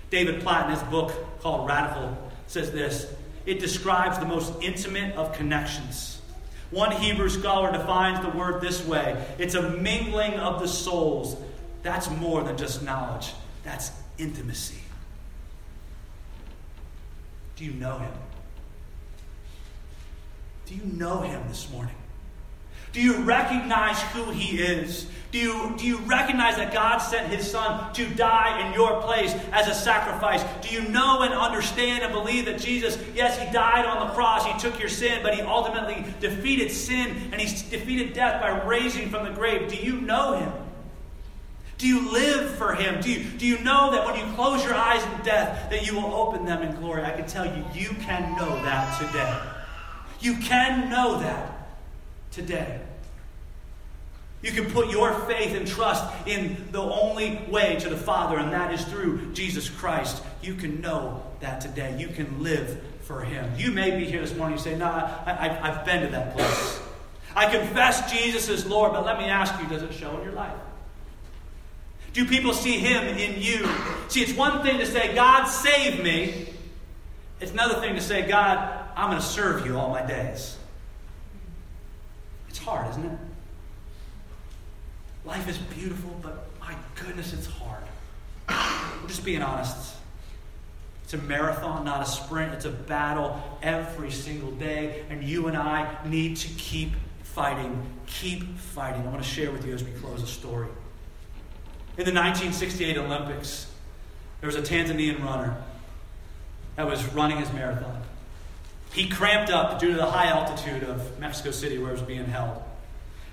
David 0.08 0.40
Platt, 0.40 0.66
in 0.66 0.74
his 0.74 0.82
book 0.84 1.12
called 1.40 1.68
Radical, 1.68 2.16
says 2.46 2.72
this 2.72 3.12
it 3.44 3.60
describes 3.60 4.18
the 4.18 4.26
most 4.26 4.54
intimate 4.62 5.14
of 5.16 5.32
connections. 5.34 6.20
One 6.70 6.90
Hebrew 6.90 7.28
scholar 7.28 7.70
defines 7.70 8.20
the 8.20 8.36
word 8.36 8.60
this 8.60 8.84
way 8.84 9.24
it's 9.38 9.54
a 9.54 9.70
mingling 9.70 10.34
of 10.34 10.60
the 10.60 10.68
souls. 10.68 11.36
That's 11.82 12.10
more 12.10 12.42
than 12.42 12.56
just 12.56 12.82
knowledge. 12.82 13.32
That's 13.66 13.90
intimacy. 14.16 14.78
Do 17.56 17.64
you 17.64 17.72
know 17.72 17.98
him? 17.98 18.12
Do 20.66 20.74
you 20.76 20.84
know 20.84 21.22
him 21.22 21.42
this 21.48 21.68
morning? 21.72 21.96
Do 22.92 23.02
you 23.02 23.16
recognize 23.24 24.00
who 24.02 24.30
he 24.30 24.58
is? 24.58 25.08
Do 25.32 25.38
you, 25.38 25.74
do 25.76 25.84
you 25.84 25.98
recognize 25.98 26.56
that 26.56 26.72
God 26.72 26.98
sent 26.98 27.26
his 27.26 27.50
son 27.50 27.92
to 27.94 28.06
die 28.14 28.64
in 28.64 28.72
your 28.72 29.02
place 29.02 29.34
as 29.50 29.66
a 29.66 29.74
sacrifice? 29.74 30.44
Do 30.62 30.72
you 30.72 30.88
know 30.88 31.22
and 31.22 31.34
understand 31.34 32.04
and 32.04 32.12
believe 32.12 32.44
that 32.44 32.60
Jesus, 32.60 32.96
yes, 33.16 33.36
he 33.36 33.52
died 33.52 33.84
on 33.84 34.06
the 34.06 34.14
cross, 34.14 34.46
he 34.46 34.56
took 34.60 34.78
your 34.78 34.88
sin, 34.88 35.18
but 35.24 35.34
he 35.34 35.40
ultimately 35.42 36.06
defeated 36.20 36.70
sin 36.70 37.30
and 37.32 37.40
he 37.40 37.46
defeated 37.68 38.12
death 38.12 38.40
by 38.40 38.64
raising 38.64 39.10
from 39.10 39.24
the 39.24 39.32
grave? 39.32 39.68
Do 39.68 39.76
you 39.76 40.00
know 40.00 40.38
him? 40.38 40.52
Do 41.78 41.86
you 41.86 42.10
live 42.10 42.54
for 42.56 42.74
Him? 42.74 43.00
Do 43.00 43.10
you, 43.10 43.24
do 43.24 43.46
you 43.46 43.58
know 43.58 43.90
that 43.92 44.06
when 44.06 44.16
you 44.16 44.34
close 44.34 44.64
your 44.64 44.74
eyes 44.74 45.02
in 45.04 45.24
death, 45.24 45.70
that 45.70 45.86
you 45.86 45.94
will 45.94 46.14
open 46.14 46.46
them 46.46 46.62
in 46.62 46.74
glory? 46.76 47.04
I 47.04 47.10
can 47.10 47.26
tell 47.26 47.44
you, 47.44 47.64
you 47.74 47.90
can 48.00 48.36
know 48.36 48.62
that 48.62 48.98
today. 48.98 49.40
You 50.20 50.36
can 50.36 50.88
know 50.88 51.18
that 51.20 51.68
today. 52.30 52.80
You 54.42 54.52
can 54.52 54.70
put 54.70 54.90
your 54.90 55.12
faith 55.26 55.54
and 55.54 55.66
trust 55.66 56.04
in 56.26 56.68
the 56.70 56.80
only 56.80 57.42
way 57.48 57.76
to 57.80 57.88
the 57.88 57.96
Father, 57.96 58.38
and 58.38 58.52
that 58.52 58.72
is 58.72 58.84
through 58.84 59.32
Jesus 59.32 59.68
Christ. 59.68 60.22
You 60.42 60.54
can 60.54 60.80
know 60.80 61.22
that 61.40 61.60
today. 61.60 61.98
You 61.98 62.08
can 62.08 62.42
live 62.42 62.80
for 63.02 63.22
Him. 63.22 63.52
You 63.56 63.70
may 63.72 63.98
be 63.98 64.04
here 64.04 64.20
this 64.20 64.34
morning 64.36 64.54
and 64.54 64.62
say, 64.62 64.76
No, 64.76 64.86
I, 64.86 65.48
have 65.48 65.84
been 65.84 66.02
to 66.02 66.08
that 66.08 66.34
place. 66.34 66.80
I 67.34 67.50
confess 67.50 68.10
Jesus 68.10 68.48
is 68.48 68.64
Lord, 68.64 68.92
but 68.92 69.04
let 69.04 69.18
me 69.18 69.24
ask 69.24 69.60
you, 69.60 69.68
does 69.68 69.82
it 69.82 69.92
show 69.92 70.16
in 70.16 70.24
your 70.24 70.32
life? 70.32 70.54
Do 72.16 72.24
people 72.24 72.54
see 72.54 72.78
Him 72.78 73.04
in 73.18 73.42
you? 73.42 73.68
See, 74.08 74.22
it's 74.22 74.32
one 74.32 74.62
thing 74.62 74.78
to 74.78 74.86
say, 74.86 75.14
God, 75.14 75.44
save 75.44 76.02
me. 76.02 76.48
It's 77.40 77.52
another 77.52 77.78
thing 77.78 77.94
to 77.94 78.00
say, 78.00 78.26
God, 78.26 78.88
I'm 78.96 79.10
going 79.10 79.20
to 79.20 79.26
serve 79.26 79.66
you 79.66 79.76
all 79.76 79.90
my 79.90 80.00
days. 80.00 80.56
It's 82.48 82.56
hard, 82.56 82.88
isn't 82.92 83.04
it? 83.04 83.18
Life 85.26 85.46
is 85.46 85.58
beautiful, 85.58 86.18
but 86.22 86.48
my 86.58 86.74
goodness, 86.94 87.34
it's 87.34 87.48
hard. 87.48 87.82
We're 89.02 89.08
just 89.08 89.22
being 89.22 89.42
honest. 89.42 89.96
It's 91.04 91.12
a 91.12 91.18
marathon, 91.18 91.84
not 91.84 92.00
a 92.00 92.06
sprint. 92.06 92.54
It's 92.54 92.64
a 92.64 92.70
battle 92.70 93.42
every 93.60 94.10
single 94.10 94.52
day, 94.52 95.04
and 95.10 95.22
you 95.22 95.48
and 95.48 95.56
I 95.56 95.94
need 96.06 96.38
to 96.38 96.48
keep 96.54 96.92
fighting. 97.24 97.90
Keep 98.06 98.56
fighting. 98.56 99.02
I 99.02 99.10
want 99.10 99.22
to 99.22 99.28
share 99.28 99.52
with 99.52 99.66
you 99.66 99.74
as 99.74 99.84
we 99.84 99.90
close 99.90 100.22
a 100.22 100.26
story. 100.26 100.68
In 101.98 102.04
the 102.04 102.12
1968 102.12 102.98
Olympics, 102.98 103.66
there 104.40 104.46
was 104.46 104.56
a 104.56 104.60
Tanzanian 104.62 105.24
runner 105.24 105.56
that 106.76 106.86
was 106.86 107.02
running 107.14 107.38
his 107.38 107.50
marathon. 107.54 108.02
He 108.92 109.08
cramped 109.08 109.50
up 109.50 109.78
due 109.80 109.92
to 109.92 109.96
the 109.96 110.06
high 110.06 110.26
altitude 110.28 110.82
of 110.82 111.18
Mexico 111.18 111.50
City 111.50 111.78
where 111.78 111.90
it 111.90 111.94
was 111.94 112.02
being 112.02 112.26
held. 112.26 112.62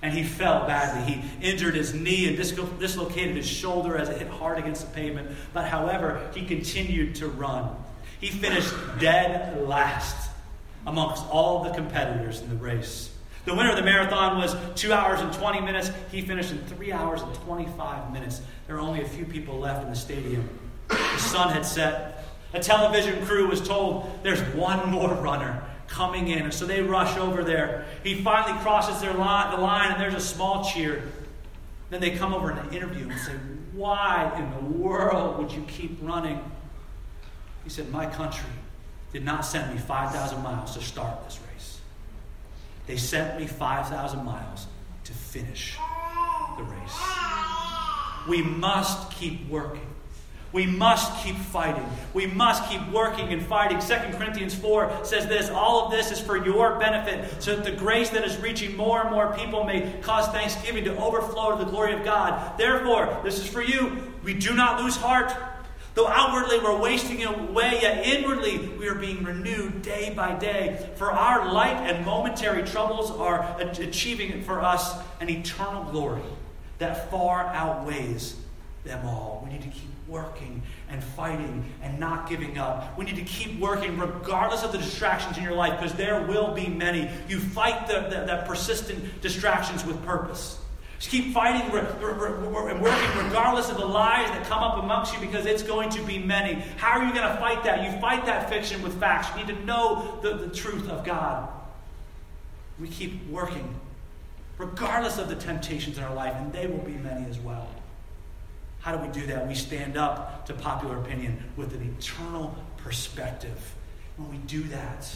and 0.02 0.14
he 0.14 0.22
fell 0.22 0.68
badly. 0.68 1.14
He 1.14 1.24
injured 1.42 1.76
his 1.76 1.94
knee 1.94 2.28
and 2.28 2.36
dislocated 2.38 3.38
his 3.38 3.48
shoulder 3.48 3.96
as 3.96 4.10
it 4.10 4.18
hit 4.18 4.28
hard 4.28 4.58
against 4.60 4.86
the 4.86 4.94
pavement. 4.94 5.30
But 5.54 5.66
however, 5.66 6.30
he 6.36 6.46
continued 6.46 7.16
to 7.16 7.30
run. 7.30 7.74
He 8.20 8.28
finished 8.28 8.74
dead 9.00 9.62
last 9.62 10.30
amongst 10.86 11.24
all 11.28 11.64
the 11.64 11.70
competitors 11.70 12.42
in 12.42 12.50
the 12.50 12.56
race. 12.56 13.13
The 13.46 13.54
winner 13.54 13.72
of 13.72 13.76
the 13.76 13.84
marathon 13.84 14.38
was 14.38 14.56
2 14.76 14.94
hours 14.94 15.20
and 15.20 15.34
20 15.34 15.62
minutes. 15.62 15.92
He 16.12 16.22
finished 16.22 16.52
in 16.52 16.60
3 16.66 16.92
hours 16.94 17.22
and 17.22 17.34
25 17.36 18.14
minutes. 18.14 18.42
There 18.68 18.76
were 18.76 18.82
only 18.82 19.02
a 19.02 19.08
few 19.08 19.26
people 19.26 19.60
left 19.60 19.84
in 19.84 19.90
the 19.90 19.96
stadium. 19.96 20.48
The 20.88 21.18
sun 21.18 21.50
had 21.50 21.66
set. 21.66 22.26
A 22.54 22.60
television 22.60 23.26
crew 23.26 23.48
was 23.48 23.60
told 23.60 24.20
there's 24.24 24.40
one 24.56 24.90
more 24.90 25.14
runner 25.16 25.62
coming 25.88 26.30
in. 26.30 26.44
And 26.44 26.54
so 26.54 26.66
they 26.66 26.82
rush 26.82 27.18
over 27.18 27.44
there. 27.44 27.86
He 28.04 28.22
finally 28.22 28.58
crosses 28.62 29.02
their 29.02 29.14
line, 29.14 29.52
the 29.52 29.62
line, 29.62 29.92
and 29.92 30.02
there's 30.02 30.14
a 30.14 30.20
small 30.20 30.64
cheer. 30.64 31.04
Then 31.90 32.00
they 32.02 32.12
come 32.12 32.34
over 32.34 32.50
and 32.50 32.74
interview 32.74 33.04
him 33.04 33.12
and 33.12 33.20
say, 33.20 33.34
Why 33.74 34.32
in 34.38 34.50
the 34.52 34.78
world 34.78 35.38
would 35.38 35.52
you 35.52 35.64
keep 35.68 35.98
running? 36.02 36.40
He 37.64 37.70
said, 37.70 37.90
My 37.92 38.06
country 38.06 38.50
did 39.12 39.24
not 39.24 39.46
send 39.46 39.72
me 39.74 39.80
5,000 39.80 40.42
miles 40.42 40.76
to 40.76 40.82
start 40.82 41.24
this 41.26 41.40
race. 41.40 41.53
They 42.86 42.98
sent 42.98 43.40
me 43.40 43.48
5,000 43.48 44.24
miles 44.26 44.68
to 45.06 45.14
finish 45.14 45.78
the 46.58 46.64
race. 46.64 47.00
We 48.28 48.42
must 48.42 49.12
keep 49.12 49.50
working. 49.50 49.88
We 50.54 50.68
must 50.68 51.24
keep 51.24 51.36
fighting. 51.36 51.86
We 52.14 52.28
must 52.28 52.70
keep 52.70 52.88
working 52.90 53.34
and 53.34 53.44
fighting. 53.44 53.80
2 53.80 54.18
Corinthians 54.18 54.54
4 54.54 55.00
says 55.04 55.26
this 55.26 55.50
All 55.50 55.86
of 55.86 55.92
this 55.92 56.12
is 56.12 56.20
for 56.20 56.38
your 56.38 56.78
benefit, 56.78 57.42
so 57.42 57.56
that 57.56 57.66
the 57.66 57.72
grace 57.72 58.12
that 58.12 58.24
is 58.24 58.38
reaching 58.38 58.78
more 58.78 59.02
and 59.02 59.10
more 59.10 59.34
people 59.34 59.64
may 59.64 59.92
cause 60.02 60.28
thanksgiving 60.28 60.84
to 60.86 60.96
overflow 60.98 61.58
to 61.58 61.66
the 61.66 61.72
glory 61.72 61.94
of 61.94 62.06
God. 62.06 62.58
Therefore, 62.58 63.20
this 63.24 63.40
is 63.40 63.48
for 63.48 63.64
you. 63.64 64.14
We 64.24 64.36
do 64.36 64.54
not 64.54 64.80
lose 64.80 64.96
heart. 64.96 65.34
Though 65.96 66.08
outwardly 66.08 66.60
we're 66.60 66.80
wasting 66.80 67.24
away, 67.24 67.80
yet 67.82 68.06
inwardly 68.06 68.58
we 68.58 68.88
are 68.88 68.96
being 68.96 69.24
renewed 69.24 69.84
day 69.84 70.12
by 70.16 70.34
day. 70.34 70.90
For 70.96 71.12
our 71.12 71.52
light 71.52 71.78
and 71.78 72.04
momentary 72.04 72.64
troubles 72.64 73.12
are 73.12 73.56
achieving 73.60 74.44
for 74.44 74.62
us 74.62 74.96
an 75.20 75.30
eternal 75.30 75.84
glory 75.92 76.24
that 76.80 77.12
far 77.12 77.46
outweighs 77.46 78.38
them 78.84 79.06
all. 79.06 79.42
We 79.46 79.54
need 79.54 79.62
to 79.62 79.70
keep 79.70 79.90
working 80.08 80.64
and 80.90 81.04
fighting 81.04 81.64
and 81.82 82.00
not 82.00 82.28
giving 82.28 82.58
up. 82.58 82.98
We 82.98 83.06
need 83.06 83.16
to 83.16 83.24
keep 83.24 83.60
working 83.60 83.98
regardless 83.98 84.64
of 84.64 84.72
the 84.72 84.80
distractions 84.80 85.38
in 85.38 85.44
your 85.44 85.54
life 85.54 85.80
because 85.80 85.96
there 85.96 86.26
will 86.26 86.54
be 86.54 86.68
many. 86.68 87.10
You 87.30 87.40
fight 87.40 87.88
the, 87.88 88.02
the, 88.10 88.26
the 88.26 88.44
persistent 88.48 89.22
distractions 89.22 89.86
with 89.86 90.04
purpose. 90.06 90.60
Just 91.00 91.12
keep 91.12 91.34
fighting 91.34 91.62
and 91.62 91.74
working 92.82 93.26
regardless 93.26 93.70
of 93.70 93.78
the 93.78 93.86
lies 93.86 94.30
that 94.30 94.46
come 94.46 94.64
up 94.64 94.82
amongst 94.82 95.14
you 95.14 95.20
because 95.20 95.46
it's 95.46 95.64
going 95.64 95.90
to 95.90 96.02
be 96.04 96.18
many. 96.18 96.54
How 96.78 97.00
are 97.00 97.06
you 97.06 97.14
going 97.14 97.28
to 97.28 97.38
fight 97.38 97.64
that? 97.64 97.84
You 97.84 98.00
fight 98.00 98.26
that 98.26 98.50
fiction 98.50 98.82
with 98.82 98.98
facts. 99.00 99.30
You 99.32 99.46
need 99.46 99.56
to 99.56 99.66
know 99.66 100.20
the, 100.22 100.36
the 100.36 100.56
truth 100.56 100.88
of 100.90 101.04
God. 101.04 101.50
We 102.80 102.88
keep 102.88 103.28
working 103.30 103.80
regardless 104.58 105.18
of 105.18 105.30
the 105.30 105.36
temptations 105.36 105.98
in 105.98 106.04
our 106.04 106.14
life, 106.14 106.34
and 106.38 106.54
they 106.54 106.68
will 106.68 106.80
be 106.80 106.94
many 106.94 107.28
as 107.30 107.40
well. 107.40 107.68
How 108.80 108.96
do 108.96 109.06
we 109.06 109.12
do 109.14 109.26
that? 109.28 109.48
We 109.48 109.56
stand 109.56 109.98
up 109.98 110.46
to 110.48 110.54
popular 110.54 110.98
opinion 110.98 111.44
with 111.56 111.74
an 111.74 111.96
eternal 111.98 112.56
perspective. 112.78 113.76
When 114.18 114.30
we 114.30 114.38
do 114.38 114.64
that, 114.64 115.10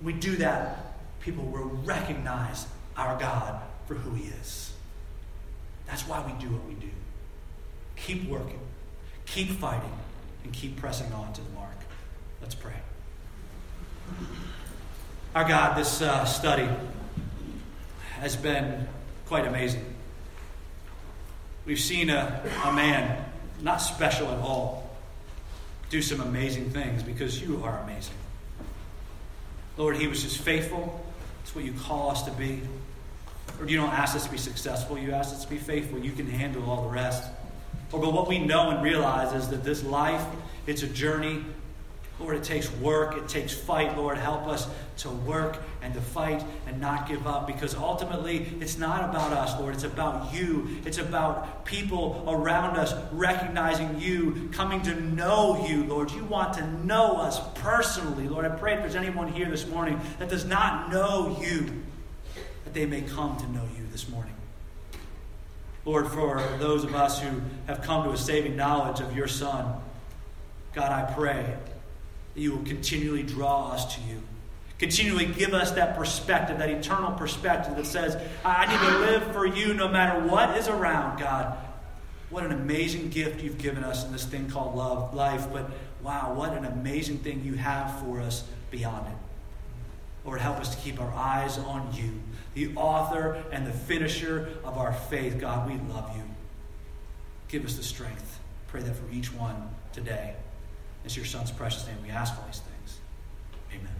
when 0.00 0.14
we 0.14 0.20
do 0.20 0.36
that, 0.36 0.94
people 1.20 1.44
will 1.44 1.68
recognize 1.84 2.66
our 2.96 3.18
God 3.18 3.62
for 3.90 3.96
who 3.96 4.14
He 4.14 4.28
is. 4.40 4.72
That's 5.88 6.06
why 6.06 6.24
we 6.24 6.32
do 6.40 6.48
what 6.54 6.64
we 6.68 6.74
do. 6.74 6.90
Keep 7.96 8.28
working, 8.28 8.60
keep 9.26 9.50
fighting, 9.50 9.92
and 10.44 10.52
keep 10.52 10.76
pressing 10.76 11.12
on 11.12 11.32
to 11.32 11.40
the 11.40 11.50
mark. 11.50 11.74
Let's 12.40 12.54
pray. 12.54 12.76
Our 15.34 15.42
God, 15.42 15.76
this 15.76 16.02
uh, 16.02 16.24
study 16.24 16.68
has 18.20 18.36
been 18.36 18.86
quite 19.26 19.44
amazing. 19.44 19.84
We've 21.66 21.80
seen 21.80 22.10
a, 22.10 22.48
a 22.64 22.72
man, 22.72 23.24
not 23.60 23.78
special 23.78 24.28
at 24.28 24.38
all, 24.38 24.88
do 25.90 26.00
some 26.00 26.20
amazing 26.20 26.70
things 26.70 27.02
because 27.02 27.42
you 27.42 27.64
are 27.64 27.80
amazing. 27.80 28.14
Lord, 29.76 29.96
he 29.96 30.06
was 30.06 30.22
just 30.22 30.38
faithful. 30.38 31.04
It's 31.42 31.56
what 31.56 31.64
you 31.64 31.72
call 31.72 32.10
us 32.10 32.22
to 32.22 32.30
be. 32.30 32.62
Lord, 33.60 33.70
you 33.70 33.76
don't 33.76 33.92
ask 33.92 34.16
us 34.16 34.24
to 34.24 34.30
be 34.30 34.38
successful, 34.38 34.98
you 34.98 35.12
ask 35.12 35.32
us 35.32 35.44
to 35.44 35.50
be 35.50 35.58
faithful. 35.58 35.98
You 35.98 36.12
can 36.12 36.26
handle 36.26 36.68
all 36.68 36.82
the 36.82 36.88
rest. 36.88 37.30
Lord, 37.92 38.04
but 38.04 38.12
what 38.12 38.26
we 38.26 38.38
know 38.38 38.70
and 38.70 38.82
realize 38.82 39.32
is 39.32 39.48
that 39.50 39.62
this 39.62 39.84
life, 39.84 40.24
it's 40.66 40.82
a 40.82 40.88
journey 40.88 41.44
Lord, 42.20 42.36
it 42.36 42.44
takes 42.44 42.70
work, 42.76 43.16
it 43.16 43.28
takes 43.28 43.54
fight. 43.54 43.96
Lord, 43.96 44.18
help 44.18 44.46
us 44.46 44.68
to 44.98 45.08
work 45.08 45.56
and 45.80 45.94
to 45.94 46.02
fight 46.02 46.44
and 46.66 46.78
not 46.78 47.08
give 47.08 47.26
up 47.26 47.46
because 47.46 47.74
ultimately 47.74 48.46
it's 48.60 48.76
not 48.76 49.08
about 49.08 49.32
us, 49.32 49.58
Lord. 49.58 49.74
It's 49.74 49.84
about 49.84 50.32
you. 50.34 50.68
It's 50.84 50.98
about 50.98 51.64
people 51.64 52.22
around 52.28 52.76
us 52.76 52.92
recognizing 53.10 53.98
you, 53.98 54.50
coming 54.52 54.82
to 54.82 54.94
know 55.00 55.66
you, 55.66 55.84
Lord. 55.84 56.10
You 56.10 56.24
want 56.24 56.52
to 56.54 56.66
know 56.84 57.16
us 57.16 57.40
personally, 57.54 58.28
Lord. 58.28 58.44
I 58.44 58.50
pray 58.50 58.74
if 58.74 58.80
there's 58.80 58.96
anyone 58.96 59.32
here 59.32 59.48
this 59.48 59.66
morning 59.66 59.98
that 60.18 60.28
does 60.28 60.44
not 60.44 60.92
know 60.92 61.38
you, 61.40 61.72
that 62.64 62.74
they 62.74 62.86
may 62.86 63.02
come 63.02 63.36
to 63.38 63.50
know 63.50 63.64
you 63.76 63.86
this 63.90 64.08
morning. 64.08 64.34
Lord, 65.84 66.08
for 66.08 66.42
those 66.58 66.84
of 66.84 66.94
us 66.94 67.20
who 67.20 67.40
have 67.66 67.82
come 67.82 68.04
to 68.04 68.10
a 68.10 68.16
saving 68.16 68.56
knowledge 68.56 69.00
of 69.00 69.16
your 69.16 69.28
Son, 69.28 69.80
God, 70.74 70.92
I 70.92 71.12
pray 71.12 71.56
that 72.34 72.40
you 72.40 72.52
will 72.52 72.64
continually 72.64 73.22
draw 73.22 73.72
us 73.72 73.96
to 73.96 74.00
you. 74.02 74.22
Continually 74.78 75.26
give 75.26 75.52
us 75.52 75.72
that 75.72 75.96
perspective, 75.96 76.58
that 76.58 76.70
eternal 76.70 77.12
perspective 77.12 77.76
that 77.76 77.86
says, 77.86 78.16
I 78.44 78.66
need 78.66 78.80
to 78.80 78.98
live 78.98 79.32
for 79.32 79.46
you 79.46 79.74
no 79.74 79.88
matter 79.88 80.26
what 80.26 80.56
is 80.56 80.68
around, 80.68 81.18
God. 81.18 81.58
What 82.30 82.44
an 82.44 82.52
amazing 82.52 83.10
gift 83.10 83.42
you've 83.42 83.58
given 83.58 83.84
us 83.84 84.06
in 84.06 84.12
this 84.12 84.24
thing 84.24 84.48
called 84.48 84.76
love, 84.76 85.12
life, 85.12 85.52
but 85.52 85.70
wow, 86.02 86.32
what 86.34 86.52
an 86.52 86.64
amazing 86.64 87.18
thing 87.18 87.42
you 87.44 87.54
have 87.54 88.00
for 88.00 88.20
us 88.20 88.44
beyond 88.70 89.06
it. 89.08 89.19
Lord, 90.24 90.40
help 90.40 90.58
us 90.58 90.74
to 90.74 90.80
keep 90.80 91.00
our 91.00 91.12
eyes 91.12 91.58
on 91.58 91.92
you, 91.94 92.20
the 92.54 92.74
author 92.76 93.42
and 93.52 93.66
the 93.66 93.72
finisher 93.72 94.48
of 94.64 94.76
our 94.76 94.92
faith. 94.92 95.38
God, 95.38 95.68
we 95.68 95.76
love 95.92 96.14
you. 96.16 96.22
Give 97.48 97.64
us 97.64 97.74
the 97.74 97.82
strength. 97.82 98.40
Pray 98.68 98.82
that 98.82 98.94
for 98.94 99.10
each 99.12 99.32
one 99.32 99.70
today. 99.92 100.34
It's 101.04 101.16
your 101.16 101.24
Son's 101.24 101.50
precious 101.50 101.86
name 101.86 101.96
we 102.02 102.10
ask 102.10 102.36
all 102.36 102.44
these 102.46 102.60
things. 102.60 102.98
Amen. 103.72 103.94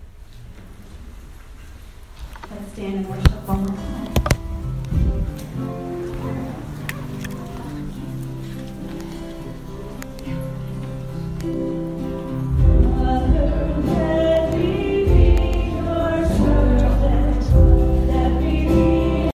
Let's 2.50 2.72
stand 2.72 2.94
and 2.96 3.08
worship 3.08 3.48
one 3.48 3.64
more 3.64 3.76
time. 3.76 4.30